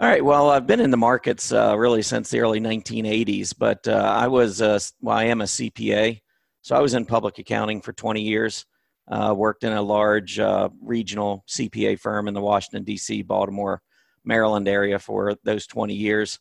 All 0.00 0.08
right. 0.08 0.24
Well, 0.24 0.50
I've 0.50 0.66
been 0.66 0.80
in 0.80 0.92
the 0.92 0.96
markets 0.96 1.50
uh, 1.50 1.76
really 1.76 2.02
since 2.02 2.30
the 2.30 2.40
early 2.40 2.60
1980s, 2.60 3.52
but 3.58 3.86
uh, 3.88 3.94
I 3.94 4.28
was 4.28 4.62
uh, 4.62 4.78
well, 5.00 5.16
I 5.16 5.24
am 5.24 5.40
a 5.40 5.44
CPA, 5.44 6.20
so 6.62 6.76
I 6.76 6.80
was 6.80 6.94
in 6.94 7.04
public 7.06 7.38
accounting 7.38 7.80
for 7.80 7.92
20 7.92 8.22
years. 8.22 8.64
Uh, 9.10 9.34
worked 9.34 9.64
in 9.64 9.72
a 9.72 9.80
large 9.80 10.38
uh, 10.38 10.68
regional 10.82 11.42
CPA 11.48 11.98
firm 11.98 12.28
in 12.28 12.34
the 12.34 12.42
Washington 12.42 12.84
D.C., 12.84 13.22
Baltimore, 13.22 13.80
Maryland 14.22 14.68
area 14.68 14.98
for 14.98 15.34
those 15.44 15.66
20 15.66 15.94
years 15.94 16.38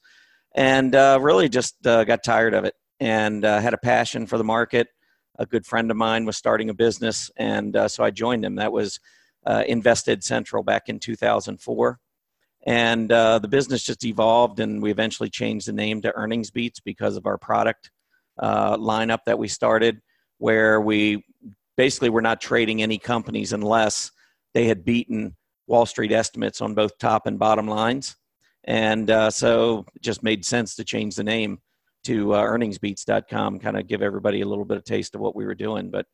and 0.57 0.95
uh, 0.95 1.19
really 1.21 1.47
just 1.47 1.85
uh, 1.85 2.03
got 2.03 2.23
tired 2.23 2.55
of 2.55 2.65
it 2.65 2.73
and 2.99 3.45
uh, 3.45 3.59
had 3.61 3.75
a 3.75 3.77
passion 3.77 4.25
for 4.25 4.39
the 4.39 4.43
market. 4.43 4.87
A 5.37 5.45
good 5.45 5.67
friend 5.67 5.91
of 5.91 5.97
mine 5.97 6.25
was 6.25 6.35
starting 6.35 6.71
a 6.71 6.73
business, 6.73 7.29
and 7.37 7.75
uh, 7.75 7.87
so 7.87 8.03
I 8.03 8.09
joined 8.09 8.43
him. 8.43 8.55
That 8.55 8.71
was 8.71 8.99
uh, 9.45 9.63
Invested 9.67 10.23
Central 10.23 10.63
back 10.63 10.89
in 10.89 10.99
2004. 10.99 11.99
And 12.65 13.11
uh, 13.11 13.37
the 13.37 13.47
business 13.47 13.83
just 13.83 14.03
evolved, 14.03 14.59
and 14.59 14.81
we 14.81 14.89
eventually 14.89 15.29
changed 15.29 15.67
the 15.67 15.73
name 15.73 16.01
to 16.01 16.15
Earnings 16.15 16.49
Beats 16.49 16.79
because 16.79 17.15
of 17.15 17.27
our 17.27 17.37
product 17.37 17.91
lineup 18.41 19.19
that 19.27 19.37
we 19.37 19.47
started, 19.47 20.01
where 20.39 20.81
we 20.81 21.23
basically 21.77 22.09
were 22.09 22.21
not 22.21 22.41
trading 22.41 22.81
any 22.81 22.97
companies 22.97 23.53
unless 23.53 24.11
they 24.55 24.65
had 24.65 24.83
beaten 24.83 25.35
Wall 25.67 25.85
Street 25.85 26.11
estimates 26.11 26.61
on 26.61 26.73
both 26.73 26.97
top 26.97 27.27
and 27.27 27.37
bottom 27.37 27.67
lines 27.67 28.15
and 28.67 29.09
uh, 29.09 29.31
so 29.31 29.85
it 29.95 30.01
just 30.01 30.23
made 30.23 30.45
sense 30.45 30.75
to 30.75 30.83
change 30.83 31.15
the 31.15 31.23
name 31.23 31.59
to 32.03 32.33
uh, 32.33 32.43
earningsbeats.com, 32.43 33.59
kind 33.59 33.77
of 33.77 33.87
give 33.87 34.01
everybody 34.01 34.41
a 34.41 34.47
little 34.47 34.65
bit 34.65 34.77
of 34.77 34.83
taste 34.83 35.15
of 35.15 35.21
what 35.21 35.35
we 35.35 35.45
were 35.45 35.55
doing. 35.55 35.89
But 35.89 36.05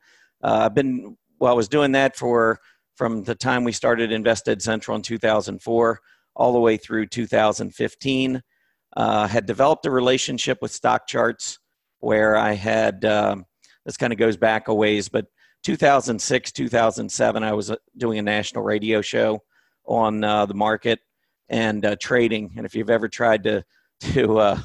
uh, 0.44 0.66
I've 0.66 0.76
been, 0.76 1.18
well, 1.40 1.52
I 1.52 1.56
was 1.56 1.68
doing 1.68 1.92
that 1.94 2.16
for 2.16 2.60
from 2.96 3.24
the 3.24 3.36
time 3.36 3.64
we 3.64 3.72
started 3.72 4.12
Invested 4.12 4.62
Central 4.62 4.96
in 4.96 5.02
2004 5.02 6.00
all 6.36 6.54
the 6.54 6.60
way 6.60 6.78
through 6.78 7.08
2015. 7.08 8.42
Uh, 8.96 9.28
had 9.28 9.48
developed 9.48 9.88
a 9.88 9.92
relationship 9.92 10.60
with 10.62 10.72
StockCharts 10.72 11.58
where 12.00 12.36
I 12.36 12.54
had, 12.54 13.04
um, 13.06 13.46
this 13.86 13.98
kind 13.98 14.14
of 14.14 14.20
goes 14.20 14.38
back 14.38 14.68
a 14.68 14.74
ways, 14.74 15.10
but 15.10 15.26
2006, 15.64 16.52
2007, 16.52 17.44
I 17.44 17.54
was 17.54 17.72
uh, 17.72 17.76
doing 17.98 18.20
a 18.20 18.22
national 18.22 18.64
radio 18.64 19.02
show 19.02 19.42
on 19.86 20.24
uh, 20.24 20.46
the 20.46 20.54
market 20.54 21.00
and 21.50 21.86
uh, 21.86 21.96
trading. 22.00 22.54
And 22.58 22.66
if 22.66 22.76
you've 22.76 22.90
ever 22.90 23.08
tried 23.08 23.44
to 23.44 23.64
to 24.02 24.40
uh, 24.40 24.62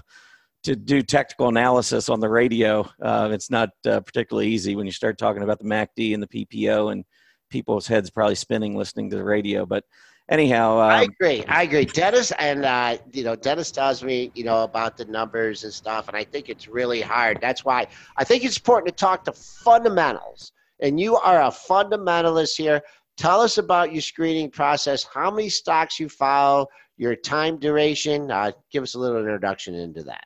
to 0.64 0.76
do 0.76 1.03
technical 1.03 1.49
analysis 1.49 2.09
on 2.09 2.20
the 2.20 2.29
radio, 2.29 2.89
uh, 3.01 3.29
it's 3.33 3.51
not 3.51 3.70
uh, 3.87 4.01
particularly 4.01 4.49
easy 4.49 4.76
when 4.76 4.87
you 4.87 4.93
start 4.93 5.18
talking 5.18 5.43
about 5.43 5.59
the 5.59 5.64
MACD 5.64 6.14
and 6.14 6.22
the 6.22 6.47
PPO, 6.47 6.93
and 6.93 7.05
people's 7.51 7.87
heads 7.87 8.11
probably 8.11 8.35
spinning 8.35 8.76
listening 8.76 9.11
to 9.11 9.16
the 9.16 9.24
radio. 9.24 9.64
But 9.64 9.85
anyhow, 10.29 10.79
um, 10.79 10.91
I 10.91 11.03
agree. 11.03 11.45
I 11.45 11.62
agree, 11.62 11.85
Dennis. 11.85 12.33
And 12.33 12.64
uh, 12.64 12.99
you 13.12 13.24
know, 13.24 13.37
Dennis 13.37 13.70
tells 13.70 14.03
me 14.03 14.31
you 14.35 14.45
know 14.45 14.64
about 14.64 14.97
the 14.97 15.05
numbers 15.07 15.64
and 15.64 15.72
stuff, 15.72 16.09
and 16.09 16.16
I 16.16 16.24
think 16.24 16.49
it's 16.49 16.68
really 16.68 17.01
hard. 17.01 17.39
That's 17.41 17.64
why 17.64 17.87
I 18.16 18.24
think 18.24 18.45
it's 18.45 18.57
important 18.57 18.97
to 18.97 19.01
talk 19.01 19.24
to 19.24 19.33
fundamentals. 19.33 20.53
And 20.81 21.01
you 21.01 21.16
are 21.16 21.43
a 21.43 21.49
fundamentalist 21.49 22.57
here. 22.57 22.83
Tell 23.19 23.41
us 23.41 23.59
about 23.59 23.93
your 23.93 24.01
screening 24.01 24.49
process, 24.49 25.03
how 25.03 25.29
many 25.29 25.49
stocks 25.49 25.99
you 25.99 26.09
follow, 26.09 26.69
your 26.97 27.16
time 27.16 27.59
duration. 27.59 28.31
Uh, 28.31 28.53
give 28.71 28.85
us 28.85 28.95
a 28.95 28.99
little 28.99 29.19
introduction 29.19 29.75
into 29.75 30.05
that. 30.05 30.25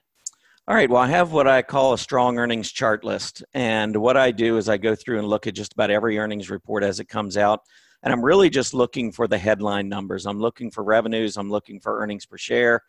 All 0.69 0.75
right. 0.75 0.89
Well, 0.89 1.01
I 1.01 1.09
have 1.09 1.33
what 1.33 1.49
I 1.49 1.63
call 1.63 1.95
a 1.95 1.99
strong 1.99 2.39
earnings 2.39 2.71
chart 2.71 3.03
list. 3.03 3.43
And 3.55 3.97
what 3.97 4.19
I 4.19 4.31
do 4.31 4.59
is 4.59 4.69
I 4.69 4.77
go 4.77 4.95
through 4.95 5.19
and 5.19 5.27
look 5.27 5.47
at 5.47 5.55
just 5.55 5.73
about 5.73 5.91
every 5.91 6.19
earnings 6.19 6.51
report 6.51 6.85
as 6.85 7.01
it 7.01 7.09
comes 7.09 7.39
out. 7.39 7.61
And 8.03 8.13
I'm 8.13 8.23
really 8.23 8.51
just 8.51 8.75
looking 8.75 9.11
for 9.11 9.27
the 9.27 9.39
headline 9.39 9.89
numbers. 9.89 10.27
I'm 10.27 10.39
looking 10.39 10.71
for 10.71 10.85
revenues. 10.85 11.39
I'm 11.39 11.51
looking 11.51 11.81
for 11.81 11.99
earnings 11.99 12.27
per 12.27 12.37
share. 12.37 12.83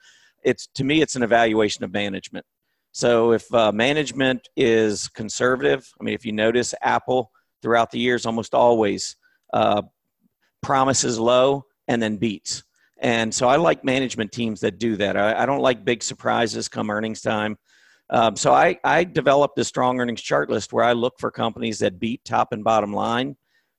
It's 0.44 0.68
to 0.76 0.84
me, 0.84 1.02
it's 1.02 1.16
an 1.16 1.24
evaluation 1.24 1.86
of 1.86 1.94
management. 1.94 2.46
So 2.92 3.32
if 3.32 3.52
uh, 3.54 3.72
management 3.72 4.50
is 4.58 5.08
conservative, 5.08 5.90
I 6.00 6.04
mean, 6.04 6.14
if 6.14 6.26
you 6.26 6.34
notice, 6.34 6.76
Apple 6.82 7.32
throughout 7.62 7.90
the 7.90 8.00
years 8.00 8.26
almost 8.26 8.54
always 8.54 9.16
uh, 9.54 9.84
promises 10.62 11.20
low 11.20 11.66
and 11.88 12.02
then 12.02 12.18
beats. 12.18 12.64
And 13.00 13.34
so 13.34 13.48
I 13.48 13.58
like 13.58 13.84
management 13.84 14.32
teams 14.32 14.62
that 14.62 14.80
do 14.80 14.96
that. 14.98 15.18
I, 15.18 15.44
I 15.44 15.46
don't 15.46 15.60
like 15.60 15.86
big 15.86 16.02
surprises 16.02 16.68
come 16.68 16.90
earnings 16.90 17.22
time. 17.22 17.58
Um, 18.10 18.36
so 18.36 18.54
I, 18.54 18.78
I 18.84 19.04
developed 19.04 19.58
a 19.60 19.64
strong 19.64 20.00
earnings 20.00 20.22
chart 20.22 20.50
list 20.50 20.74
where 20.74 20.86
I 20.86 20.94
look 20.94 21.20
for 21.20 21.32
companies 21.32 21.80
that 21.80 22.00
beat 22.00 22.24
top 22.26 22.52
and 22.52 22.64
bottom 22.64 22.94
line, 22.94 23.36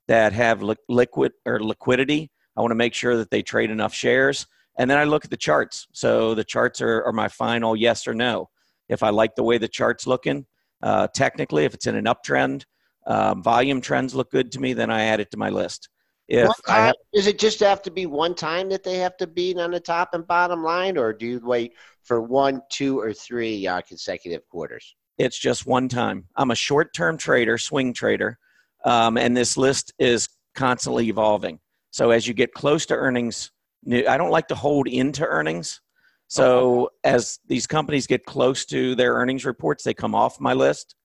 that 0.08 0.32
have 0.32 0.62
li- 0.62 0.76
liquid 0.88 1.32
or 1.46 1.60
liquidity. 1.60 2.30
I 2.56 2.60
want 2.60 2.70
to 2.72 2.76
make 2.76 2.94
sure 2.94 3.16
that 3.16 3.30
they 3.30 3.42
trade 3.42 3.70
enough 3.70 3.94
shares. 3.94 4.46
And 4.76 4.90
then 4.90 4.98
I 4.98 5.04
look 5.04 5.24
at 5.24 5.30
the 5.30 5.36
charts. 5.36 5.86
So 5.92 6.34
the 6.34 6.44
charts 6.44 6.80
are, 6.82 7.04
are 7.04 7.12
my 7.12 7.28
final 7.28 7.76
yes 7.76 8.06
or 8.06 8.14
no. 8.14 8.50
If 8.88 9.02
I 9.02 9.10
like 9.10 9.34
the 9.34 9.42
way 9.42 9.56
the 9.56 9.68
chart's 9.68 10.06
looking, 10.06 10.46
uh, 10.82 11.08
technically, 11.14 11.64
if 11.64 11.72
it's 11.72 11.86
in 11.86 11.96
an 11.96 12.04
uptrend, 12.04 12.64
um, 13.06 13.42
volume 13.42 13.80
trends 13.80 14.14
look 14.14 14.30
good 14.30 14.52
to 14.52 14.60
me, 14.60 14.72
then 14.72 14.90
I 14.90 15.04
add 15.04 15.20
it 15.20 15.30
to 15.32 15.36
my 15.36 15.50
list. 15.50 15.88
If 16.26 16.48
time, 16.66 16.86
have, 16.86 16.94
does 17.12 17.26
it 17.26 17.38
just 17.38 17.60
have 17.60 17.82
to 17.82 17.90
be 17.90 18.06
one 18.06 18.34
time 18.34 18.70
that 18.70 18.82
they 18.82 18.96
have 18.96 19.16
to 19.18 19.26
beat 19.26 19.58
on 19.58 19.70
the 19.70 19.80
top 19.80 20.14
and 20.14 20.26
bottom 20.26 20.62
line, 20.62 20.96
or 20.96 21.12
do 21.12 21.26
you 21.26 21.40
wait 21.44 21.74
for 22.02 22.22
one, 22.22 22.62
two, 22.70 22.98
or 22.98 23.12
three 23.12 23.66
uh, 23.66 23.82
consecutive 23.82 24.48
quarters? 24.48 24.96
It's 25.18 25.38
just 25.38 25.66
one 25.66 25.88
time. 25.88 26.24
I'm 26.34 26.50
a 26.50 26.56
short-term 26.56 27.18
trader, 27.18 27.58
swing 27.58 27.92
trader, 27.92 28.38
um, 28.84 29.18
and 29.18 29.36
this 29.36 29.56
list 29.56 29.92
is 29.98 30.28
constantly 30.54 31.08
evolving. 31.08 31.60
So 31.90 32.10
as 32.10 32.26
you 32.26 32.34
get 32.34 32.54
close 32.54 32.86
to 32.86 32.94
earnings, 32.94 33.50
I 33.86 34.16
don't 34.16 34.30
like 34.30 34.48
to 34.48 34.54
hold 34.54 34.88
into 34.88 35.26
earnings. 35.26 35.80
So 36.26 36.90
as 37.04 37.38
these 37.46 37.66
companies 37.66 38.06
get 38.06 38.24
close 38.24 38.64
to 38.66 38.94
their 38.94 39.12
earnings 39.12 39.44
reports, 39.44 39.84
they 39.84 39.94
come 39.94 40.14
off 40.14 40.40
my 40.40 40.54
list, 40.54 40.96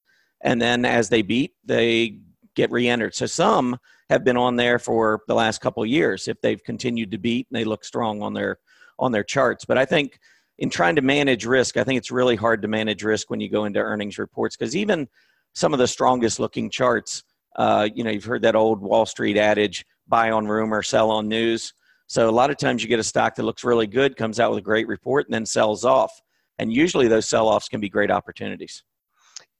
and 0.41 0.61
then 0.61 0.85
as 0.85 1.09
they 1.09 1.21
beat, 1.21 1.53
they 1.65 2.19
get 2.55 2.71
re-entered. 2.71 3.15
So 3.15 3.25
some 3.25 3.77
have 4.09 4.23
been 4.23 4.37
on 4.37 4.55
there 4.55 4.79
for 4.79 5.21
the 5.27 5.35
last 5.35 5.61
couple 5.61 5.85
years 5.85 6.27
if 6.27 6.39
they've 6.41 6.63
continued 6.63 7.11
to 7.11 7.17
beat 7.17 7.47
and 7.49 7.59
they 7.59 7.63
look 7.63 7.85
strong 7.85 8.21
on 8.21 8.33
their 8.33 8.57
on 8.97 9.11
their 9.11 9.23
charts. 9.23 9.65
But 9.65 9.77
I 9.77 9.85
think 9.85 10.19
in 10.57 10.69
trying 10.69 10.95
to 10.95 11.01
manage 11.01 11.45
risk, 11.45 11.77
I 11.77 11.83
think 11.83 11.97
it's 11.97 12.11
really 12.11 12.35
hard 12.35 12.61
to 12.63 12.67
manage 12.67 13.03
risk 13.03 13.29
when 13.29 13.39
you 13.39 13.49
go 13.49 13.65
into 13.65 13.79
earnings 13.79 14.17
reports 14.17 14.57
because 14.57 14.75
even 14.75 15.07
some 15.53 15.73
of 15.73 15.79
the 15.79 15.87
strongest 15.87 16.39
looking 16.39 16.69
charts, 16.69 17.23
uh, 17.55 17.87
you 17.93 18.03
know, 18.03 18.09
you've 18.09 18.25
heard 18.25 18.41
that 18.41 18.55
old 18.55 18.81
Wall 18.81 19.05
Street 19.05 19.37
adage: 19.37 19.85
buy 20.07 20.31
on 20.31 20.47
rumor, 20.47 20.83
sell 20.83 21.11
on 21.11 21.27
news. 21.27 21.73
So 22.07 22.27
a 22.27 22.31
lot 22.31 22.49
of 22.49 22.57
times 22.57 22.81
you 22.81 22.89
get 22.89 22.99
a 22.99 23.03
stock 23.03 23.35
that 23.35 23.43
looks 23.43 23.63
really 23.63 23.85
good, 23.85 24.17
comes 24.17 24.39
out 24.39 24.49
with 24.49 24.59
a 24.59 24.63
great 24.63 24.87
report, 24.87 25.27
and 25.27 25.33
then 25.33 25.45
sells 25.45 25.85
off. 25.85 26.11
And 26.57 26.73
usually 26.73 27.07
those 27.07 27.29
sell-offs 27.29 27.69
can 27.69 27.79
be 27.79 27.87
great 27.87 28.09
opportunities. 28.09 28.83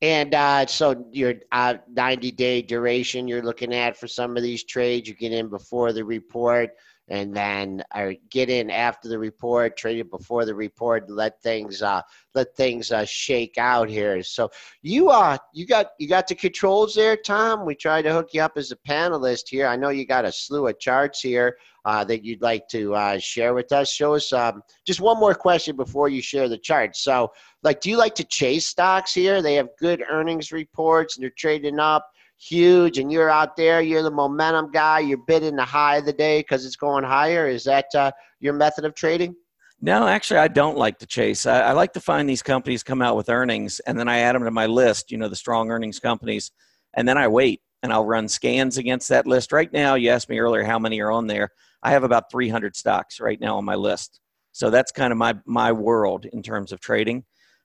And 0.01 0.33
uh, 0.33 0.65
so 0.65 1.07
your 1.11 1.35
uh, 1.51 1.75
90 1.91 2.31
day 2.31 2.61
duration 2.61 3.27
you're 3.27 3.43
looking 3.43 3.73
at 3.73 3.97
for 3.97 4.07
some 4.07 4.37
of 4.37 4.43
these 4.43 4.63
trades, 4.63 5.09
you 5.09 5.15
get 5.15 5.33
in 5.33 5.49
before 5.49 5.91
the 5.91 6.05
report. 6.05 6.71
And 7.09 7.35
then 7.35 7.83
uh, 7.91 8.11
get 8.29 8.49
in 8.49 8.69
after 8.69 9.09
the 9.09 9.17
report, 9.17 9.75
trade 9.75 9.99
it 9.99 10.11
before 10.11 10.45
the 10.45 10.53
report, 10.55 11.09
let 11.09 11.41
things 11.41 11.81
uh, 11.81 12.01
let 12.35 12.55
things 12.55 12.91
uh, 12.91 13.05
shake 13.05 13.57
out 13.57 13.89
here. 13.89 14.21
So 14.23 14.49
you 14.81 15.09
uh 15.09 15.37
you 15.53 15.65
got 15.65 15.91
you 15.99 16.07
got 16.07 16.27
the 16.27 16.35
controls 16.35 16.95
there, 16.95 17.17
Tom. 17.17 17.65
We 17.65 17.75
tried 17.75 18.03
to 18.03 18.13
hook 18.13 18.29
you 18.33 18.41
up 18.41 18.53
as 18.57 18.71
a 18.71 18.75
panelist 18.75 19.49
here. 19.49 19.67
I 19.67 19.75
know 19.75 19.89
you 19.89 20.05
got 20.05 20.25
a 20.25 20.31
slew 20.31 20.67
of 20.67 20.79
charts 20.79 21.21
here 21.21 21.57
uh, 21.85 22.03
that 22.03 22.23
you'd 22.23 22.41
like 22.41 22.67
to 22.69 22.93
uh, 22.93 23.17
share 23.17 23.53
with 23.53 23.71
us. 23.71 23.91
Show 23.91 24.15
us 24.15 24.31
um, 24.33 24.61
just 24.85 25.01
one 25.01 25.19
more 25.19 25.33
question 25.33 25.75
before 25.75 26.09
you 26.09 26.21
share 26.21 26.49
the 26.49 26.57
charts. 26.57 27.01
So, 27.01 27.31
like, 27.63 27.81
do 27.81 27.89
you 27.89 27.97
like 27.97 28.15
to 28.15 28.23
chase 28.23 28.67
stocks 28.67 29.13
here? 29.13 29.41
They 29.41 29.55
have 29.55 29.69
good 29.79 30.03
earnings 30.09 30.51
reports 30.51 31.17
and 31.17 31.23
they're 31.23 31.31
trading 31.31 31.79
up 31.79 32.09
huge 32.39 32.97
and 32.97 33.11
you're 33.11 33.29
out 33.29 33.55
there, 33.55 33.81
you're 33.81 34.03
the 34.03 34.11
momentum 34.11 34.71
guy, 34.71 34.99
you're 34.99 35.17
bidding 35.17 35.57
the 35.57 35.65
high 35.65 35.97
of 35.97 36.05
the 36.05 36.13
day 36.13 36.39
because 36.39 36.65
it's 36.65 36.75
going 36.75 37.03
higher. 37.03 37.47
Is 37.47 37.65
that 37.65 37.85
uh, 37.93 38.11
your 38.39 38.53
method 38.53 38.85
of 38.85 38.95
trading? 38.95 39.35
No, 39.81 40.07
actually, 40.07 40.39
I 40.39 40.47
don't 40.47 40.77
like 40.77 40.99
to 40.99 41.05
chase. 41.05 41.45
I, 41.45 41.61
I, 41.61 41.71
like 41.71 41.93
to 41.93 42.01
find 42.01 42.27
these 42.27 42.43
companies 42.43 42.83
come 42.83 43.01
out 43.01 43.15
with 43.15 43.29
earnings 43.29 43.79
and 43.81 43.97
then 43.97 44.09
I 44.09 44.19
add 44.19 44.35
them 44.35 44.43
to 44.43 44.51
my 44.51 44.65
list, 44.65 45.11
you 45.11 45.17
know, 45.17 45.29
the 45.29 45.35
strong 45.35 45.71
earnings 45.71 45.99
companies, 45.99 46.51
and 46.95 47.07
then 47.07 47.17
I 47.17 47.27
wait 47.27 47.61
and 47.81 47.93
I'll 47.93 48.05
run 48.05 48.27
scans 48.27 48.77
against 48.77 49.07
that 49.09 49.25
list. 49.25 49.53
Right 49.53 49.71
now, 49.71 49.95
you 49.95 50.09
asked 50.09 50.29
me 50.29 50.39
earlier 50.39 50.63
how 50.63 50.79
many 50.79 50.99
are 50.99 51.11
on 51.11 51.27
there. 51.27 51.49
I 51.81 51.91
have 51.91 52.03
about 52.03 52.29
300 52.29 52.75
stocks 52.75 53.21
right 53.21 53.39
now 53.39 53.57
on 53.57 53.63
my 53.63 53.75
list. 53.75 54.19
So 54.51 54.69
that's 54.69 54.91
kind 54.91 55.13
of 55.13 55.17
my, 55.17 55.35
my 55.45 55.71
world 55.71 56.25
in 56.25 56.43
terms 56.43 56.73
of 56.73 56.81
trading. 56.81 57.23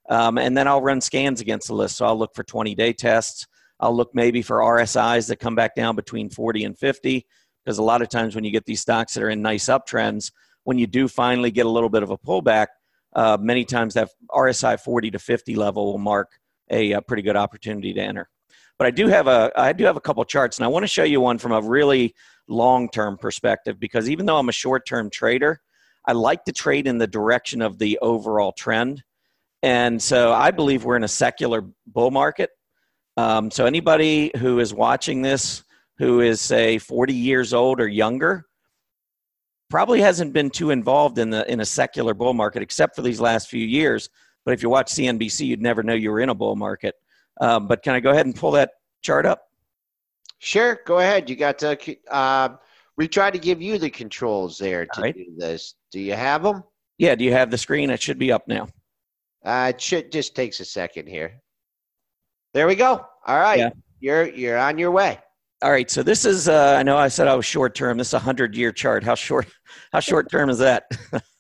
Um, 0.09 0.39
and 0.39 0.57
then 0.57 0.69
I'll 0.69 0.83
run 0.83 1.01
scans 1.01 1.41
against 1.41 1.67
the 1.67 1.75
list. 1.75 1.97
So 1.97 2.07
I'll 2.07 2.19
look 2.19 2.35
for 2.35 2.45
20 2.45 2.77
day 2.77 2.93
tests. 2.93 3.47
I'll 3.85 3.95
look 3.95 4.15
maybe 4.15 4.41
for 4.41 4.61
RSIs 4.61 5.29
that 5.29 5.37
come 5.37 5.55
back 5.55 5.75
down 5.75 5.95
between 5.95 6.31
40 6.31 6.65
and 6.65 6.79
50, 6.79 7.27
because 7.63 7.77
a 7.77 7.83
lot 7.83 8.01
of 8.01 8.09
times 8.09 8.35
when 8.35 8.43
you 8.43 8.51
get 8.51 8.65
these 8.65 8.81
stocks 8.81 9.13
that 9.13 9.23
are 9.23 9.29
in 9.29 9.43
nice 9.43 9.67
uptrends, 9.67 10.33
when 10.65 10.79
you 10.79 10.87
do 10.87 11.07
finally 11.07 11.51
get 11.51 11.67
a 11.67 11.69
little 11.69 11.91
bit 11.91 12.03
of 12.03 12.09
a 12.09 12.17
pullback, 12.17 12.69
uh, 13.15 13.37
many 13.39 13.63
times 13.63 13.93
that 13.95 14.09
RSI 14.31 14.81
40 14.81 15.11
to 15.11 15.19
50 15.19 15.55
level 15.55 15.93
will 15.93 15.99
mark 15.99 16.33
a, 16.71 16.93
a, 16.93 17.03
pretty 17.03 17.23
good 17.23 17.37
opportunity 17.37 17.93
to 17.93 18.01
enter. 18.01 18.29
But 18.79 18.87
I 18.87 18.91
do 18.91 19.07
have 19.07 19.29
a 19.29 19.53
I 19.55 19.75
do 19.75 19.85
have 19.85 19.97
a 19.97 20.01
couple 20.01 20.25
charts, 20.25 20.57
and 20.57 20.65
I 20.65 20.69
want 20.69 20.83
to 20.83 20.89
show 20.89 21.05
you 21.05 21.21
one 21.21 21.37
from 21.37 21.53
a 21.53 21.61
really 21.61 22.15
long 22.49 22.89
term 22.89 23.19
perspective 23.19 23.79
because 23.79 24.09
even 24.09 24.25
though 24.25 24.39
I'm 24.39 24.49
a 24.49 24.53
short 24.53 24.87
term 24.87 25.11
trader, 25.11 25.61
I 26.07 26.13
like 26.13 26.45
to 26.47 26.53
trade 26.53 26.87
in 26.87 26.97
the 26.97 27.07
direction 27.07 27.61
of 27.61 27.79
the 27.79 27.99
overall 28.01 28.53
trend. 28.53 29.05
And 29.63 30.03
so 30.03 30.33
I 30.33 30.51
believe 30.51 30.85
we're 30.85 30.97
in 30.97 31.05
a 31.05 31.09
secular 31.09 31.63
bull 31.87 32.11
market. 32.11 32.51
Um, 33.17 33.51
so 33.51 33.67
anybody 33.67 34.33
who 34.39 34.59
is 34.59 34.75
watching 34.75 35.23
this 35.23 35.65
who 35.99 36.21
is 36.21 36.41
say 36.41 36.79
40 36.79 37.15
years 37.15 37.53
old 37.53 37.81
or 37.81 37.87
younger 37.87 38.47
probably 39.71 40.01
hasn't 40.01 40.33
been 40.33 40.51
too 40.51 40.71
involved 40.71 41.19
in 41.19 41.31
the 41.31 41.51
in 41.51 41.61
a 41.61 41.65
secular 41.65 42.15
bull 42.15 42.35
market 42.35 42.63
except 42.63 42.97
for 42.97 43.03
these 43.03 43.21
last 43.21 43.49
few 43.49 43.65
years. 43.65 44.09
But 44.45 44.55
if 44.55 44.63
you 44.63 44.69
watch 44.69 44.93
CNBC, 44.93 45.47
you'd 45.47 45.63
never 45.63 45.83
know 45.83 45.95
you 45.95 46.11
were 46.11 46.21
in 46.21 46.29
a 46.29 46.35
bull 46.35 46.57
market. 46.57 46.95
Um, 47.41 47.67
but 47.67 47.83
can 47.83 47.95
I 47.95 48.01
go 48.01 48.11
ahead 48.11 48.27
and 48.27 48.35
pull 48.35 48.53
that 48.53 48.73
chart 49.03 49.27
up? 49.27 49.43
Sure, 50.39 50.79
go 50.85 50.99
ahead. 50.99 51.31
You 51.31 51.37
got 51.37 51.59
to. 51.61 51.97
Uh, 52.11 52.51
we 52.97 53.09
try 53.09 53.31
to 53.31 53.39
give 53.39 53.63
you 53.63 53.79
the 53.79 53.91
controls 53.91 54.59
there 54.59 54.87
to 54.87 55.01
right. 55.01 55.15
do 55.15 55.27
this. 55.37 55.75
Do 55.91 56.01
you 56.01 56.13
have 56.13 56.43
them? 56.43 56.63
Yeah. 56.99 57.15
Do 57.15 57.25
you 57.25 57.33
have 57.33 57.51
the 57.51 57.59
screen? 57.59 57.91
It 57.91 58.03
should 58.03 58.19
be 58.19 58.31
up 58.31 58.47
now. 58.47 58.69
Uh, 59.45 59.73
it 59.75 59.81
should 59.81 60.13
just 60.13 60.37
takes 60.37 60.61
a 60.61 60.65
second 60.65 61.09
here. 61.09 61.41
There 62.55 62.69
we 62.69 62.77
go. 62.77 63.05
All 63.27 63.41
right. 63.41 63.59
Yeah. 63.59 63.71
You're 63.99 64.29
you're 64.29 64.59
on 64.59 64.79
your 64.79 64.93
way. 64.93 65.19
All 65.61 65.73
right. 65.73 65.91
So 65.91 66.05
this 66.05 66.25
is 66.25 66.49
uh, 66.49 66.77
I 66.79 66.85
know 66.85 66.97
I 66.97 67.09
said 67.09 67.27
I 67.27 67.35
was 67.35 67.45
short 67.45 67.75
term. 67.75 67.99
This 67.99 68.09
is 68.09 68.15
a 68.15 68.19
hundred 68.21 68.55
year 68.55 68.71
chart. 68.71 69.03
How 69.03 69.17
short 69.17 69.49
how 69.93 69.99
short 69.99 70.31
term 70.31 70.49
is 70.49 70.59
that? 70.59 70.85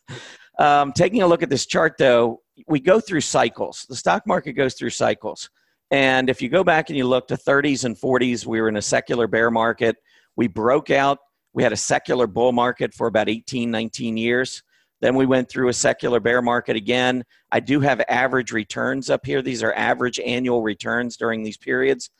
um, 0.59 0.93
taking 0.93 1.23
a 1.23 1.27
look 1.27 1.45
at 1.45 1.51
this 1.51 1.67
chart 1.67 1.95
though, 1.99 2.43
we 2.67 2.81
go 2.81 2.99
through 2.99 3.21
cycles. 3.21 3.87
The 3.89 3.95
stock 3.95 4.27
market 4.27 4.55
goes 4.55 4.75
through 4.75 4.91
cycles. 4.91 5.49
And 5.93 6.29
if 6.29 6.43
you 6.43 6.49
go 6.49 6.65
back 6.65 6.89
and 6.89 6.99
you 6.99 7.07
look 7.07 7.29
to 7.29 7.37
30s 7.37 7.85
and 7.85 7.97
40s, 7.97 8.45
we 8.45 8.61
were 8.61 8.69
in 8.69 8.77
a 8.77 8.83
secular 8.83 9.29
bear 9.29 9.53
market. 9.53 9.97
We 10.35 10.49
broke 10.49 10.91
out. 10.91 11.19
We 11.53 11.62
had 11.62 11.73
a 11.73 11.77
secular 11.77 12.27
bull 12.27 12.51
market 12.51 12.93
for 12.93 13.07
about 13.07 13.29
18, 13.29 13.71
19 13.71 14.17
years. 14.17 14.65
Then 15.01 15.17
we 15.17 15.27
went 15.27 15.49
through 15.49 15.69
a 15.69 15.73
secular 15.73 16.21
bear 16.21 16.41
market 16.41 16.77
again. 16.77 17.25
I 17.51 17.61
do 17.61 17.81
have 17.81 18.01
average 18.09 18.53
returns 18.53 19.11
up 19.11 19.27
here. 19.27 19.43
These 19.43 19.63
are 19.63 19.75
average 19.75 20.19
annual 20.21 20.63
returns 20.63 21.17
during 21.17 21.43
these 21.43 21.57
periods. 21.57 22.11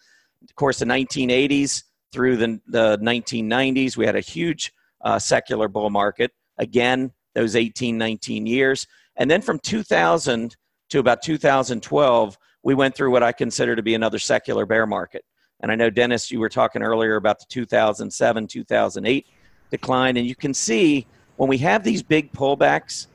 Of 0.43 0.55
course, 0.55 0.81
the 0.81 0.85
1980s 0.85 1.85
through 2.13 2.37
the, 2.37 2.61
the 2.67 2.99
1990s, 2.99 3.97
we 3.97 4.07
had 4.07 4.17
a 4.17 4.21
huge 4.21 4.73
uh, 5.01 5.19
secular 5.19 5.69
bull 5.69 5.91
market. 5.91 6.33
Again, 6.59 7.11
those 7.35 7.57
18, 7.57 7.99
19 7.99 8.47
years. 8.47 8.87
And 9.17 9.31
then 9.31 9.43
from 9.43 9.59
2000 9.59 10.57
to 10.91 10.99
about 10.99 11.23
2012, 11.23 12.39
we 12.63 12.75
went 12.75 12.95
through 12.95 13.11
what 13.11 13.23
I 13.23 13.33
consider 13.33 13.77
to 13.77 13.83
be 13.83 13.95
another 13.95 14.19
secular 14.19 14.67
bear 14.67 14.87
market. 14.87 15.25
And 15.61 15.73
I 15.73 15.75
know, 15.75 15.91
Dennis, 15.91 16.31
you 16.31 16.41
were 16.41 16.49
talking 16.49 16.83
earlier 16.83 17.17
about 17.17 17.39
the 17.39 17.47
2007, 17.49 18.47
2008 18.47 19.27
decline. 19.71 20.17
And 20.17 20.27
you 20.27 20.35
can 20.35 20.55
see 20.55 21.07
when 21.37 21.49
we 21.49 21.59
have 21.59 21.85
these 21.85 22.03
big 22.03 22.33
pullbacks, 22.33 23.07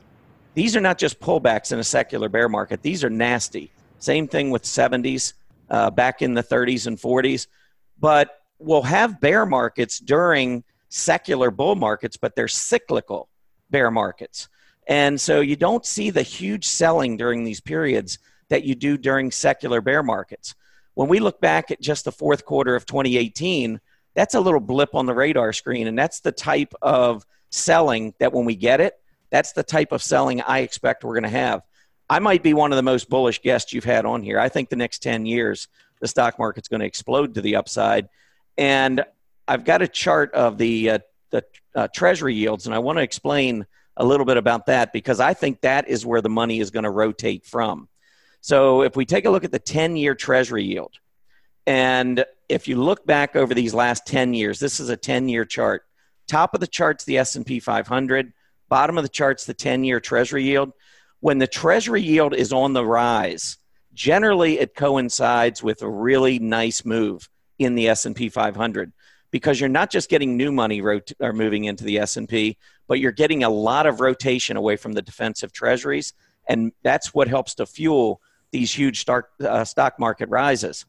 these 0.53 0.75
are 0.75 0.81
not 0.81 0.97
just 0.97 1.19
pullbacks 1.19 1.71
in 1.71 1.79
a 1.79 1.83
secular 1.83 2.29
bear 2.29 2.49
market. 2.49 2.81
These 2.81 3.03
are 3.03 3.09
nasty. 3.09 3.71
Same 3.99 4.27
thing 4.27 4.49
with 4.49 4.63
70s, 4.63 5.33
uh, 5.69 5.89
back 5.89 6.21
in 6.21 6.33
the 6.33 6.43
30s 6.43 6.87
and 6.87 6.97
40s. 6.97 7.47
But 7.99 8.41
we'll 8.59 8.81
have 8.81 9.21
bear 9.21 9.45
markets 9.45 9.99
during 9.99 10.63
secular 10.89 11.51
bull 11.51 11.75
markets, 11.75 12.17
but 12.17 12.35
they're 12.35 12.47
cyclical 12.47 13.29
bear 13.69 13.91
markets. 13.91 14.49
And 14.87 15.21
so 15.21 15.41
you 15.41 15.55
don't 15.55 15.85
see 15.85 16.09
the 16.09 16.23
huge 16.23 16.65
selling 16.65 17.15
during 17.15 17.43
these 17.43 17.61
periods 17.61 18.17
that 18.49 18.63
you 18.63 18.73
do 18.73 18.97
during 18.97 19.31
secular 19.31 19.81
bear 19.81 20.01
markets. 20.01 20.55
When 20.95 21.07
we 21.07 21.19
look 21.19 21.39
back 21.39 21.71
at 21.71 21.79
just 21.79 22.05
the 22.05 22.11
fourth 22.11 22.43
quarter 22.43 22.75
of 22.75 22.85
2018, 22.85 23.79
that's 24.15 24.33
a 24.33 24.39
little 24.39 24.59
blip 24.59 24.95
on 24.95 25.05
the 25.05 25.13
radar 25.13 25.53
screen. 25.53 25.87
And 25.87 25.97
that's 25.97 26.19
the 26.21 26.31
type 26.31 26.73
of 26.81 27.25
selling 27.49 28.13
that 28.19 28.33
when 28.33 28.45
we 28.45 28.55
get 28.55 28.81
it, 28.81 28.93
that's 29.29 29.53
the 29.53 29.63
type 29.63 29.91
of 29.91 30.01
selling 30.01 30.41
I 30.41 30.59
expect 30.59 31.03
we're 31.03 31.13
going 31.13 31.23
to 31.23 31.29
have. 31.29 31.61
I 32.09 32.19
might 32.19 32.41
be 32.41 32.53
one 32.53 32.71
of 32.71 32.75
the 32.75 32.83
most 32.83 33.09
bullish 33.09 33.41
guests 33.41 33.73
you've 33.73 33.83
had 33.83 34.05
on 34.05 34.23
here. 34.23 34.39
I 34.39 34.49
think 34.49 34.69
the 34.69 34.75
next 34.75 35.03
10 35.03 35.25
years, 35.25 35.67
the 36.01 36.07
stock 36.07 36.39
market's 36.39 36.67
going 36.67 36.79
to 36.79 36.85
explode 36.85 37.35
to 37.35 37.41
the 37.41 37.55
upside. 37.55 38.09
And 38.57 39.03
I've 39.47 39.63
got 39.63 39.81
a 39.81 39.87
chart 39.87 40.33
of 40.33 40.57
the, 40.57 40.89
uh, 40.89 40.99
the 41.29 41.43
uh, 41.75 41.87
treasury 41.93 42.33
yields, 42.33 42.65
and 42.65 42.73
I 42.73 42.79
want 42.79 42.97
to 42.97 43.03
explain 43.03 43.65
a 43.97 44.05
little 44.05 44.25
bit 44.25 44.37
about 44.37 44.65
that 44.67 44.91
because 44.93 45.19
I 45.19 45.33
think 45.33 45.61
that 45.61 45.87
is 45.87 46.05
where 46.05 46.21
the 46.21 46.29
money 46.29 46.59
is 46.59 46.71
going 46.71 46.83
to 46.83 46.89
rotate 46.89 47.45
from. 47.45 47.87
So 48.41 48.81
if 48.81 48.95
we 48.95 49.05
take 49.05 49.25
a 49.25 49.29
look 49.29 49.43
at 49.43 49.51
the 49.51 49.59
10 49.59 49.97
year 49.97 50.15
treasury 50.15 50.63
yield, 50.63 50.93
and 51.67 52.25
if 52.47 52.67
you 52.67 52.81
look 52.81 53.05
back 53.05 53.35
over 53.35 53.53
these 53.53 53.73
last 53.73 54.07
10 54.07 54.33
years, 54.33 54.59
this 54.59 54.79
is 54.79 54.89
a 54.89 54.97
10 54.97 55.29
year 55.29 55.45
chart. 55.45 55.85
Top 56.29 56.53
of 56.53 56.59
the 56.59 56.67
chart's 56.67 57.03
the 57.03 57.17
S&P 57.17 57.59
500. 57.59 58.31
Bottom 58.69 58.97
of 58.97 59.03
the 59.03 59.09
chart's 59.09 59.45
the 59.45 59.55
10-year 59.55 59.99
Treasury 59.99 60.43
yield. 60.43 60.71
When 61.21 61.39
the 61.39 61.47
Treasury 61.47 62.01
yield 62.01 62.35
is 62.35 62.53
on 62.53 62.73
the 62.73 62.85
rise, 62.85 63.57
generally 63.93 64.59
it 64.59 64.75
coincides 64.75 65.63
with 65.63 65.81
a 65.81 65.89
really 65.89 66.37
nice 66.37 66.85
move 66.85 67.27
in 67.57 67.75
the 67.75 67.89
S&P 67.89 68.29
500 68.29 68.93
because 69.31 69.59
you're 69.59 69.69
not 69.69 69.89
just 69.89 70.09
getting 70.09 70.37
new 70.37 70.51
money 70.51 70.81
rot- 70.81 71.11
or 71.19 71.33
moving 71.33 71.65
into 71.65 71.83
the 71.83 71.97
S&P, 71.99 72.57
but 72.87 72.99
you're 72.99 73.11
getting 73.11 73.43
a 73.43 73.49
lot 73.49 73.85
of 73.85 73.99
rotation 73.99 74.55
away 74.55 74.75
from 74.75 74.93
the 74.93 75.01
defensive 75.01 75.51
treasuries, 75.51 76.13
and 76.47 76.71
that's 76.83 77.13
what 77.13 77.27
helps 77.27 77.55
to 77.55 77.65
fuel 77.65 78.21
these 78.51 78.73
huge 78.73 79.05
uh, 79.09 79.63
stock 79.63 79.99
market 79.99 80.29
rises. 80.29 80.85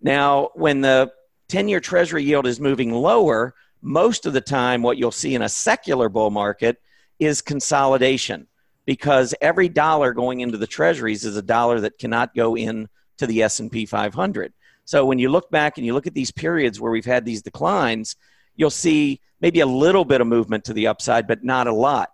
Now, 0.00 0.50
when 0.54 0.80
the 0.80 1.12
10-year 1.48 1.80
Treasury 1.80 2.24
yield 2.24 2.46
is 2.46 2.58
moving 2.58 2.92
lower, 2.92 3.54
most 3.86 4.26
of 4.26 4.32
the 4.32 4.40
time 4.40 4.82
what 4.82 4.98
you'll 4.98 5.12
see 5.12 5.36
in 5.36 5.42
a 5.42 5.48
secular 5.48 6.08
bull 6.08 6.30
market 6.30 6.82
is 7.20 7.40
consolidation 7.40 8.48
because 8.84 9.32
every 9.40 9.68
dollar 9.68 10.12
going 10.12 10.40
into 10.40 10.58
the 10.58 10.66
treasuries 10.66 11.24
is 11.24 11.36
a 11.36 11.42
dollar 11.42 11.78
that 11.80 11.96
cannot 11.96 12.34
go 12.34 12.56
in 12.56 12.88
to 13.18 13.28
the 13.28 13.44
S&P 13.44 13.86
500. 13.86 14.52
So 14.84 15.06
when 15.06 15.20
you 15.20 15.28
look 15.28 15.50
back 15.50 15.78
and 15.78 15.86
you 15.86 15.94
look 15.94 16.08
at 16.08 16.14
these 16.14 16.32
periods 16.32 16.80
where 16.80 16.90
we've 16.90 17.06
had 17.06 17.24
these 17.24 17.42
declines, 17.42 18.16
you'll 18.56 18.70
see 18.70 19.20
maybe 19.40 19.60
a 19.60 19.66
little 19.66 20.04
bit 20.04 20.20
of 20.20 20.26
movement 20.26 20.64
to 20.64 20.72
the 20.72 20.88
upside 20.88 21.28
but 21.28 21.44
not 21.44 21.68
a 21.68 21.72
lot. 21.72 22.10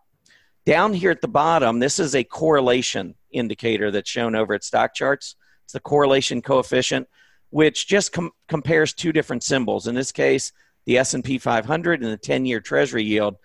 Down 0.66 0.92
here 0.92 1.10
at 1.10 1.22
the 1.22 1.28
bottom, 1.28 1.78
this 1.78 1.98
is 1.98 2.14
a 2.14 2.22
correlation 2.22 3.14
indicator 3.30 3.90
that's 3.90 4.10
shown 4.10 4.34
over 4.34 4.52
at 4.52 4.60
StockCharts. 4.60 5.36
It's 5.64 5.72
the 5.72 5.80
correlation 5.80 6.42
coefficient 6.42 7.08
which 7.48 7.86
just 7.86 8.12
com- 8.12 8.32
compares 8.48 8.94
two 8.94 9.12
different 9.12 9.42
symbols. 9.42 9.86
In 9.86 9.94
this 9.94 10.10
case, 10.10 10.52
the 10.84 10.98
S&P 10.98 11.38
500 11.38 12.02
and 12.02 12.12
the 12.12 12.18
10-year 12.18 12.60
treasury 12.60 13.04
yield, 13.04 13.36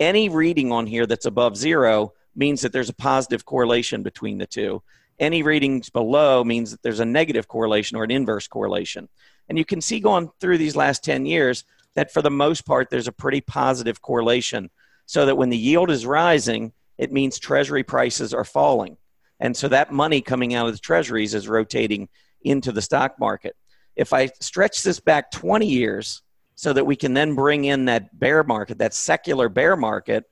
any 0.00 0.28
reading 0.28 0.72
on 0.72 0.86
here 0.86 1.06
that's 1.06 1.26
above 1.26 1.56
0 1.56 2.12
means 2.34 2.60
that 2.62 2.72
there's 2.72 2.88
a 2.88 2.94
positive 2.94 3.44
correlation 3.44 4.02
between 4.02 4.38
the 4.38 4.46
two. 4.46 4.82
Any 5.18 5.42
readings 5.42 5.90
below 5.90 6.42
means 6.42 6.72
that 6.72 6.82
there's 6.82 7.00
a 7.00 7.04
negative 7.04 7.46
correlation 7.46 7.96
or 7.96 8.04
an 8.04 8.10
inverse 8.10 8.48
correlation. 8.48 9.08
And 9.48 9.56
you 9.56 9.64
can 9.64 9.80
see 9.80 10.00
going 10.00 10.30
through 10.40 10.58
these 10.58 10.74
last 10.74 11.04
10 11.04 11.26
years 11.26 11.64
that 11.94 12.12
for 12.12 12.22
the 12.22 12.30
most 12.30 12.66
part 12.66 12.90
there's 12.90 13.08
a 13.08 13.12
pretty 13.12 13.40
positive 13.40 14.02
correlation 14.02 14.70
so 15.06 15.26
that 15.26 15.36
when 15.36 15.50
the 15.50 15.58
yield 15.58 15.90
is 15.90 16.06
rising, 16.06 16.72
it 16.98 17.12
means 17.12 17.38
treasury 17.38 17.84
prices 17.84 18.34
are 18.34 18.44
falling. 18.44 18.96
And 19.40 19.56
so 19.56 19.68
that 19.68 19.92
money 19.92 20.20
coming 20.20 20.54
out 20.54 20.66
of 20.66 20.72
the 20.72 20.78
treasuries 20.78 21.34
is 21.34 21.48
rotating 21.48 22.08
into 22.42 22.72
the 22.72 22.82
stock 22.82 23.18
market. 23.18 23.54
If 23.96 24.12
I 24.12 24.30
stretch 24.40 24.82
this 24.82 24.98
back 24.98 25.30
20 25.30 25.66
years 25.66 26.22
so 26.54 26.72
that 26.72 26.86
we 26.86 26.96
can 26.96 27.14
then 27.14 27.34
bring 27.34 27.64
in 27.64 27.86
that 27.86 28.18
bear 28.18 28.44
market, 28.44 28.78
that 28.78 28.94
secular 28.94 29.48
bear 29.48 29.76
market, 29.76 30.24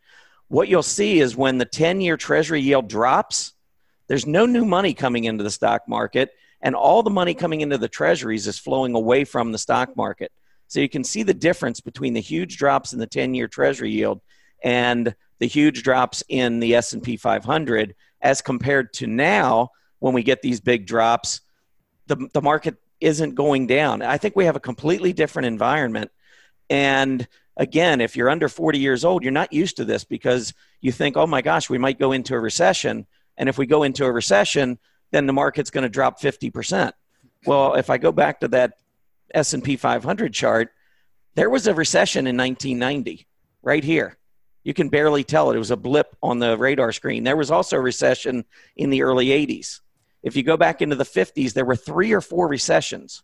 what 0.48 0.68
you'll 0.68 0.82
see 0.82 1.20
is 1.20 1.36
when 1.36 1.58
the 1.58 1.64
10 1.64 2.00
year 2.00 2.16
treasury 2.16 2.60
yield 2.60 2.88
drops, 2.88 3.54
there's 4.06 4.26
no 4.26 4.46
new 4.46 4.64
money 4.64 4.94
coming 4.94 5.24
into 5.24 5.42
the 5.42 5.50
stock 5.50 5.88
market, 5.88 6.30
and 6.60 6.74
all 6.74 7.02
the 7.02 7.10
money 7.10 7.34
coming 7.34 7.60
into 7.60 7.78
the 7.78 7.88
treasuries 7.88 8.46
is 8.46 8.58
flowing 8.58 8.94
away 8.94 9.24
from 9.24 9.52
the 9.52 9.58
stock 9.58 9.96
market. 9.96 10.30
So 10.68 10.80
you 10.80 10.88
can 10.88 11.04
see 11.04 11.22
the 11.22 11.34
difference 11.34 11.80
between 11.80 12.14
the 12.14 12.20
huge 12.20 12.56
drops 12.56 12.92
in 12.92 12.98
the 12.98 13.06
10 13.06 13.34
year 13.34 13.48
treasury 13.48 13.90
yield 13.90 14.20
and 14.62 15.14
the 15.38 15.48
huge 15.48 15.82
drops 15.82 16.22
in 16.28 16.60
the 16.60 16.76
S&P 16.76 17.16
500 17.16 17.94
as 18.20 18.40
compared 18.40 18.92
to 18.94 19.06
now 19.06 19.70
when 19.98 20.14
we 20.14 20.22
get 20.22 20.40
these 20.40 20.60
big 20.60 20.86
drops 20.86 21.40
the, 22.06 22.28
the 22.32 22.42
market 22.42 22.76
isn't 23.02 23.34
going 23.34 23.66
down 23.66 24.02
i 24.02 24.16
think 24.16 24.36
we 24.36 24.44
have 24.44 24.56
a 24.56 24.60
completely 24.60 25.12
different 25.12 25.46
environment 25.46 26.10
and 26.70 27.26
again 27.56 28.00
if 28.00 28.16
you're 28.16 28.30
under 28.30 28.48
40 28.48 28.78
years 28.78 29.04
old 29.04 29.22
you're 29.22 29.32
not 29.32 29.52
used 29.52 29.76
to 29.76 29.84
this 29.84 30.04
because 30.04 30.54
you 30.80 30.92
think 30.92 31.16
oh 31.16 31.26
my 31.26 31.42
gosh 31.42 31.68
we 31.68 31.78
might 31.78 31.98
go 31.98 32.12
into 32.12 32.34
a 32.34 32.40
recession 32.40 33.06
and 33.36 33.48
if 33.48 33.58
we 33.58 33.66
go 33.66 33.82
into 33.82 34.04
a 34.04 34.12
recession 34.12 34.78
then 35.10 35.26
the 35.26 35.32
market's 35.32 35.70
going 35.70 35.82
to 35.82 35.90
drop 35.90 36.20
50% 36.20 36.92
well 37.46 37.74
if 37.74 37.90
i 37.90 37.98
go 37.98 38.12
back 38.12 38.40
to 38.40 38.48
that 38.48 38.74
s&p 39.34 39.76
500 39.76 40.32
chart 40.32 40.70
there 41.34 41.50
was 41.50 41.66
a 41.66 41.74
recession 41.74 42.26
in 42.26 42.36
1990 42.36 43.26
right 43.62 43.84
here 43.84 44.16
you 44.64 44.74
can 44.74 44.88
barely 44.88 45.24
tell 45.24 45.50
it. 45.50 45.56
It 45.56 45.58
was 45.58 45.70
a 45.70 45.76
blip 45.76 46.16
on 46.22 46.38
the 46.38 46.56
radar 46.56 46.92
screen. 46.92 47.24
There 47.24 47.36
was 47.36 47.50
also 47.50 47.76
a 47.76 47.80
recession 47.80 48.44
in 48.76 48.90
the 48.90 49.02
early 49.02 49.26
80s. 49.26 49.80
If 50.22 50.36
you 50.36 50.42
go 50.42 50.56
back 50.56 50.82
into 50.82 50.96
the 50.96 51.04
50s, 51.04 51.52
there 51.52 51.64
were 51.64 51.76
three 51.76 52.12
or 52.12 52.20
four 52.20 52.48
recessions 52.48 53.22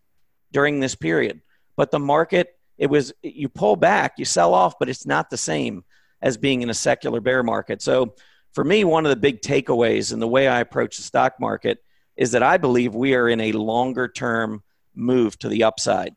during 0.52 0.80
this 0.80 0.94
period. 0.94 1.40
But 1.76 1.90
the 1.90 1.98
market, 1.98 2.58
it 2.76 2.88
was, 2.88 3.12
you 3.22 3.48
pull 3.48 3.76
back, 3.76 4.14
you 4.18 4.24
sell 4.24 4.54
off, 4.54 4.78
but 4.78 4.88
it's 4.88 5.06
not 5.06 5.30
the 5.30 5.36
same 5.36 5.84
as 6.20 6.36
being 6.36 6.62
in 6.62 6.70
a 6.70 6.74
secular 6.74 7.20
bear 7.20 7.42
market. 7.42 7.80
So 7.82 8.14
for 8.52 8.64
me, 8.64 8.84
one 8.84 9.06
of 9.06 9.10
the 9.10 9.16
big 9.16 9.40
takeaways 9.40 10.12
and 10.12 10.20
the 10.20 10.28
way 10.28 10.48
I 10.48 10.60
approach 10.60 10.96
the 10.96 11.02
stock 11.02 11.34
market 11.38 11.78
is 12.16 12.32
that 12.32 12.42
I 12.42 12.56
believe 12.56 12.94
we 12.94 13.14
are 13.14 13.28
in 13.28 13.40
a 13.40 13.52
longer 13.52 14.08
term 14.08 14.62
move 14.94 15.38
to 15.38 15.48
the 15.48 15.64
upside. 15.64 16.16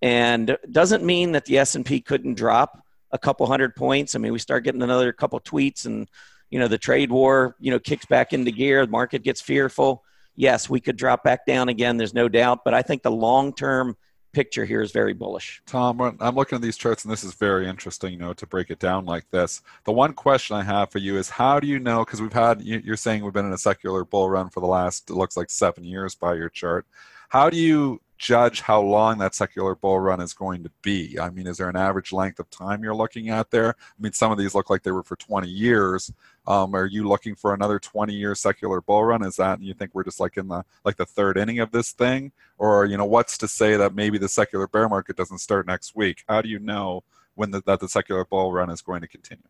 And 0.00 0.56
doesn't 0.70 1.04
mean 1.04 1.32
that 1.32 1.44
the 1.44 1.58
S&P 1.58 2.00
couldn't 2.00 2.34
drop 2.34 2.82
a 3.10 3.18
couple 3.18 3.46
hundred 3.46 3.74
points. 3.74 4.14
I 4.14 4.18
mean, 4.18 4.32
we 4.32 4.38
start 4.38 4.64
getting 4.64 4.82
another 4.82 5.12
couple 5.12 5.40
tweets 5.40 5.84
and, 5.84 6.08
you 6.48 6.58
know, 6.58 6.68
the 6.68 6.78
trade 6.78 7.10
war, 7.10 7.56
you 7.58 7.70
know, 7.70 7.78
kicks 7.78 8.06
back 8.06 8.32
into 8.32 8.50
gear. 8.50 8.86
The 8.86 8.92
market 8.92 9.24
gets 9.24 9.40
fearful. 9.40 10.04
Yes, 10.36 10.70
we 10.70 10.80
could 10.80 10.96
drop 10.96 11.24
back 11.24 11.46
down 11.46 11.68
again. 11.68 11.96
There's 11.96 12.14
no 12.14 12.28
doubt. 12.28 12.60
But 12.64 12.74
I 12.74 12.82
think 12.82 13.02
the 13.02 13.10
long 13.10 13.52
term 13.52 13.96
picture 14.32 14.64
here 14.64 14.80
is 14.80 14.92
very 14.92 15.12
bullish. 15.12 15.62
Tom, 15.66 16.00
I'm 16.20 16.34
looking 16.34 16.56
at 16.56 16.62
these 16.62 16.76
charts 16.76 17.04
and 17.04 17.12
this 17.12 17.24
is 17.24 17.34
very 17.34 17.68
interesting, 17.68 18.12
you 18.12 18.18
know, 18.18 18.32
to 18.34 18.46
break 18.46 18.70
it 18.70 18.78
down 18.78 19.04
like 19.04 19.28
this. 19.30 19.60
The 19.84 19.92
one 19.92 20.12
question 20.12 20.56
I 20.56 20.62
have 20.62 20.90
for 20.90 20.98
you 20.98 21.16
is 21.18 21.28
how 21.28 21.58
do 21.60 21.66
you 21.66 21.78
know, 21.78 22.04
because 22.04 22.22
we've 22.22 22.32
had, 22.32 22.62
you're 22.62 22.96
saying 22.96 23.24
we've 23.24 23.32
been 23.32 23.46
in 23.46 23.52
a 23.52 23.58
secular 23.58 24.04
bull 24.04 24.30
run 24.30 24.48
for 24.48 24.60
the 24.60 24.66
last, 24.66 25.10
it 25.10 25.14
looks 25.14 25.36
like 25.36 25.50
seven 25.50 25.84
years 25.84 26.14
by 26.14 26.34
your 26.34 26.48
chart. 26.48 26.86
How 27.28 27.50
do 27.50 27.56
you 27.56 28.00
judge 28.20 28.60
how 28.60 28.82
long 28.82 29.16
that 29.16 29.34
secular 29.34 29.74
bull 29.74 29.98
run 29.98 30.20
is 30.20 30.34
going 30.34 30.62
to 30.62 30.70
be? 30.82 31.18
I 31.18 31.30
mean, 31.30 31.46
is 31.46 31.56
there 31.56 31.70
an 31.70 31.76
average 31.76 32.12
length 32.12 32.38
of 32.38 32.50
time 32.50 32.84
you're 32.84 32.94
looking 32.94 33.30
at 33.30 33.50
there? 33.50 33.70
I 33.70 34.02
mean, 34.02 34.12
some 34.12 34.30
of 34.30 34.36
these 34.36 34.54
look 34.54 34.68
like 34.68 34.82
they 34.82 34.90
were 34.92 35.02
for 35.02 35.16
20 35.16 35.48
years. 35.48 36.12
Um, 36.46 36.74
are 36.74 36.84
you 36.84 37.08
looking 37.08 37.34
for 37.34 37.54
another 37.54 37.78
20 37.78 38.12
year 38.12 38.34
secular 38.34 38.82
bull 38.82 39.04
run? 39.04 39.24
Is 39.24 39.36
that 39.36 39.62
you 39.62 39.72
think 39.72 39.92
we're 39.94 40.04
just 40.04 40.20
like 40.20 40.36
in 40.36 40.48
the 40.48 40.64
like 40.84 40.96
the 40.96 41.06
third 41.06 41.38
inning 41.38 41.60
of 41.60 41.72
this 41.72 41.92
thing, 41.92 42.32
or 42.58 42.84
you 42.84 42.98
know, 42.98 43.06
what's 43.06 43.38
to 43.38 43.48
say 43.48 43.76
that 43.76 43.94
maybe 43.94 44.18
the 44.18 44.28
secular 44.28 44.68
bear 44.68 44.88
market 44.88 45.16
doesn't 45.16 45.38
start 45.38 45.66
next 45.66 45.96
week? 45.96 46.22
How 46.28 46.42
do 46.42 46.50
you 46.50 46.58
know 46.58 47.02
when 47.36 47.50
the, 47.50 47.62
that 47.62 47.80
the 47.80 47.88
secular 47.88 48.26
bull 48.26 48.52
run 48.52 48.68
is 48.68 48.82
going 48.82 49.00
to 49.00 49.08
continue? 49.08 49.48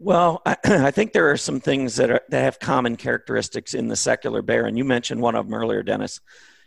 Well, 0.00 0.42
I, 0.44 0.56
I, 0.64 0.90
think 0.90 1.12
there 1.12 1.30
are 1.30 1.36
some 1.36 1.60
things 1.60 1.94
that 1.96 2.10
are 2.10 2.20
that 2.30 2.42
have 2.42 2.58
common 2.58 2.96
characteristics 2.96 3.72
in 3.72 3.86
the 3.86 3.96
secular 3.96 4.42
bear, 4.42 4.66
and 4.66 4.76
you 4.76 4.84
mentioned 4.84 5.20
one 5.20 5.36
of 5.36 5.46
them 5.46 5.54
earlier, 5.54 5.84
Dennis 5.84 6.20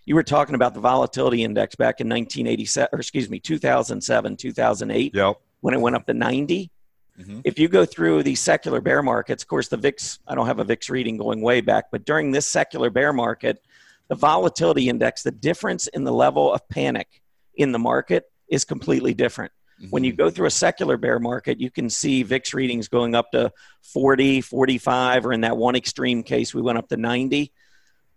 you 0.08 0.16
were 0.16 0.24
talking 0.24 0.55
about 0.55 0.74
the 0.74 0.80
volatility 0.80 1.43
index 1.43 1.76
back 1.76 1.99
in 1.99 2.08
1987 2.08 2.89
or 2.93 2.99
excuse 2.99 3.30
me 3.30 3.39
2007 3.39 4.38
2008 4.38 5.14
yep. 5.14 5.36
when 5.60 5.74
it 5.76 5.82
went 5.82 5.95
up 5.95 6.08
to 6.08 6.14
90 6.14 6.72
mm-hmm. 7.20 7.41
if 7.43 7.60
you 7.60 7.68
go 7.68 7.86
through 7.86 8.24
these 8.24 8.39
secular 8.39 8.82
bear 8.82 9.03
markets 9.03 9.43
of 9.43 9.47
course 9.47 9.68
the 9.68 9.78
vix 9.78 10.20
i 10.28 10.34
don't 10.34 10.47
have 10.47 10.60
a 10.60 10.64
vix 10.64 10.89
reading 10.89 11.18
going 11.18 11.41
way 11.41 11.62
back 11.62 11.91
but 11.91 12.05
during 12.05 12.32
this 12.32 12.47
secular 12.47 12.89
bear 12.89 13.14
market 13.14 13.62
the 14.08 14.16
volatility 14.16 14.89
index 14.89 15.22
the 15.22 15.32
difference 15.32 15.88
in 15.88 16.03
the 16.03 16.14
level 16.14 16.51
of 16.51 16.68
panic 16.70 17.22
in 17.55 17.72
the 17.72 17.80
market 17.80 18.32
is 18.49 18.64
completely 18.64 19.14
different 19.14 19.51
mm-hmm. 19.80 19.89
when 19.89 20.05
you 20.05 20.14
go 20.14 20.30
through 20.30 20.47
a 20.47 20.51
secular 20.51 20.95
bear 20.95 21.20
market 21.20 21.60
you 21.60 21.70
can 21.70 21.89
see 21.89 22.24
vix 22.24 22.53
readings 22.53 22.88
going 22.88 23.14
up 23.14 23.30
to 23.32 23.51
40 23.84 24.39
45 24.39 25.26
or 25.26 25.34
in 25.34 25.41
that 25.41 25.58
one 25.58 25.76
extreme 25.76 26.24
case 26.24 26.53
we 26.53 26.62
went 26.62 26.78
up 26.78 26.88
to 26.88 26.95
90 26.95 27.51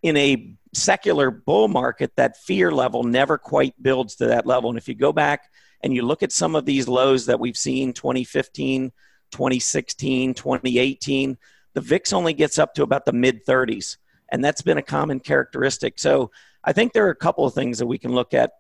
in 0.03 0.16
a 0.16 0.55
secular 0.72 1.30
bull 1.30 1.68
market, 1.68 2.12
that 2.16 2.36
fear 2.36 2.70
level 2.70 3.03
never 3.03 3.38
quite 3.38 3.80
builds 3.82 4.16
to 4.16 4.26
that 4.26 4.46
level. 4.46 4.70
And 4.70 4.78
if 4.78 4.88
you 4.88 4.94
go 4.94 5.12
back 5.12 5.51
and 5.82 5.94
you 5.94 6.03
look 6.03 6.22
at 6.22 6.32
some 6.32 6.55
of 6.55 6.64
these 6.64 6.88
lows 6.88 7.26
that 7.26 7.40
we've 7.40 7.57
seen 7.57 7.92
2015, 7.92 8.92
2016, 9.30 10.34
2018, 10.34 11.38
the 11.74 11.80
VIX 11.80 12.12
only 12.12 12.32
gets 12.32 12.59
up 12.59 12.74
to 12.74 12.82
about 12.82 13.05
the 13.05 13.12
mid 13.12 13.44
30s. 13.46 13.96
And 14.32 14.44
that's 14.44 14.62
been 14.62 14.78
a 14.78 14.82
common 14.82 15.20
characteristic. 15.20 15.98
So 15.98 16.30
I 16.62 16.72
think 16.72 16.92
there 16.92 17.07
are 17.07 17.11
a 17.11 17.16
couple 17.16 17.44
of 17.44 17.55
things 17.55 17.78
that 17.78 17.86
we 17.86 17.98
can 17.98 18.12
look 18.12 18.34
at. 18.34 18.53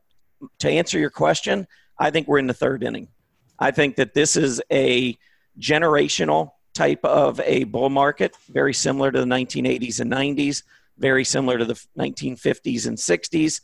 To 0.60 0.70
answer 0.70 0.98
your 0.98 1.10
question, 1.10 1.66
I 1.98 2.10
think 2.10 2.26
we're 2.26 2.38
in 2.38 2.46
the 2.46 2.54
third 2.54 2.82
inning. 2.82 3.08
I 3.58 3.72
think 3.72 3.96
that 3.96 4.14
this 4.14 4.36
is 4.36 4.62
a 4.72 5.18
generational 5.58 6.52
type 6.72 7.04
of 7.04 7.40
a 7.40 7.64
bull 7.64 7.90
market, 7.90 8.34
very 8.48 8.72
similar 8.72 9.12
to 9.12 9.20
the 9.20 9.26
1980s 9.26 10.00
and 10.00 10.10
90s 10.10 10.62
very 11.00 11.24
similar 11.24 11.58
to 11.58 11.64
the 11.64 11.82
1950s 11.98 12.86
and 12.86 12.96
60s. 12.96 13.60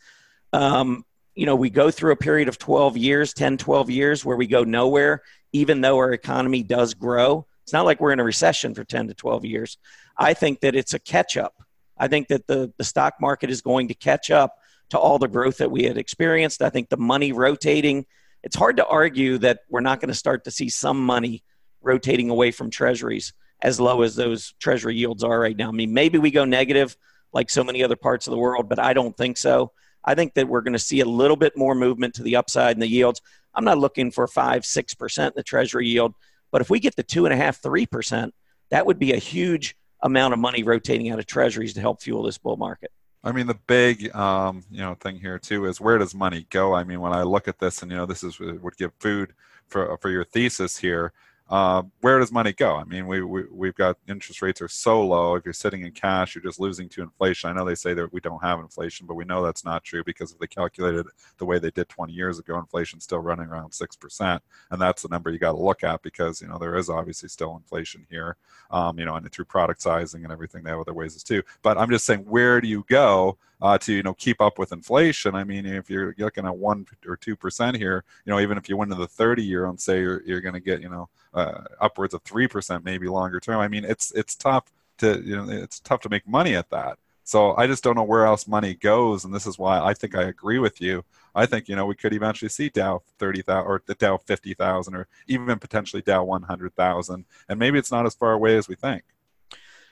Um, 0.53 1.05
you 1.35 1.45
know, 1.45 1.55
we 1.55 1.69
go 1.71 1.91
through 1.91 2.13
a 2.13 2.17
period 2.17 2.49
of 2.49 2.59
12 2.59 2.97
years, 2.97 3.35
10, 3.35 3.59
12 3.59 3.91
years 3.91 4.25
where 4.25 4.37
we 4.37 4.47
go 4.47 4.65
nowhere, 4.65 5.23
even 5.53 5.83
though 5.83 5.99
our 5.99 6.13
economy 6.13 6.63
does 6.63 6.95
grow. 6.95 7.47
It's 7.63 7.73
not 7.73 7.85
like 7.85 8.01
we're 8.01 8.13
in 8.13 8.21
a 8.21 8.25
recession 8.25 8.75
for 8.75 8.85
10 8.85 9.09
to 9.09 9.15
12 9.15 9.45
years. 9.45 9.77
I 10.17 10.33
think 10.33 10.61
that 10.61 10.75
it's 10.75 10.95
a 10.95 10.99
catch 10.99 11.37
up. 11.37 11.55
I 11.99 12.09
think 12.09 12.29
that 12.29 12.47
the, 12.47 12.73
the 12.79 12.85
stock 12.85 13.15
market 13.21 13.51
is 13.51 13.61
going 13.61 13.89
to 13.89 13.95
catch 13.95 14.31
up 14.31 14.57
to 14.91 14.99
all 14.99 15.19
the 15.19 15.29
growth 15.29 15.59
that 15.59 15.71
we 15.71 15.85
had 15.85 15.99
experienced. 15.99 16.63
I 16.63 16.71
think 16.71 16.89
the 16.89 16.97
money 16.97 17.33
rotating, 17.33 18.07
it's 18.43 18.57
hard 18.57 18.77
to 18.79 18.87
argue 18.87 19.39
that 19.39 19.61
we're 19.69 19.81
not 19.81 20.01
going 20.01 20.09
to 20.09 20.15
start 20.15 20.45
to 20.45 20.51
see 20.51 20.69
some 20.69 21.05
money 21.05 21.43
rotating 21.83 22.31
away 22.31 22.51
from 22.51 22.71
treasuries 22.71 23.33
as 23.61 23.81
low 23.81 24.03
as 24.03 24.17
those 24.17 24.55
treasury 24.59 24.97
yields 24.97 25.25
are 25.25 25.39
right 25.39 25.57
now. 25.57 25.69
I 25.69 25.73
mean, 25.73 25.93
maybe 25.93 26.19
we 26.19 26.31
go 26.31 26.45
negative 26.45 26.97
like 27.37 27.51
so 27.51 27.63
many 27.63 27.85
other 27.85 27.97
parts 27.97 28.27
of 28.27 28.31
the 28.33 28.39
world, 28.39 28.67
but 28.67 28.79
I 28.79 28.95
don't 28.95 29.15
think 29.15 29.37
so. 29.37 29.71
I 30.03 30.15
think 30.15 30.33
that 30.35 30.49
we're 30.49 30.63
going 30.63 30.73
to 30.73 30.79
see 30.79 31.01
a 31.01 31.05
little 31.05 31.37
bit 31.37 31.55
more 31.55 31.75
movement 31.75 32.15
to 32.15 32.23
the 32.23 32.37
upside 32.37 32.75
in 32.75 32.81
the 32.81 32.89
yields. 32.89 33.21
I'm 33.55 33.65
not 33.65 33.79
looking 33.79 34.11
for 34.11 34.27
five, 34.27 34.65
six 34.65 34.95
percent 34.95 35.35
in 35.35 35.41
the 35.41 35.43
Treasury 35.43 35.87
yield, 35.87 36.15
but 36.51 36.63
if 36.63 36.71
we 36.71 36.81
get 36.81 36.97
to 36.97 37.03
two 37.03 37.27
and 37.27 37.35
a 37.35 37.37
half, 37.37 37.63
three 37.63 37.87
percent, 37.87 38.35
that 38.71 38.87
would 38.87 38.99
be 38.99 39.13
a 39.13 39.19
huge 39.19 39.77
amount 40.01 40.33
of 40.33 40.41
money 40.41 40.63
rotating 40.63 41.11
out 41.11 41.19
of 41.19 41.27
Treasuries 41.27 41.75
to 41.75 41.81
help 41.81 42.01
fuel 42.01 42.23
this 42.23 42.39
bull 42.39 42.57
market. 42.57 42.91
I 43.23 43.33
mean, 43.33 43.47
the 43.47 43.59
big 43.67 44.15
um, 44.15 44.65
you 44.71 44.81
know 44.81 44.95
thing 44.95 45.19
here 45.19 45.39
too 45.39 45.67
is 45.67 45.79
where 45.79 45.99
does 45.99 46.15
money 46.15 46.47
go? 46.49 46.75
I 46.75 46.85
mean, 46.85 47.01
when 47.01 47.13
I 47.13 47.23
look 47.23 47.49
at 47.49 47.59
this, 47.59 47.83
and 47.83 47.91
you 47.91 47.99
know, 47.99 48.07
this 48.07 48.25
is 48.25 48.41
would 48.41 48.77
give 48.79 48.93
food 48.99 49.35
for 49.69 49.99
for 49.99 50.09
your 50.09 50.25
thesis 50.25 50.79
here 50.79 51.13
uh, 51.49 51.83
where 52.01 52.19
does 52.19 52.33
money 52.33 52.53
go? 52.53 52.75
I 52.75 52.83
mean, 52.85 53.07
we, 53.07 53.23
we, 53.23 53.45
we've 53.53 53.75
got 53.75 53.99
interest 54.09 54.43
rates 54.43 54.61
are 54.61 54.69
so 54.69 55.01
low. 55.01 55.37
If 55.37 55.45
you're 55.45 55.55
sitting 55.55 55.83
in 55.83 55.93
cash, 55.93 56.35
you're 56.35 56.43
just 56.43 56.59
losing 56.59 56.89
to 56.91 57.03
inflation. 57.03 57.49
I 57.49 57.53
know 57.53 57.65
they 57.65 57.77
say 57.77 57.95
that 57.95 58.13
we 58.13 58.21
don't 58.21 58.43
have 58.43 58.59
inflation, 58.59 59.07
but 59.07 59.15
we 59.15 59.25
know 59.25 59.45
that's 59.45 59.65
not 59.65 59.85
true 59.85 60.03
because 60.03 60.33
if 60.33 60.39
they 60.41 60.49
calculated 60.49 61.07
the 61.39 61.45
way 61.45 61.61
they 61.61 61.71
did 61.71 61.89
20 61.89 62.13
years 62.13 62.41
ago, 62.41 62.59
inflation's 62.59 63.05
still 63.05 63.21
running 63.21 63.47
around 63.47 63.71
6%. 63.71 64.41
And 64.71 64.81
that's 64.81 65.03
the 65.03 65.09
number 65.09 65.31
you 65.31 65.39
got 65.39 65.53
to 65.53 65.63
look 65.63 65.85
at 65.85 66.03
because, 66.03 66.43
you 66.43 66.49
know, 66.49 66.59
there 66.59 66.77
is 66.77 66.91
obviously 66.91 67.29
still 67.29 67.55
inflation 67.55 68.05
here, 68.11 68.37
um, 68.73 68.99
you 68.99 69.05
know, 69.05 69.15
and 69.15 69.31
through 69.31 69.45
product 69.45 69.81
sizing 69.81 70.25
and 70.25 70.33
everything, 70.33 70.65
they 70.65 70.71
have 70.71 70.81
other 70.81 70.95
ways 70.95 71.23
too. 71.23 71.43
But 71.63 71.79
I'm 71.79 71.91
just 71.91 72.07
saying, 72.07 72.25
where 72.29 72.61
do 72.61 72.67
you 72.67 72.85
go 72.89 73.39
uh, 73.63 73.79
to, 73.79 73.93
you 73.93 74.03
know, 74.03 74.15
keep 74.15 74.41
up 74.41 74.59
with 74.59 74.73
inflation? 74.73 75.37
I 75.37 75.45
mean, 75.45 75.65
if 75.65 75.89
you're 75.89 76.13
looking 76.19 76.45
at 76.45 76.57
one 76.57 76.87
or 77.07 77.17
2% 77.17 77.77
here, 77.77 78.05
you 78.25 78.33
know, 78.33 78.41
even 78.41 78.59
if 78.59 78.69
you 78.69 78.77
went 78.77 78.91
to 78.91 78.97
the 78.97 79.07
30 79.07 79.45
year 79.45 79.67
and 79.67 79.81
say 79.81 80.01
you're, 80.01 80.23
you're 80.25 80.41
going 80.41 80.55
to 80.55 80.61
get, 80.61 80.81
you 80.81 80.89
know, 80.89 81.09
uh, 81.37 81.65
upwards 81.81 82.15
of 82.15 82.23
three 82.23 82.49
percent, 82.49 82.85
maybe 82.85 83.09
longer 83.09 83.41
term. 83.41 83.61
I 83.61 83.69
mean, 83.69 83.85
it's 83.85 84.13
it's 84.13 84.35
tough 84.35 84.65
to 84.99 85.21
you 85.23 85.37
know 85.37 85.49
it's 85.49 85.81
tough 85.81 86.01
to 86.03 86.09
make 86.09 86.27
money 86.27 86.55
at 86.55 86.71
that. 86.71 86.99
So 87.25 87.57
I 87.57 87.67
just 87.67 87.83
don't 87.83 87.97
know 87.97 88.05
where 88.05 88.25
else 88.25 88.47
money 88.47 88.75
goes, 88.75 89.25
and 89.25 89.35
this 89.35 89.47
is 89.47 89.59
why 89.59 89.81
I 89.81 89.95
think 89.95 90.15
I 90.15 90.23
agree 90.23 90.59
with 90.59 90.81
you. 90.81 91.05
I 91.35 91.45
think 91.45 91.69
you 91.69 91.77
know 91.77 91.87
we 91.87 91.95
could 91.95 92.15
eventually 92.15 92.49
see 92.49 92.69
Dow 92.69 93.03
thirty 93.19 93.43
thousand 93.43 93.67
or 93.67 93.83
the 93.87 93.95
Dow 93.95 94.17
fifty 94.17 94.55
thousand, 94.55 94.95
or 94.95 95.09
even 95.27 95.59
potentially 95.59 96.03
Dow 96.03 96.25
one 96.25 96.43
hundred 96.43 96.75
thousand, 96.75 97.25
and 97.49 97.59
maybe 97.59 97.79
it's 97.79 97.93
not 97.93 98.07
as 98.07 98.15
far 98.15 98.33
away 98.33 98.57
as 98.57 98.69
we 98.69 98.75
think. 98.75 99.03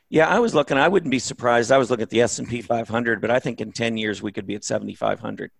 Yeah, 0.09 0.29
I 0.29 0.39
was 0.39 0.55
looking. 0.55 0.79
I 0.79 0.89
wouldn't 0.89 1.11
be 1.11 1.19
surprised. 1.19 1.73
I 1.73 1.79
was 1.79 1.91
looking 1.91 2.05
at 2.05 2.11
the 2.11 2.21
S 2.21 2.39
and 2.39 2.49
P 2.49 2.61
500, 2.61 3.21
but 3.21 3.31
I 3.31 3.41
think 3.41 3.61
in 3.61 3.73
10 3.73 3.97
years 3.97 4.23
we 4.23 4.33
could 4.33 4.47
be 4.47 4.55
at 4.55 4.63
7,500. 4.63 5.51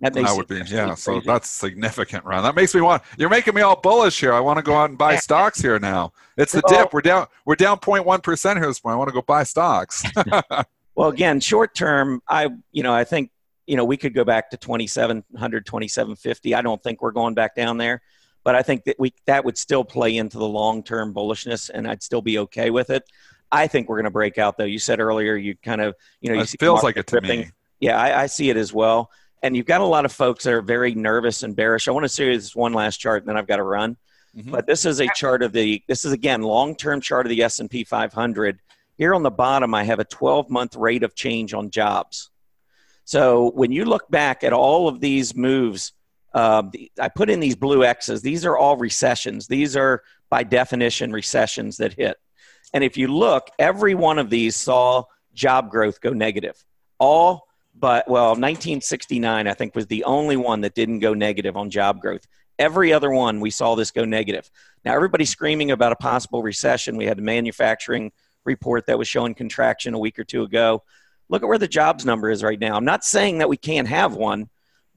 That, 0.00 0.14
that 0.14 0.36
would 0.36 0.46
be 0.46 0.62
yeah. 0.66 0.94
So 0.94 1.20
that's 1.20 1.48
significant, 1.48 2.24
Ron. 2.24 2.44
That 2.44 2.54
makes 2.54 2.72
me 2.72 2.80
want. 2.80 3.02
You're 3.16 3.28
making 3.28 3.54
me 3.54 3.62
all 3.62 3.74
bullish 3.74 4.20
here. 4.20 4.32
I 4.32 4.38
want 4.38 4.58
to 4.58 4.62
go 4.62 4.74
out 4.74 4.90
and 4.90 4.98
buy 4.98 5.16
stocks 5.16 5.60
here 5.60 5.78
now. 5.80 6.12
It's 6.36 6.52
the 6.52 6.62
dip. 6.68 6.92
We're 6.92 7.00
down. 7.00 7.26
We're 7.44 7.56
down 7.56 7.78
0.1 7.78 8.22
percent 8.22 8.58
here 8.60 8.68
this 8.68 8.78
point. 8.78 8.94
I 8.94 8.96
want 8.96 9.08
to 9.08 9.14
go 9.14 9.22
buy 9.22 9.42
stocks. 9.42 10.04
well, 10.94 11.08
again, 11.08 11.40
short 11.40 11.74
term, 11.74 12.22
I 12.28 12.48
you 12.70 12.84
know 12.84 12.94
I 12.94 13.02
think 13.02 13.32
you 13.66 13.76
know 13.76 13.84
we 13.84 13.96
could 13.96 14.14
go 14.14 14.24
back 14.24 14.50
to 14.50 14.56
2700, 14.56 15.66
2750. 15.66 16.54
I 16.54 16.62
don't 16.62 16.80
think 16.80 17.02
we're 17.02 17.10
going 17.10 17.34
back 17.34 17.56
down 17.56 17.76
there, 17.76 18.00
but 18.44 18.54
I 18.54 18.62
think 18.62 18.84
that 18.84 18.96
we 19.00 19.12
that 19.26 19.44
would 19.44 19.58
still 19.58 19.82
play 19.82 20.16
into 20.16 20.38
the 20.38 20.48
long 20.48 20.84
term 20.84 21.12
bullishness, 21.12 21.70
and 21.74 21.88
I'd 21.88 22.04
still 22.04 22.22
be 22.22 22.38
okay 22.38 22.70
with 22.70 22.90
it. 22.90 23.02
I 23.50 23.66
think 23.66 23.88
we're 23.88 23.96
going 23.96 24.04
to 24.04 24.10
break 24.12 24.38
out 24.38 24.58
though. 24.58 24.64
You 24.64 24.78
said 24.78 25.00
earlier 25.00 25.34
you 25.34 25.56
kind 25.56 25.80
of 25.80 25.96
you 26.20 26.30
know 26.30 26.36
you 26.36 26.42
it 26.42 26.54
feels 26.60 26.84
like 26.84 26.96
it 26.96 27.08
to 27.08 27.18
tripping. 27.18 27.40
me. 27.40 27.50
Yeah, 27.80 28.00
I, 28.00 28.22
I 28.22 28.26
see 28.26 28.48
it 28.48 28.56
as 28.56 28.72
well 28.72 29.10
and 29.42 29.56
you've 29.56 29.66
got 29.66 29.80
a 29.80 29.84
lot 29.84 30.04
of 30.04 30.12
folks 30.12 30.44
that 30.44 30.52
are 30.52 30.62
very 30.62 30.94
nervous 30.94 31.42
and 31.42 31.54
bearish. 31.54 31.88
I 31.88 31.92
want 31.92 32.04
to 32.04 32.08
show 32.08 32.24
you 32.24 32.34
this 32.34 32.56
one 32.56 32.72
last 32.72 32.98
chart, 32.98 33.22
and 33.22 33.28
then 33.28 33.36
I've 33.36 33.46
got 33.46 33.56
to 33.56 33.62
run. 33.62 33.96
Mm-hmm. 34.36 34.50
But 34.50 34.66
this 34.66 34.84
is 34.84 35.00
a 35.00 35.08
chart 35.14 35.42
of 35.42 35.52
the. 35.52 35.82
This 35.88 36.04
is 36.04 36.12
again 36.12 36.42
long-term 36.42 37.00
chart 37.00 37.26
of 37.26 37.30
the 37.30 37.42
S 37.42 37.60
and 37.60 37.70
P 37.70 37.84
500. 37.84 38.60
Here 38.96 39.14
on 39.14 39.22
the 39.22 39.30
bottom, 39.30 39.74
I 39.74 39.84
have 39.84 40.00
a 40.00 40.04
12-month 40.04 40.76
rate 40.76 41.02
of 41.02 41.14
change 41.14 41.54
on 41.54 41.70
jobs. 41.70 42.30
So 43.04 43.52
when 43.52 43.72
you 43.72 43.84
look 43.84 44.10
back 44.10 44.44
at 44.44 44.52
all 44.52 44.88
of 44.88 45.00
these 45.00 45.34
moves, 45.34 45.92
uh, 46.34 46.64
I 47.00 47.08
put 47.08 47.30
in 47.30 47.40
these 47.40 47.56
blue 47.56 47.84
X's. 47.84 48.20
These 48.20 48.44
are 48.44 48.56
all 48.56 48.76
recessions. 48.76 49.46
These 49.46 49.76
are 49.76 50.02
by 50.28 50.42
definition 50.42 51.12
recessions 51.12 51.78
that 51.78 51.94
hit. 51.94 52.18
And 52.74 52.84
if 52.84 52.98
you 52.98 53.08
look, 53.08 53.48
every 53.58 53.94
one 53.94 54.18
of 54.18 54.28
these 54.28 54.56
saw 54.56 55.04
job 55.32 55.70
growth 55.70 56.00
go 56.00 56.10
negative. 56.10 56.62
All 56.98 57.47
but 57.78 58.08
well 58.08 58.30
1969 58.30 59.46
i 59.46 59.54
think 59.54 59.74
was 59.74 59.86
the 59.86 60.04
only 60.04 60.36
one 60.36 60.60
that 60.62 60.74
didn't 60.74 60.98
go 61.00 61.14
negative 61.14 61.56
on 61.56 61.70
job 61.70 62.00
growth. 62.00 62.26
Every 62.58 62.92
other 62.92 63.12
one 63.12 63.40
we 63.40 63.50
saw 63.50 63.76
this 63.76 63.92
go 63.92 64.04
negative. 64.04 64.50
Now 64.84 64.94
everybody's 64.94 65.30
screaming 65.30 65.70
about 65.70 65.92
a 65.92 65.96
possible 65.96 66.42
recession. 66.42 66.96
We 66.96 67.06
had 67.06 67.18
a 67.18 67.22
manufacturing 67.22 68.10
report 68.44 68.86
that 68.86 68.98
was 68.98 69.06
showing 69.06 69.34
contraction 69.34 69.94
a 69.94 69.98
week 69.98 70.18
or 70.18 70.24
two 70.24 70.42
ago. 70.42 70.82
Look 71.28 71.42
at 71.42 71.48
where 71.48 71.58
the 71.58 71.68
jobs 71.68 72.04
number 72.04 72.30
is 72.30 72.42
right 72.42 72.58
now. 72.58 72.74
I'm 72.74 72.84
not 72.84 73.04
saying 73.04 73.38
that 73.38 73.48
we 73.48 73.56
can't 73.56 73.86
have 73.86 74.14
one 74.14 74.48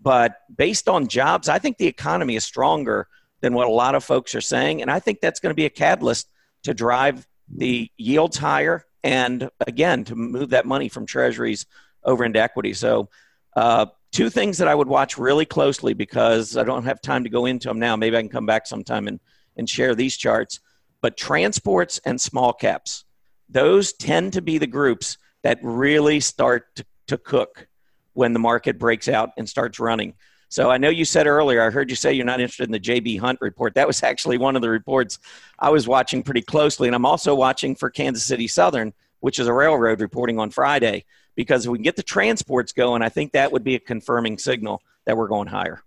but 0.01 0.37
based 0.55 0.89
on 0.89 1.07
jobs 1.07 1.47
i 1.47 1.59
think 1.59 1.77
the 1.77 1.87
economy 1.87 2.35
is 2.35 2.43
stronger 2.43 3.07
than 3.41 3.53
what 3.53 3.67
a 3.67 3.71
lot 3.71 3.95
of 3.95 4.03
folks 4.03 4.35
are 4.35 4.41
saying 4.41 4.81
and 4.81 4.89
i 4.91 4.99
think 4.99 5.19
that's 5.21 5.39
going 5.39 5.51
to 5.51 5.55
be 5.55 5.65
a 5.65 5.69
catalyst 5.69 6.29
to 6.63 6.73
drive 6.73 7.27
the 7.55 7.89
yields 7.97 8.37
higher 8.37 8.85
and 9.03 9.49
again 9.67 10.03
to 10.03 10.15
move 10.15 10.49
that 10.49 10.65
money 10.65 10.89
from 10.89 11.05
treasuries 11.05 11.65
over 12.03 12.23
into 12.23 12.39
equity. 12.39 12.73
So, 12.73 13.09
uh, 13.55 13.87
two 14.11 14.29
things 14.29 14.57
that 14.57 14.67
I 14.67 14.75
would 14.75 14.87
watch 14.87 15.17
really 15.17 15.45
closely 15.45 15.93
because 15.93 16.57
I 16.57 16.63
don't 16.63 16.83
have 16.83 17.01
time 17.01 17.23
to 17.23 17.29
go 17.29 17.45
into 17.45 17.67
them 17.67 17.79
now. 17.79 17.95
Maybe 17.95 18.17
I 18.17 18.21
can 18.21 18.29
come 18.29 18.45
back 18.45 18.67
sometime 18.67 19.07
and, 19.07 19.19
and 19.57 19.69
share 19.69 19.95
these 19.95 20.17
charts. 20.17 20.59
But 21.01 21.17
transports 21.17 21.99
and 22.05 22.19
small 22.19 22.53
caps, 22.53 23.05
those 23.49 23.93
tend 23.93 24.33
to 24.33 24.41
be 24.41 24.57
the 24.57 24.67
groups 24.67 25.17
that 25.43 25.59
really 25.61 26.19
start 26.19 26.75
to, 26.75 26.85
to 27.07 27.17
cook 27.17 27.67
when 28.13 28.33
the 28.33 28.39
market 28.39 28.77
breaks 28.77 29.07
out 29.07 29.31
and 29.37 29.47
starts 29.47 29.79
running. 29.79 30.13
So 30.49 30.69
I 30.69 30.77
know 30.77 30.89
you 30.89 31.05
said 31.05 31.27
earlier, 31.27 31.63
I 31.63 31.69
heard 31.69 31.89
you 31.89 31.95
say 31.95 32.13
you're 32.13 32.25
not 32.25 32.41
interested 32.41 32.65
in 32.65 32.73
the 32.73 32.79
JB 32.79 33.19
Hunt 33.19 33.39
report. 33.41 33.73
That 33.75 33.87
was 33.87 34.03
actually 34.03 34.37
one 34.37 34.55
of 34.55 34.61
the 34.61 34.69
reports 34.69 35.17
I 35.57 35.69
was 35.69 35.87
watching 35.87 36.21
pretty 36.21 36.41
closely. 36.41 36.87
And 36.87 36.95
I'm 36.95 37.05
also 37.05 37.33
watching 37.33 37.75
for 37.75 37.89
Kansas 37.89 38.25
City 38.25 38.47
Southern, 38.47 38.93
which 39.21 39.39
is 39.39 39.47
a 39.47 39.53
railroad 39.53 40.01
reporting 40.01 40.37
on 40.37 40.51
Friday 40.51 41.05
because 41.35 41.65
if 41.65 41.71
we 41.71 41.77
can 41.77 41.83
get 41.83 41.95
the 41.95 42.03
transports 42.03 42.71
going, 42.71 43.01
I 43.01 43.09
think 43.09 43.33
that 43.33 43.51
would 43.51 43.63
be 43.63 43.75
a 43.75 43.79
confirming 43.79 44.37
signal 44.37 44.81
that 45.05 45.17
we're 45.17 45.27
going 45.27 45.47
higher. 45.47 45.81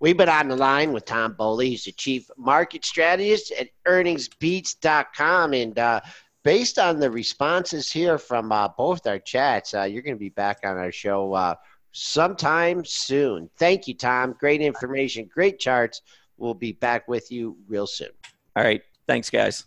We've 0.00 0.16
been 0.16 0.30
on 0.30 0.48
the 0.48 0.56
line 0.56 0.92
with 0.92 1.04
Tom 1.04 1.34
Bowley. 1.34 1.70
He's 1.70 1.84
the 1.84 1.92
chief 1.92 2.30
market 2.38 2.84
strategist 2.84 3.52
at 3.52 3.68
earningsbeats.com. 3.86 5.52
And 5.52 5.78
uh, 5.78 6.00
based 6.42 6.78
on 6.78 6.98
the 6.98 7.10
responses 7.10 7.92
here 7.92 8.16
from 8.16 8.50
uh, 8.50 8.68
both 8.68 9.06
our 9.06 9.18
chats, 9.18 9.74
uh, 9.74 9.82
you're 9.82 10.02
going 10.02 10.16
to 10.16 10.20
be 10.20 10.30
back 10.30 10.60
on 10.64 10.78
our 10.78 10.90
show 10.90 11.34
uh, 11.34 11.54
sometime 11.92 12.82
soon. 12.84 13.50
Thank 13.58 13.88
you, 13.88 13.94
Tom. 13.94 14.34
Great 14.38 14.62
information, 14.62 15.28
great 15.32 15.58
charts. 15.58 16.00
We'll 16.38 16.54
be 16.54 16.72
back 16.72 17.06
with 17.06 17.30
you 17.30 17.58
real 17.68 17.86
soon. 17.86 18.08
All 18.56 18.64
right. 18.64 18.80
Thanks, 19.06 19.28
guys. 19.28 19.64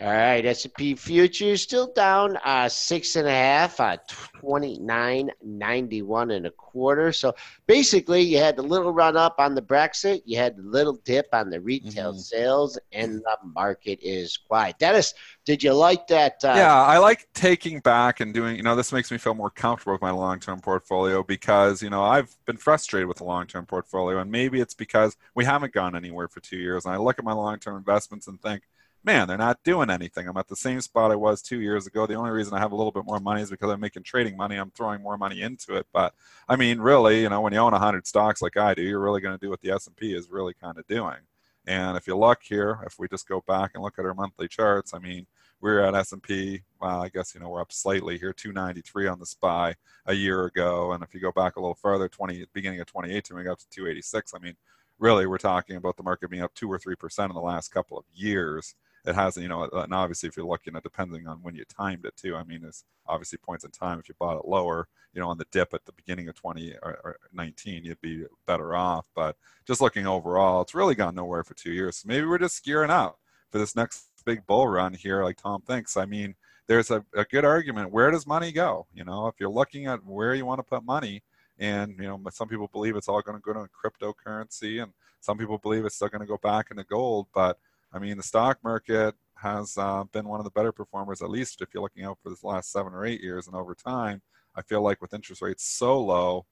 All 0.00 0.10
right, 0.10 0.44
S&P 0.44 0.94
futures 0.94 1.60
still 1.60 1.92
down 1.92 2.38
uh, 2.44 2.68
six 2.68 3.14
and 3.14 3.28
a 3.28 3.30
half, 3.30 3.78
uh, 3.78 3.98
twenty 4.40 4.78
nine 4.78 5.30
ninety 5.44 6.00
one 6.00 6.30
and 6.30 6.46
a 6.46 6.50
quarter. 6.50 7.12
So 7.12 7.34
basically, 7.66 8.22
you 8.22 8.38
had 8.38 8.58
a 8.58 8.62
little 8.62 8.90
run 8.90 9.18
up 9.18 9.34
on 9.38 9.54
the 9.54 9.60
Brexit, 9.60 10.22
you 10.24 10.38
had 10.38 10.56
a 10.56 10.62
little 10.62 10.94
dip 11.04 11.28
on 11.34 11.50
the 11.50 11.60
retail 11.60 12.12
mm-hmm. 12.12 12.20
sales, 12.20 12.78
and 12.90 13.16
the 13.16 13.36
market 13.44 13.98
is 14.02 14.38
quiet. 14.38 14.78
Dennis, 14.78 15.12
did 15.44 15.62
you 15.62 15.74
like 15.74 16.06
that? 16.06 16.42
Uh, 16.42 16.54
yeah, 16.56 16.74
I 16.74 16.96
like 16.96 17.28
taking 17.34 17.80
back 17.80 18.20
and 18.20 18.32
doing. 18.32 18.56
You 18.56 18.62
know, 18.62 18.74
this 18.74 18.92
makes 18.92 19.10
me 19.10 19.18
feel 19.18 19.34
more 19.34 19.50
comfortable 19.50 19.92
with 19.92 20.02
my 20.02 20.10
long 20.10 20.40
term 20.40 20.60
portfolio 20.60 21.22
because 21.22 21.82
you 21.82 21.90
know 21.90 22.02
I've 22.02 22.34
been 22.46 22.56
frustrated 22.56 23.08
with 23.08 23.18
the 23.18 23.24
long 23.24 23.46
term 23.46 23.66
portfolio, 23.66 24.20
and 24.20 24.30
maybe 24.30 24.58
it's 24.58 24.74
because 24.74 25.18
we 25.34 25.44
haven't 25.44 25.74
gone 25.74 25.94
anywhere 25.94 26.28
for 26.28 26.40
two 26.40 26.56
years. 26.56 26.86
And 26.86 26.94
I 26.94 26.96
look 26.96 27.18
at 27.18 27.26
my 27.26 27.34
long 27.34 27.58
term 27.58 27.76
investments 27.76 28.26
and 28.26 28.40
think 28.40 28.62
man, 29.04 29.26
they're 29.26 29.36
not 29.36 29.62
doing 29.64 29.90
anything. 29.90 30.28
I'm 30.28 30.36
at 30.36 30.48
the 30.48 30.56
same 30.56 30.80
spot 30.80 31.10
I 31.10 31.16
was 31.16 31.42
two 31.42 31.60
years 31.60 31.86
ago. 31.86 32.06
The 32.06 32.14
only 32.14 32.30
reason 32.30 32.54
I 32.54 32.60
have 32.60 32.72
a 32.72 32.76
little 32.76 32.92
bit 32.92 33.04
more 33.04 33.18
money 33.18 33.42
is 33.42 33.50
because 33.50 33.70
I'm 33.70 33.80
making 33.80 34.04
trading 34.04 34.36
money. 34.36 34.56
I'm 34.56 34.70
throwing 34.70 35.02
more 35.02 35.18
money 35.18 35.42
into 35.42 35.74
it. 35.76 35.86
But 35.92 36.14
I 36.48 36.56
mean, 36.56 36.78
really, 36.78 37.22
you 37.22 37.28
know, 37.28 37.40
when 37.40 37.52
you 37.52 37.58
own 37.58 37.72
100 37.72 38.06
stocks 38.06 38.42
like 38.42 38.56
I 38.56 38.74
do, 38.74 38.82
you're 38.82 39.00
really 39.00 39.20
going 39.20 39.36
to 39.36 39.44
do 39.44 39.50
what 39.50 39.60
the 39.60 39.70
S&P 39.72 40.14
is 40.14 40.30
really 40.30 40.54
kind 40.54 40.78
of 40.78 40.86
doing. 40.86 41.18
And 41.66 41.96
if 41.96 42.06
you 42.06 42.16
look 42.16 42.42
here, 42.42 42.80
if 42.86 42.98
we 42.98 43.08
just 43.08 43.28
go 43.28 43.42
back 43.46 43.72
and 43.74 43.82
look 43.82 43.98
at 43.98 44.04
our 44.04 44.14
monthly 44.14 44.48
charts, 44.48 44.94
I 44.94 44.98
mean, 44.98 45.26
we're 45.60 45.80
at 45.80 45.94
S&P. 45.94 46.62
Well, 46.80 47.02
I 47.02 47.08
guess 47.08 47.34
you 47.34 47.40
know 47.40 47.48
we're 47.48 47.60
up 47.60 47.72
slightly 47.72 48.18
here, 48.18 48.32
293 48.32 49.06
on 49.06 49.20
the 49.20 49.26
SPY 49.26 49.76
a 50.06 50.12
year 50.12 50.46
ago, 50.46 50.90
and 50.90 51.04
if 51.04 51.14
you 51.14 51.20
go 51.20 51.30
back 51.30 51.54
a 51.54 51.60
little 51.60 51.76
further, 51.76 52.08
20 52.08 52.46
beginning 52.52 52.80
of 52.80 52.88
2018, 52.88 53.36
we 53.36 53.44
got 53.44 53.60
to 53.60 53.70
286. 53.70 54.34
I 54.34 54.38
mean, 54.40 54.56
really, 54.98 55.26
we're 55.26 55.38
talking 55.38 55.76
about 55.76 55.96
the 55.96 56.02
market 56.02 56.30
being 56.30 56.42
up 56.42 56.52
two 56.54 56.70
or 56.70 56.80
three 56.80 56.96
percent 56.96 57.30
in 57.30 57.36
the 57.36 57.40
last 57.40 57.68
couple 57.68 57.96
of 57.96 58.04
years 58.12 58.74
it 59.04 59.14
has 59.14 59.36
you 59.36 59.48
know 59.48 59.64
and 59.64 59.94
obviously 59.94 60.28
if 60.28 60.36
you're 60.36 60.46
looking 60.46 60.76
at 60.76 60.82
depending 60.82 61.26
on 61.26 61.38
when 61.42 61.54
you 61.54 61.64
timed 61.64 62.04
it 62.04 62.16
too 62.16 62.36
i 62.36 62.44
mean 62.44 62.64
it's 62.64 62.84
obviously 63.06 63.38
points 63.38 63.64
in 63.64 63.70
time. 63.70 63.98
If 63.98 64.08
you 64.08 64.14
bought 64.18 64.38
it 64.38 64.48
lower 64.48 64.88
you 65.12 65.20
know 65.20 65.28
on 65.28 65.38
the 65.38 65.46
dip 65.50 65.74
at 65.74 65.84
the 65.84 65.92
beginning 65.92 66.28
of 66.28 66.34
20 66.34 66.74
or, 66.82 66.98
or 67.04 67.16
19 67.32 67.84
you'd 67.84 68.00
be 68.00 68.24
better 68.46 68.74
off. 68.74 69.08
But 69.14 69.36
just 69.66 69.80
looking 69.80 70.06
overall 70.06 70.62
it's 70.62 70.74
really 70.74 70.94
gone 70.94 71.14
nowhere 71.14 71.44
for 71.44 71.54
two 71.54 71.72
years. 71.72 71.98
So 71.98 72.08
maybe 72.08 72.26
we're 72.26 72.38
just 72.38 72.64
gearing 72.64 72.90
up 72.90 73.18
for 73.50 73.58
this 73.58 73.76
next 73.76 74.06
big 74.24 74.46
bull 74.46 74.68
run 74.68 74.94
here 74.94 75.24
like 75.24 75.36
tom 75.36 75.62
thinks. 75.62 75.96
I 75.96 76.06
mean 76.06 76.34
there's 76.68 76.90
a, 76.90 77.04
a 77.14 77.24
good 77.24 77.44
argument 77.44 77.92
where 77.92 78.10
does 78.10 78.26
money 78.26 78.52
go? 78.52 78.86
You 78.94 79.04
know 79.04 79.26
if 79.26 79.34
you're 79.38 79.50
looking 79.50 79.86
at 79.86 80.04
where 80.04 80.34
you 80.34 80.46
want 80.46 80.58
to 80.58 80.64
put 80.64 80.84
money 80.84 81.22
and 81.58 81.94
you 81.98 82.06
know 82.06 82.20
some 82.30 82.48
people 82.48 82.68
believe 82.72 82.96
it's 82.96 83.08
all 83.08 83.20
going 83.20 83.36
to 83.36 83.42
go 83.42 83.52
to 83.52 83.68
cryptocurrency 83.68 84.82
and 84.82 84.92
some 85.20 85.38
people 85.38 85.58
believe 85.58 85.84
it's 85.84 85.96
still 85.96 86.08
going 86.08 86.20
to 86.20 86.26
go 86.26 86.38
back 86.42 86.68
into 86.70 86.84
gold 86.84 87.26
but 87.34 87.58
I 87.92 87.98
mean, 87.98 88.16
the 88.16 88.22
stock 88.22 88.58
market 88.64 89.14
has 89.36 89.76
uh, 89.76 90.04
been 90.12 90.26
one 90.28 90.40
of 90.40 90.44
the 90.44 90.50
better 90.50 90.72
performers, 90.72 91.20
at 91.20 91.30
least 91.30 91.60
if 91.60 91.68
you're 91.74 91.82
looking 91.82 92.04
out 92.04 92.18
for 92.22 92.30
the 92.30 92.36
last 92.42 92.72
seven 92.72 92.94
or 92.94 93.04
eight 93.04 93.20
years. 93.20 93.46
And 93.46 93.56
over 93.56 93.74
time, 93.74 94.22
I 94.56 94.62
feel 94.62 94.82
like 94.82 95.00
with 95.00 95.14
interest 95.14 95.42
rates 95.42 95.64
so 95.64 96.00
low, 96.00 96.46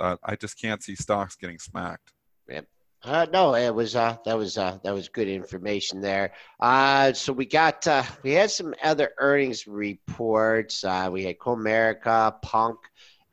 uh, 0.00 0.16
I 0.22 0.36
just 0.36 0.60
can't 0.60 0.82
see 0.82 0.94
stocks 0.94 1.36
getting 1.36 1.58
smacked. 1.58 2.12
Yeah. 2.48 2.62
Uh, 3.04 3.26
no, 3.32 3.54
it 3.54 3.74
was 3.74 3.94
uh, 3.96 4.16
that 4.24 4.36
was 4.36 4.56
uh, 4.56 4.78
that 4.82 4.94
was 4.94 5.08
good 5.10 5.28
information 5.28 6.00
there. 6.00 6.32
Uh, 6.58 7.12
so 7.12 7.34
we 7.34 7.44
got 7.44 7.86
uh, 7.86 8.02
we 8.22 8.32
had 8.32 8.50
some 8.50 8.74
other 8.82 9.10
earnings 9.18 9.66
reports. 9.66 10.82
Uh, 10.82 11.10
we 11.12 11.22
had 11.24 11.38
Comerica, 11.38 12.40
Punk, 12.40 12.78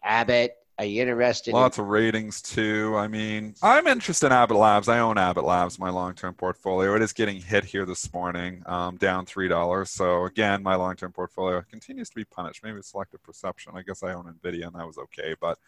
Abbott, 0.04 0.56
are 0.82 0.86
you 0.86 1.02
interested? 1.04 1.54
Lots 1.54 1.78
in- 1.78 1.84
of 1.84 1.90
ratings 1.90 2.42
too. 2.42 2.96
I 2.98 3.08
mean, 3.08 3.54
I'm 3.62 3.86
interested 3.86 4.28
in 4.28 4.32
Abbott 4.32 4.58
Labs. 4.58 4.90
I 4.90 4.98
own 5.00 5.18
Abbott 5.18 5.44
Labs, 5.44 5.78
my 5.78 5.92
long-term 5.92 6.34
portfolio. 6.34 6.96
It 6.96 7.04
is 7.04 7.14
getting 7.14 7.40
hit 7.40 7.64
here 7.64 7.86
this 7.86 8.12
morning, 8.12 8.64
um, 8.66 8.98
down 8.98 9.28
three 9.28 9.48
dollars. 9.48 9.92
So 9.92 10.26
again, 10.26 10.64
my 10.64 10.74
long-term 10.74 11.12
portfolio 11.12 11.62
continues 11.70 12.10
to 12.10 12.16
be 12.16 12.26
punished. 12.26 12.64
Maybe 12.64 12.82
selective 12.82 13.22
perception. 13.22 13.74
I 13.76 13.84
guess 13.84 14.02
I 14.02 14.14
own 14.14 14.26
Nvidia, 14.26 14.66
and 14.66 14.76
that 14.76 14.88
was 14.88 14.98
okay. 14.98 15.36
But 15.40 15.60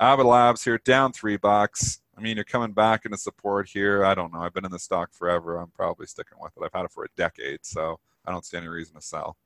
Abbott 0.00 0.26
Labs 0.26 0.64
here 0.64 0.78
down 0.78 1.12
three 1.12 1.36
bucks. 1.36 2.00
I 2.18 2.20
mean, 2.20 2.36
you're 2.36 2.44
coming 2.44 2.72
back 2.72 3.04
into 3.04 3.18
support 3.18 3.68
here. 3.68 4.04
I 4.04 4.16
don't 4.16 4.32
know. 4.32 4.40
I've 4.40 4.52
been 4.54 4.64
in 4.64 4.72
the 4.72 4.80
stock 4.80 5.12
forever. 5.12 5.58
I'm 5.58 5.70
probably 5.70 6.06
sticking 6.06 6.38
with 6.40 6.52
it. 6.56 6.62
I've 6.64 6.72
had 6.72 6.86
it 6.86 6.90
for 6.90 7.04
a 7.04 7.08
decade, 7.16 7.60
so 7.62 8.00
I 8.24 8.32
don't 8.32 8.44
see 8.44 8.56
any 8.56 8.68
reason 8.68 8.96
to 8.96 9.00
sell. 9.00 9.36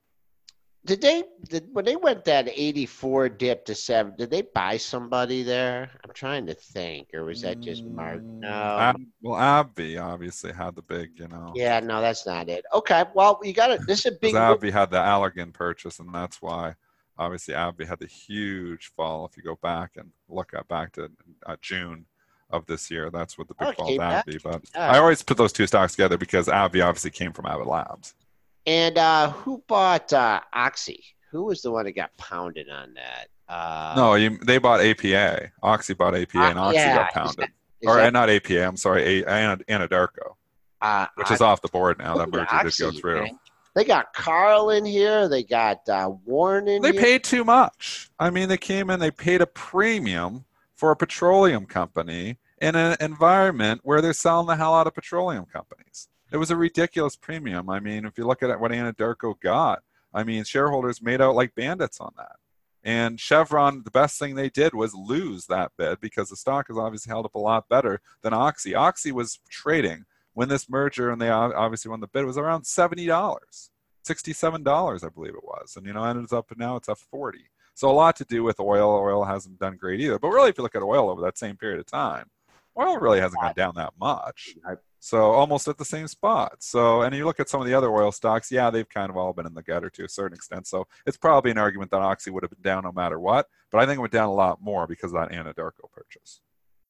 Did 0.87 1.03
they 1.03 1.25
did 1.49 1.69
when 1.73 1.85
they 1.85 1.97
went 1.97 2.25
that 2.25 2.49
eighty 2.49 2.87
four 2.87 3.29
dip 3.29 3.67
to 3.67 3.75
seven? 3.75 4.15
Did 4.17 4.31
they 4.31 4.43
buy 4.43 4.79
somebody 4.79 5.43
there? 5.43 5.91
I'm 6.03 6.13
trying 6.15 6.47
to 6.47 6.55
think, 6.55 7.09
or 7.13 7.25
was 7.25 7.43
that 7.43 7.61
just 7.63 7.85
Mark? 7.85 8.23
Mm, 8.23 8.41
No. 8.41 8.95
Well, 9.23 9.39
AbbVie 9.41 10.03
obviously 10.03 10.53
had 10.53 10.75
the 10.75 10.83
big, 10.83 11.11
you 11.17 11.29
know. 11.29 11.53
yeah, 11.55 11.81
no, 11.81 12.01
that's 12.01 12.27
not 12.27 12.49
it. 12.49 12.65
Okay, 12.73 13.05
well, 13.15 13.39
you 13.43 13.53
got 13.53 13.71
it. 13.71 13.81
This 13.87 14.07
is 14.07 14.13
a 14.15 14.19
big. 14.19 14.35
AbbVie 14.35 14.73
had 14.73 14.91
the 14.91 14.97
Allergan 14.97 15.53
purchase, 15.53 15.99
and 15.99 16.15
that's 16.15 16.41
why 16.41 16.75
obviously 17.19 17.53
AbbVie 17.53 17.87
had 17.87 17.99
the 17.99 18.07
huge 18.07 18.91
fall. 18.97 19.27
If 19.27 19.37
you 19.37 19.43
go 19.43 19.59
back 19.63 19.93
and 19.97 20.11
look 20.31 20.55
at 20.55 20.67
back 20.69 20.93
to 20.93 21.11
uh, 21.45 21.57
June 21.61 22.07
of 22.49 22.65
this 22.65 22.91
year, 22.91 23.11
that's 23.11 23.37
what 23.37 23.49
the 23.49 23.55
big 23.55 23.69
Oh, 23.69 23.73
fall 23.73 23.99
back. 23.99 24.25
But 24.43 24.63
Yeah. 24.75 24.93
I 24.93 24.99
always 24.99 25.23
put 25.23 25.37
those 25.37 25.53
two 25.53 25.67
stocks 25.67 25.93
together 25.93 26.17
because 26.17 26.47
AbbVie 26.49 26.83
obviously 26.83 27.11
came 27.11 27.35
from 27.35 27.45
Abbott 27.45 27.67
Labs. 27.67 28.15
And 28.67 28.99
uh, 28.99 29.31
who 29.31 29.63
bought 29.67 30.13
uh, 30.13 30.41
Oxy? 30.53 31.05
Who 31.31 31.45
was 31.45 31.63
the 31.63 31.71
one 31.71 31.85
that 31.87 31.93
got 31.93 32.17
pounded 32.17 32.69
on 32.69 32.95
that? 32.95 33.29
Uh, 33.53 33.95
no, 33.97 34.15
you, 34.15 34.39
they 34.45 34.59
bought 34.59 34.81
APA. 34.81 35.51
Oxy 35.63 35.95
bought 35.95 36.15
APA, 36.15 36.39
and 36.39 36.59
uh, 36.59 36.63
Oxy 36.63 36.77
yeah, 36.77 36.95
got 36.97 37.09
is 37.09 37.15
pounded. 37.15 37.39
that- 37.39 37.51
is 37.83 37.89
or 37.89 37.97
that, 37.97 38.13
not 38.13 38.29
APA. 38.29 38.63
I'm 38.67 38.77
sorry, 38.77 39.23
A- 39.23 39.27
Ana- 39.27 39.57
Anadarko, 39.69 40.35
uh, 40.83 41.07
which 41.15 41.31
is 41.31 41.41
off 41.41 41.63
the 41.63 41.69
board 41.69 41.99
now. 41.99 42.15
That 42.19 42.31
merger 42.31 42.47
did 42.63 42.77
go 42.79 42.91
through. 42.91 43.23
man. 43.23 43.39
They 43.75 43.85
got 43.85 44.13
Carl 44.13 44.69
in 44.71 44.85
here. 44.85 45.29
They 45.31 45.43
got 45.45 45.89
uh, 45.89 46.11
Warren 46.27 46.69
in 46.69 46.83
They 46.83 46.93
here. 46.93 47.01
paid 47.01 47.25
too 47.25 47.43
much. 47.43 48.11
I 48.19 48.29
mean, 48.29 48.51
they 48.51 48.59
came 48.59 48.91
in, 48.91 49.01
they 49.01 49.11
paid 49.11 49.41
a 49.41 49.47
premium 49.47 50.45
for 50.75 50.91
a 50.91 50.97
petroleum 50.97 51.65
company 51.65 52.37
in 52.61 52.75
an 52.77 52.99
environment 53.01 53.81
where 53.83 54.03
they're 54.03 54.13
selling 54.13 54.47
the 54.47 54.57
hell 54.57 54.75
out 54.75 54.87
of 54.87 54.95
petroleum 54.95 55.47
companies. 55.47 56.09
It 56.33 56.37
was 56.37 56.51
a 56.51 56.57
ridiculous 56.57 57.17
premium. 57.17 57.69
I 57.69 57.81
mean, 57.81 58.05
if 58.05 58.17
you 58.17 58.27
look 58.27 58.43
at 58.43 58.61
what 58.61 58.71
Anadarko 58.71 59.41
got, 59.41 59.83
I 60.13 60.25
mean, 60.25 60.45
shareholders 60.45 61.03
made 61.03 61.21
out 61.21 61.35
like 61.35 61.55
bandits 61.55 62.01
on 62.01 62.13
that. 62.17 62.37
And 62.83 63.21
Chevron, 63.21 63.83
the 63.85 63.91
best 63.91 64.19
thing 64.19 64.35
they 64.35 64.49
did 64.49 64.75
was 64.75 64.95
lose 64.95 65.47
that 65.47 65.73
bid 65.77 66.01
because 66.01 66.31
the 66.31 66.37
stock 66.37 66.69
has 66.69 66.79
obviously 66.79 67.11
held 67.11 67.27
up 67.27 67.35
a 67.35 67.39
lot 67.39 67.69
better 67.69 68.01
than 68.23 68.33
Oxy. 68.33 68.75
Oxy 68.75 69.13
was 69.13 69.39
trading 69.51 70.05
when 70.33 70.49
this 70.49 70.71
merger 70.71 71.11
and 71.11 71.21
they 71.21 71.29
obviously 71.29 71.91
won 71.91 72.01
the 72.01 72.07
bid 72.07 72.25
was 72.25 72.39
around 72.39 72.65
seventy 72.65 73.07
dollars, 73.07 73.71
sixty-seven 74.05 74.63
dollars, 74.63 75.05
I 75.05 75.11
believe 75.11 75.35
it 75.35 75.45
was, 75.45 75.75
and 75.77 75.85
you 75.85 75.93
know 75.93 76.05
ended 76.05 76.33
up 76.33 76.51
now 76.57 76.77
it's 76.77 76.89
up 76.89 76.99
forty. 76.99 77.51
So 77.75 77.91
a 77.91 77.93
lot 77.93 78.17
to 78.17 78.25
do 78.25 78.43
with 78.43 78.61
oil. 78.61 78.91
Oil 78.91 79.25
hasn't 79.25 79.59
done 79.59 79.77
great 79.77 80.01
either. 80.01 80.19
But 80.19 80.29
really, 80.29 80.51
if 80.51 80.59
you 80.59 80.63
look 80.63 80.75
at 80.75 80.83
oil 80.83 81.11
over 81.11 81.21
that 81.23 81.39
same 81.39 81.57
period 81.57 81.81
of 81.81 81.87
time, 81.87 82.31
oil 82.81 82.99
really 82.99 83.21
hasn't 83.21 83.41
gone 83.41 83.55
down 83.55 83.75
that 83.77 83.93
much. 84.01 84.55
So 85.01 85.33
almost 85.33 85.67
at 85.67 85.79
the 85.79 85.85
same 85.85 86.07
spot. 86.09 86.57
So 86.61 87.03
and 87.03 87.15
you 87.15 87.25
look 87.25 87.41
at 87.41 87.49
some 87.49 87.61
of 87.61 87.67
the 87.67 87.75
other 87.75 87.91
oil 87.91 88.13
stocks, 88.13 88.53
yeah, 88.53 88.71
they've 88.71 88.89
kind 88.89 89.11
of 89.11 89.17
all 89.17 89.33
been 89.33 89.47
in 89.47 89.55
the 89.55 89.63
gutter 89.63 89.91
to 89.91 90.05
a 90.05 90.09
certain 90.09 90.37
extent. 90.37 90.67
So 90.67 90.87
it's 91.07 91.17
probably 91.17 91.51
an 91.51 91.59
argument 91.59 91.91
that 91.91 92.03
Oxy 92.03 92.31
would 92.31 92.43
have 92.43 92.51
been 92.51 92.63
down 92.63 92.85
no 92.85 92.93
matter 92.93 93.19
what. 93.19 93.47
But 93.71 93.79
I 93.81 93.87
think 93.87 93.99
it 93.99 94.01
went 94.01 94.13
down 94.13 94.29
a 94.29 94.35
lot 94.35 94.63
more 94.63 94.87
because 94.87 95.13
of 95.15 95.21
that 95.21 95.33
Anadarko 95.33 95.91
purchase. 95.93 96.41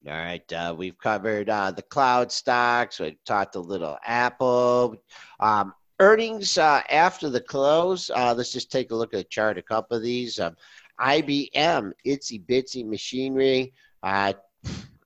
All 0.07 0.15
right, 0.15 0.53
uh, 0.53 0.75
we've 0.77 0.99
covered 0.99 1.51
uh, 1.51 1.73
the 1.73 1.83
cloud 1.83 2.33
stocks. 2.33 2.99
We've 2.99 3.23
talked 3.25 3.55
a 3.55 3.61
little 3.61 3.99
Apple. 4.05 4.97
Um, 5.39 5.75
earnings 6.01 6.57
uh, 6.57 6.81
after 6.89 7.29
the 7.29 7.41
close. 7.41 8.11
Uh, 8.11 8.35
let's 8.35 8.51
just 8.51 8.73
take 8.73 8.91
a 8.91 8.95
look 8.95 9.13
at 9.13 9.19
the 9.19 9.25
chart. 9.25 9.59
A 9.59 9.63
couple 9.63 9.97
of 9.97 10.03
these. 10.03 10.41
Um, 10.41 10.57
IBM, 10.99 11.93
itsy 12.07 12.45
bitsy 12.45 12.87
machinery. 12.87 13.73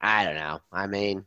I 0.04 0.26
don't 0.26 0.34
know. 0.34 0.60
I 0.70 0.86
mean, 0.86 1.24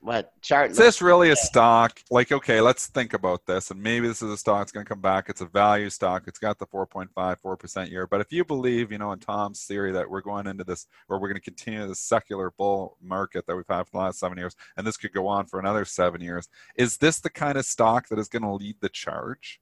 what 0.00 0.32
chart? 0.42 0.72
Is 0.72 0.76
this 0.76 1.00
really 1.00 1.30
a 1.30 1.36
stock? 1.36 2.02
Like, 2.10 2.32
okay, 2.32 2.60
let's 2.60 2.88
think 2.88 3.14
about 3.14 3.46
this. 3.46 3.70
And 3.70 3.80
maybe 3.80 4.08
this 4.08 4.20
is 4.20 4.32
a 4.32 4.36
stock 4.36 4.62
that's 4.62 4.72
going 4.72 4.84
to 4.84 4.88
come 4.88 5.00
back. 5.00 5.28
It's 5.28 5.42
a 5.42 5.46
value 5.46 5.88
stock. 5.90 6.24
It's 6.26 6.40
got 6.40 6.58
the 6.58 6.66
4.5, 6.66 7.08
4% 7.14 7.90
year. 7.90 8.08
But 8.08 8.20
if 8.20 8.32
you 8.32 8.44
believe, 8.44 8.90
you 8.90 8.98
know, 8.98 9.12
in 9.12 9.20
Tom's 9.20 9.62
theory 9.62 9.92
that 9.92 10.10
we're 10.10 10.22
going 10.22 10.48
into 10.48 10.64
this, 10.64 10.88
or 11.08 11.20
we're 11.20 11.28
going 11.28 11.40
to 11.40 11.40
continue 11.40 11.86
this 11.86 12.00
secular 12.00 12.50
bull 12.50 12.98
market 13.00 13.46
that 13.46 13.54
we've 13.54 13.64
had 13.68 13.84
for 13.84 13.92
the 13.92 13.98
last 13.98 14.18
seven 14.18 14.38
years, 14.38 14.56
and 14.76 14.84
this 14.84 14.96
could 14.96 15.12
go 15.12 15.28
on 15.28 15.46
for 15.46 15.60
another 15.60 15.84
seven 15.84 16.20
years, 16.20 16.48
is 16.74 16.96
this 16.96 17.20
the 17.20 17.30
kind 17.30 17.56
of 17.56 17.64
stock 17.64 18.08
that 18.08 18.18
is 18.18 18.26
going 18.26 18.42
to 18.42 18.50
lead 18.50 18.74
the 18.80 18.88
charge? 18.88 19.60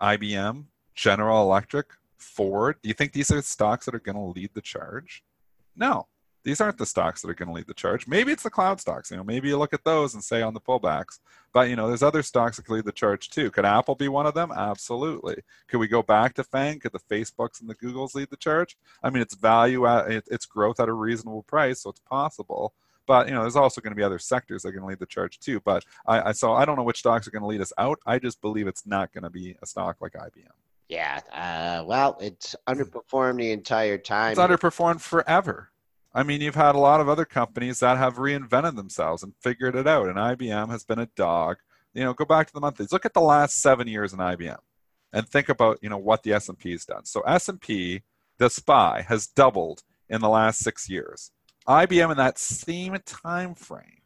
IBM, 0.00 0.64
General 0.94 1.42
Electric, 1.42 1.90
Ford. 2.16 2.76
Do 2.82 2.88
you 2.88 2.94
think 2.94 3.12
these 3.12 3.30
are 3.30 3.42
stocks 3.42 3.84
that 3.84 3.94
are 3.94 4.00
going 4.00 4.16
to 4.16 4.40
lead 4.40 4.50
the 4.54 4.62
charge? 4.62 5.22
No 5.76 6.06
these 6.44 6.60
aren't 6.60 6.78
the 6.78 6.86
stocks 6.86 7.22
that 7.22 7.30
are 7.30 7.34
going 7.34 7.48
to 7.48 7.54
lead 7.54 7.66
the 7.66 7.74
charge. 7.74 8.06
Maybe 8.06 8.30
it's 8.30 8.42
the 8.42 8.50
cloud 8.50 8.80
stocks. 8.80 9.10
You 9.10 9.16
know, 9.16 9.24
maybe 9.24 9.48
you 9.48 9.56
look 9.56 9.72
at 9.72 9.84
those 9.84 10.14
and 10.14 10.22
say 10.22 10.42
on 10.42 10.54
the 10.54 10.60
pullbacks. 10.60 11.18
But 11.52 11.70
you 11.70 11.76
know, 11.76 11.88
there's 11.88 12.02
other 12.02 12.22
stocks 12.22 12.56
that 12.56 12.64
could 12.66 12.74
lead 12.74 12.84
the 12.84 12.92
charge 12.92 13.30
too. 13.30 13.50
Could 13.50 13.64
Apple 13.64 13.94
be 13.94 14.08
one 14.08 14.26
of 14.26 14.34
them? 14.34 14.52
Absolutely. 14.52 15.36
Could 15.68 15.78
we 15.78 15.88
go 15.88 16.02
back 16.02 16.34
to 16.34 16.44
Fang? 16.44 16.78
Could 16.78 16.92
the 16.92 16.98
Facebooks 16.98 17.60
and 17.60 17.68
the 17.68 17.74
Googles 17.74 18.14
lead 18.14 18.28
the 18.30 18.36
charge? 18.36 18.76
I 19.02 19.10
mean, 19.10 19.22
it's 19.22 19.34
value 19.34 19.86
at 19.86 20.24
it's 20.30 20.46
growth 20.46 20.80
at 20.80 20.88
a 20.88 20.92
reasonable 20.92 21.44
price, 21.44 21.82
so 21.82 21.90
it's 21.90 22.00
possible. 22.00 22.74
But 23.06 23.28
you 23.28 23.34
know, 23.34 23.42
there's 23.42 23.56
also 23.56 23.80
going 23.80 23.92
to 23.92 23.96
be 23.96 24.02
other 24.02 24.18
sectors 24.18 24.62
that 24.62 24.68
are 24.68 24.72
going 24.72 24.82
to 24.82 24.88
lead 24.88 24.98
the 24.98 25.06
charge 25.06 25.38
too. 25.38 25.60
But 25.60 25.84
I, 26.06 26.28
I 26.28 26.32
so 26.32 26.52
I 26.52 26.64
don't 26.64 26.76
know 26.76 26.82
which 26.82 26.98
stocks 26.98 27.26
are 27.26 27.30
going 27.30 27.42
to 27.42 27.48
lead 27.48 27.60
us 27.60 27.72
out. 27.78 27.98
I 28.06 28.18
just 28.18 28.40
believe 28.40 28.66
it's 28.66 28.86
not 28.86 29.12
going 29.12 29.24
to 29.24 29.30
be 29.30 29.56
a 29.62 29.66
stock 29.66 29.96
like 30.00 30.12
IBM. 30.12 30.48
Yeah. 30.88 31.20
Uh, 31.32 31.84
well, 31.84 32.18
it's 32.20 32.54
underperformed 32.68 33.38
the 33.38 33.52
entire 33.52 33.98
time. 33.98 34.32
It's 34.32 34.40
underperformed 34.40 35.00
forever. 35.00 35.70
I 36.14 36.22
mean, 36.22 36.40
you've 36.40 36.54
had 36.54 36.76
a 36.76 36.78
lot 36.78 37.00
of 37.00 37.08
other 37.08 37.24
companies 37.24 37.80
that 37.80 37.98
have 37.98 38.16
reinvented 38.16 38.76
themselves 38.76 39.24
and 39.24 39.34
figured 39.40 39.74
it 39.74 39.88
out, 39.88 40.06
and 40.06 40.16
IBM 40.16 40.70
has 40.70 40.84
been 40.84 41.00
a 41.00 41.08
dog. 41.16 41.56
You 41.92 42.04
know, 42.04 42.14
go 42.14 42.24
back 42.24 42.46
to 42.46 42.52
the 42.52 42.60
monthlies. 42.60 42.92
Look 42.92 43.04
at 43.04 43.14
the 43.14 43.20
last 43.20 43.60
seven 43.60 43.88
years 43.88 44.12
in 44.12 44.20
IBM, 44.20 44.58
and 45.12 45.28
think 45.28 45.48
about 45.48 45.78
you 45.82 45.88
know 45.88 45.98
what 45.98 46.22
the 46.22 46.32
S 46.32 46.48
and 46.48 46.58
P 46.58 46.70
has 46.70 46.84
done. 46.84 47.04
So 47.04 47.20
S 47.22 47.48
and 47.48 47.60
P, 47.60 48.02
the 48.38 48.48
SPY, 48.48 49.04
has 49.08 49.26
doubled 49.26 49.82
in 50.08 50.20
the 50.20 50.28
last 50.28 50.60
six 50.60 50.88
years. 50.88 51.32
IBM 51.66 52.12
in 52.12 52.16
that 52.16 52.38
same 52.38 52.96
time 53.04 53.54
frame, 53.54 54.02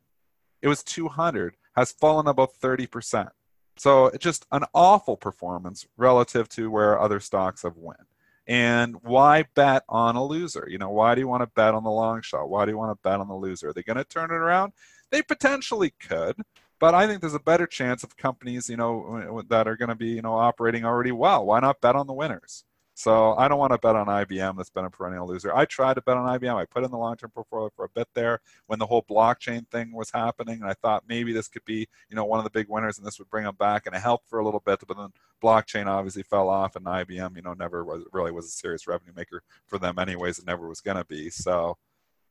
it 0.63 0.69
was 0.69 0.83
200, 0.85 1.57
has 1.77 1.93
fallen 1.93 2.27
about 2.27 2.55
30 2.55 2.87
percent. 2.87 3.29
So 3.77 4.07
it's 4.07 4.25
just 4.25 4.47
an 4.51 4.65
awful 4.75 5.17
performance 5.17 5.87
relative 5.97 6.49
to 6.51 6.71
where 6.71 6.99
other 6.99 7.21
stocks 7.21 7.63
have 7.63 7.77
went. 7.77 8.01
And 8.49 8.96
why 9.03 9.44
bet 9.55 9.84
on 9.90 10.16
a 10.16 10.24
loser? 10.24 10.66
You 10.68 10.78
know, 10.78 10.88
why 10.88 11.14
do 11.14 11.20
you 11.20 11.28
want 11.28 11.42
to 11.42 11.51
bet 11.55 11.74
on 11.74 11.84
the 11.84 11.90
long 11.90 12.22
shot? 12.22 12.49
Why 12.49 12.64
do 12.64 12.70
you 12.70 12.78
want 12.78 12.90
to 12.90 13.09
bet 13.09 13.20
on 13.20 13.28
the 13.28 13.34
loser? 13.34 13.68
Are 13.68 13.72
they 13.74 13.82
going 13.82 13.99
to 13.99 14.05
turn 14.05 14.30
it 14.30 14.34
around? 14.34 14.72
They 15.11 15.20
potentially 15.20 15.92
could, 16.01 16.36
but 16.80 16.94
I 16.94 17.07
think 17.07 17.20
there's 17.20 17.34
a 17.34 17.40
better 17.40 17.66
chance 17.66 18.03
of 18.03 18.16
companies, 18.16 18.70
you 18.70 18.76
know, 18.76 19.42
that 19.49 19.68
are 19.68 19.76
going 19.76 19.90
to 19.90 19.94
be, 19.94 20.09
you 20.09 20.22
know, 20.22 20.34
operating 20.34 20.84
already 20.84 21.12
well. 21.12 21.44
Why 21.44 21.61
not 21.61 21.80
bet 21.80 21.94
on 21.94 22.07
the 22.07 22.14
winners? 22.14 22.64
So 22.99 23.36
I 23.36 23.46
don't 23.46 23.61
want 23.61 23.70
to 23.70 23.78
bet 23.78 23.94
on 23.94 24.09
IBM 24.09 24.57
that's 24.57 24.70
been 24.70 24.84
a 24.84 24.90
perennial 24.90 25.28
loser. 25.28 25.55
I 25.55 25.66
tried 25.66 25.94
to 25.94 26.01
bet 26.01 26.16
on 26.16 26.36
IBM. 26.36 26.57
I 26.57 26.64
put 26.64 26.82
in 26.82 26.90
the 26.90 26.99
long-term 26.99 27.30
portfolio 27.30 27.70
for 27.76 27.84
a 27.84 27.88
bit 27.88 28.09
there 28.12 28.40
when 28.66 28.80
the 28.80 28.86
whole 28.86 29.05
blockchain 29.05 29.68
thing 29.68 29.92
was 29.92 30.11
happening, 30.11 30.61
and 30.61 30.68
I 30.68 30.74
thought 30.74 31.05
maybe 31.07 31.32
this 31.32 31.46
could 31.46 31.64
be, 31.64 31.86
you 32.11 32.16
know, 32.16 32.24
one 32.24 32.40
of 32.40 32.44
the 32.44 32.51
big 32.51 32.68
winners, 32.68 32.99
and 32.99 33.07
this 33.07 33.20
would 33.20 33.30
bring 33.30 33.44
them 33.44 33.55
back, 33.55 33.86
and 33.86 33.94
it 33.94 34.01
helped 34.01 34.28
for 34.28 34.40
a 34.40 34.44
little 34.44 34.59
bit. 34.66 34.80
But 34.84 34.96
then 34.96 35.12
blockchain 35.40 35.86
obviously 35.86 36.24
fell 36.24 36.49
off, 36.49 36.74
and 36.74 36.86
IBM, 36.86 37.36
you 37.36 37.42
know, 37.42 37.53
never 37.53 37.84
was 37.84 38.03
really 38.12 38.32
was 38.32 38.46
a 38.46 38.49
serious 38.49 38.88
revenue 38.88 39.12
maker 39.14 39.44
for 39.68 39.78
them, 39.78 40.01
anyways. 40.01 40.40
It 40.40 40.46
never 40.46 40.66
was 40.66 40.80
going 40.80 40.96
to 40.96 41.05
be. 41.05 41.30
So 41.30 41.76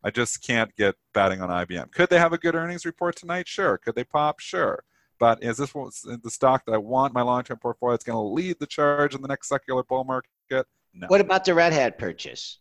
I 0.04 0.12
just 0.12 0.46
can't 0.46 0.76
get 0.76 0.96
betting 1.14 1.42
on 1.42 1.48
IBM. 1.48 1.94
Could 1.94 2.10
they 2.10 2.20
have 2.20 2.34
a 2.34 2.38
good 2.38 2.56
earnings 2.56 2.86
report 2.86 3.16
tonight? 3.16 3.48
Sure. 3.48 3.78
Could 3.78 3.96
they 3.96 4.04
pop? 4.04 4.42
Sure. 4.42 4.84
But 5.18 5.42
is 5.42 5.56
this 5.56 5.72
the 5.72 6.30
stock 6.30 6.66
that 6.66 6.74
I 6.74 6.78
want 6.78 7.14
my 7.14 7.22
long-term 7.22 7.60
portfolio? 7.60 7.96
It's 7.96 8.04
going 8.04 8.18
to 8.18 8.34
lead 8.34 8.60
the 8.60 8.68
charge 8.68 9.16
in 9.16 9.22
the 9.22 9.30
next 9.30 9.48
secular 9.48 9.84
bull 9.84 10.04
market. 10.04 10.30
No. 10.50 11.08
What 11.08 11.22
about 11.22 11.46
the 11.46 11.54
Red 11.54 11.74
Hat 11.74 11.98
purchase? 11.98 12.60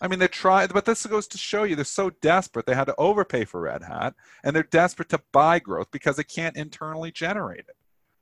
I 0.00 0.08
mean, 0.08 0.18
they 0.18 0.28
tried, 0.28 0.72
but 0.72 0.84
this 0.84 1.06
goes 1.06 1.28
to 1.28 1.38
show 1.38 1.62
you 1.62 1.76
they're 1.76 1.84
so 1.84 2.10
desperate. 2.10 2.66
They 2.66 2.74
had 2.74 2.86
to 2.86 2.94
overpay 2.98 3.44
for 3.44 3.60
Red 3.60 3.82
Hat, 3.82 4.14
and 4.42 4.54
they're 4.54 4.64
desperate 4.64 5.08
to 5.10 5.20
buy 5.32 5.60
growth 5.60 5.90
because 5.92 6.16
they 6.16 6.24
can't 6.24 6.56
internally 6.56 7.12
generate 7.12 7.60
it. 7.60 7.76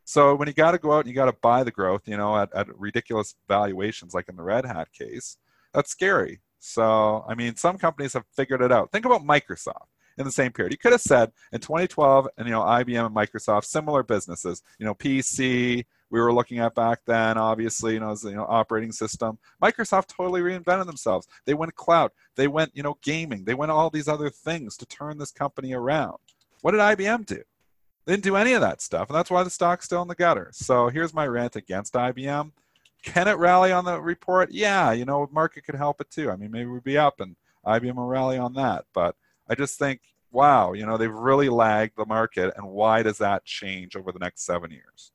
So 0.05 0.35
when 0.35 0.49
you 0.49 0.55
got 0.55 0.73
to 0.73 0.79
go 0.79 0.93
out 0.93 1.01
and 1.01 1.09
you 1.09 1.15
got 1.15 1.27
to 1.27 1.37
buy 1.41 1.65
the 1.65 1.71
growth, 1.71 2.03
you 2.07 2.17
know, 2.17 2.37
at, 2.37 2.55
at 2.55 2.79
ridiculous 2.79 3.35
valuations, 3.49 4.13
like 4.13 4.29
in 4.29 4.37
the 4.37 4.43
Red 4.43 4.67
Hat 4.67 4.93
case, 4.93 5.39
that's 5.73 5.91
scary. 5.91 6.41
So, 6.59 7.25
I 7.27 7.35
mean, 7.35 7.57
some 7.57 7.79
companies 7.79 8.13
have 8.13 8.25
figured 8.37 8.61
it 8.61 8.71
out. 8.71 8.93
Think 8.93 9.07
about 9.07 9.23
Microsoft 9.23 9.87
in 10.19 10.25
the 10.25 10.33
same 10.33 10.53
period. 10.53 10.73
You 10.73 10.79
could 10.79 10.93
have 10.93 11.01
said 11.01 11.33
in 11.53 11.61
2012, 11.61 12.29
and 12.37 12.47
you 12.47 12.53
know, 12.53 12.61
IBM 12.61 13.07
and 13.07 13.17
Microsoft, 13.17 13.65
similar 13.65 14.03
businesses, 14.03 14.63
you 14.79 14.85
know, 14.85 14.95
PC, 14.95 15.87
we 16.13 16.21
were 16.21 16.33
looking 16.33 16.59
at 16.59 16.75
back 16.75 17.01
then, 17.07 17.39
obviously, 17.39 17.95
you 17.95 18.01
know, 18.01 18.11
as 18.11 18.23
you 18.23 18.33
know, 18.33 18.45
operating 18.47 18.93
system. 18.93 19.39
Microsoft 19.63 20.09
totally 20.09 20.43
reinvented 20.43 20.85
themselves. 20.85 21.27
They 21.47 21.55
went 21.55 21.75
cloud. 21.75 22.11
They 22.37 22.49
went, 22.49 22.71
you 22.75 22.83
know, 22.83 22.99
gaming. 23.03 23.45
They 23.45 23.55
went 23.55 23.73
all 23.73 23.89
these 23.89 24.09
other 24.09 24.29
things 24.29 24.77
to 24.77 24.87
turn 24.87 25.17
this 25.17 25.31
company 25.31 25.73
around. 25.73 26.19
What 26.61 26.73
did 26.73 26.81
IBM 26.81 27.25
do? 27.25 27.43
They 28.05 28.13
didn't 28.13 28.25
do 28.25 28.37
any 28.37 28.53
of 28.53 28.61
that 28.61 28.83
stuff, 28.83 29.09
and 29.09 29.17
that's 29.17 29.31
why 29.31 29.43
the 29.43 29.49
stock's 29.49 29.87
still 29.87 30.03
in 30.03 30.09
the 30.09 30.15
gutter. 30.15 30.51
So 30.53 30.89
here's 30.91 31.15
my 31.15 31.27
rant 31.27 31.57
against 31.57 31.95
IBM. 31.95 32.53
Can 33.03 33.27
it 33.27 33.39
rally 33.39 33.73
on 33.73 33.87
the 33.87 33.99
report? 33.99 34.51
Yeah, 34.53 34.93
you 34.93 35.07
know, 35.07 35.31
market 35.33 35.65
could 35.65 35.77
help 35.77 36.03
it 36.03 36.11
too. 36.11 36.31
I 36.31 36.37
mean, 36.37 36.51
maybe 36.51 36.69
we'd 36.69 36.85
be 36.85 36.99
up 36.99 37.21
and 37.21 37.37
IBM 37.65 37.95
will 37.95 38.07
rally 38.07 38.37
on 38.37 38.53
that. 38.55 38.85
But 38.93 39.17
I 39.49 39.55
just 39.55 39.79
think, 39.79 40.03
wow, 40.31 40.75
you 40.75 40.85
know, 40.85 40.99
they've 40.99 41.11
really 41.11 41.49
lagged 41.49 41.97
the 41.97 42.05
market, 42.05 42.53
and 42.55 42.67
why 42.67 43.03
does 43.03 43.17
that 43.19 43.47
change 43.47 43.97
over 43.97 44.13
the 44.13 44.19
next 44.19 44.45
seven 44.45 44.71
years? 44.71 45.11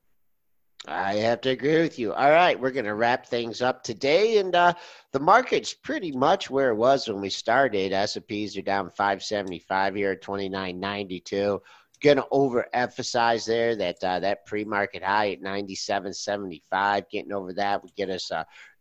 I 0.88 1.16
have 1.16 1.42
to 1.42 1.50
agree 1.50 1.82
with 1.82 2.00
you. 2.00 2.14
All 2.14 2.32
right, 2.32 2.58
we're 2.58 2.72
going 2.72 2.86
to 2.86 2.94
wrap 2.94 3.26
things 3.26 3.62
up 3.62 3.84
today, 3.84 4.38
and 4.38 4.56
uh, 4.56 4.74
the 5.12 5.20
market's 5.20 5.74
pretty 5.74 6.14
much 6.14 6.50
where 6.50 6.70
it 6.70 6.76
was 6.76 7.10
when 7.10 7.20
we 7.20 7.30
started. 7.30 7.92
S&Ps 7.92 8.58
are 8.58 8.62
down 8.62 8.90
575 8.92 9.96
here 9.96 10.12
at 10.12 10.22
29.92. 10.24 11.60
Going 12.02 12.18
to 12.18 12.28
overemphasize 12.32 13.46
there 13.46 13.76
that 13.76 14.02
uh, 14.02 14.20
that 14.20 14.46
pre-market 14.46 15.04
high 15.04 15.32
at 15.32 15.42
97.75. 15.42 17.10
Getting 17.10 17.34
over 17.34 17.54
that 17.54 17.82
would 17.82 17.96
get 17.96 18.10
us 18.10 18.32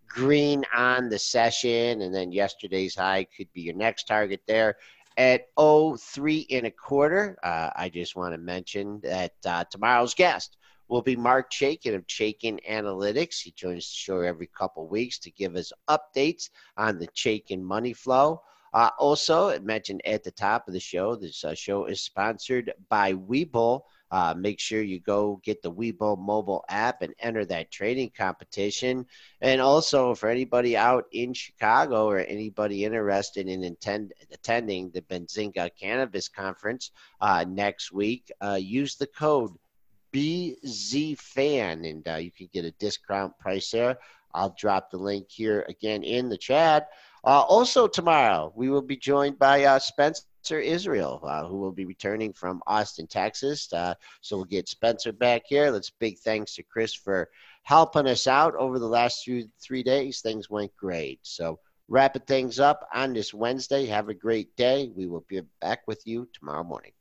green 0.07 0.65
on 0.73 1.09
the 1.09 1.19
session, 1.19 2.03
and 2.03 2.15
then 2.15 2.31
yesterday's 2.31 2.95
high 2.95 3.27
could 3.37 3.53
be 3.53 3.63
your 3.63 3.75
next 3.75 4.05
target 4.05 4.43
there 4.47 4.77
at 5.17 5.47
03 5.57 6.47
and 6.51 6.67
a 6.67 6.71
quarter. 6.71 7.37
Uh, 7.43 7.71
I 7.75 7.89
just 7.89 8.15
want 8.15 8.35
to 8.35 8.39
mention 8.39 9.01
that 9.03 9.33
uh, 9.45 9.65
tomorrow's 9.65 10.15
guest 10.15 10.57
will 10.89 11.03
be 11.03 11.17
Mark 11.17 11.51
Chaikin 11.51 11.95
of 11.95 12.07
Chaikin 12.07 12.59
Analytics. 12.69 13.41
He 13.41 13.51
joins 13.53 13.89
the 13.89 13.97
show 13.97 14.21
every 14.21 14.47
couple 14.47 14.87
weeks 14.87 15.19
to 15.21 15.31
give 15.31 15.57
us 15.57 15.73
updates 15.89 16.51
on 16.77 16.99
the 16.99 17.09
Chaikin 17.09 17.63
money 17.63 17.93
flow. 17.93 18.43
Uh, 18.73 18.91
also, 18.99 19.59
mentioned 19.61 20.03
at 20.05 20.23
the 20.23 20.31
top 20.31 20.69
of 20.69 20.75
the 20.75 20.81
show, 20.81 21.17
this 21.17 21.45
uh, 21.45 21.55
show 21.55 21.87
is 21.87 22.03
sponsored 22.03 22.73
by 22.91 23.15
Webull. 23.15 23.83
Uh, 24.11 24.35
make 24.37 24.61
sure 24.61 24.83
you 24.83 25.01
go 25.01 25.41
get 25.43 25.63
the 25.63 25.73
Webull 25.73 26.19
mobile 26.19 26.65
app 26.69 27.03
and 27.03 27.15
enter 27.19 27.45
that 27.45 27.71
trading 27.71 28.11
competition. 28.11 29.07
And 29.41 29.61
also, 29.61 30.15
for 30.15 30.29
anybody 30.29 30.77
out 30.77 31.07
in 31.11 31.33
Chicago 31.33 32.07
or 32.07 32.19
anybody 32.19 32.85
interested 32.85 33.49
in 33.49 33.65
attending 33.65 34.91
the 34.91 35.03
Benzinga 35.03 35.71
Cannabis 35.81 36.29
Conference 36.29 36.91
uh, 37.21 37.45
next 37.49 37.93
week, 37.93 38.31
uh, 38.43 38.59
use 38.61 38.97
the 38.97 39.07
code 39.07 39.53
BZ 40.13 41.19
Fan, 41.19 41.85
and 41.85 42.07
uh, 42.09 42.17
you 42.17 42.31
can 42.31 42.49
get 42.53 42.65
a 42.65 42.71
discount 42.73 43.37
price 43.39 43.71
there. 43.71 43.99
I'll 44.35 44.55
drop 44.59 44.91
the 44.91 44.99
link 44.99 45.27
here 45.31 45.65
again 45.69 46.03
in 46.03 46.29
the 46.29 46.37
chat. 46.37 46.89
Uh, 47.25 47.41
also, 47.41 47.89
tomorrow 47.89 48.53
we 48.55 48.71
will 48.71 48.83
be 48.83 48.97
joined 48.97 49.39
by 49.39 49.65
uh, 49.65 49.79
Spencer 49.79 50.61
Israel, 50.61 51.21
uh, 51.25 51.47
who 51.47 51.59
will 51.59 51.73
be 51.73 51.85
returning 51.85 52.33
from 52.33 52.63
Austin, 52.67 53.07
Texas. 53.07 53.73
Uh, 53.73 53.95
so 54.21 54.37
we'll 54.37 54.45
get 54.45 54.69
Spencer 54.69 55.13
back 55.13 55.43
here. 55.47 55.71
Let's 55.71 55.91
big 55.91 56.19
thanks 56.19 56.55
to 56.55 56.63
Chris 56.63 56.95
for 56.95 57.29
helping 57.63 58.07
us 58.07 58.27
out 58.27 58.55
over 58.57 58.79
the 58.79 58.87
last 58.87 59.25
few 59.25 59.49
three 59.61 59.83
days. 59.83 60.21
Things 60.21 60.49
went 60.49 60.71
great. 60.77 61.19
So 61.23 61.59
wrapping 61.89 62.23
things 62.23 62.61
up 62.61 62.87
on 62.95 63.13
this 63.13 63.35
Wednesday. 63.35 63.87
Have 63.87 64.09
a 64.09 64.15
great 64.15 64.55
day. 64.57 64.91
We 64.95 65.07
will 65.07 65.25
be 65.29 65.41
back 65.61 65.81
with 65.89 66.03
you 66.05 66.29
tomorrow 66.33 66.63
morning. 66.63 66.93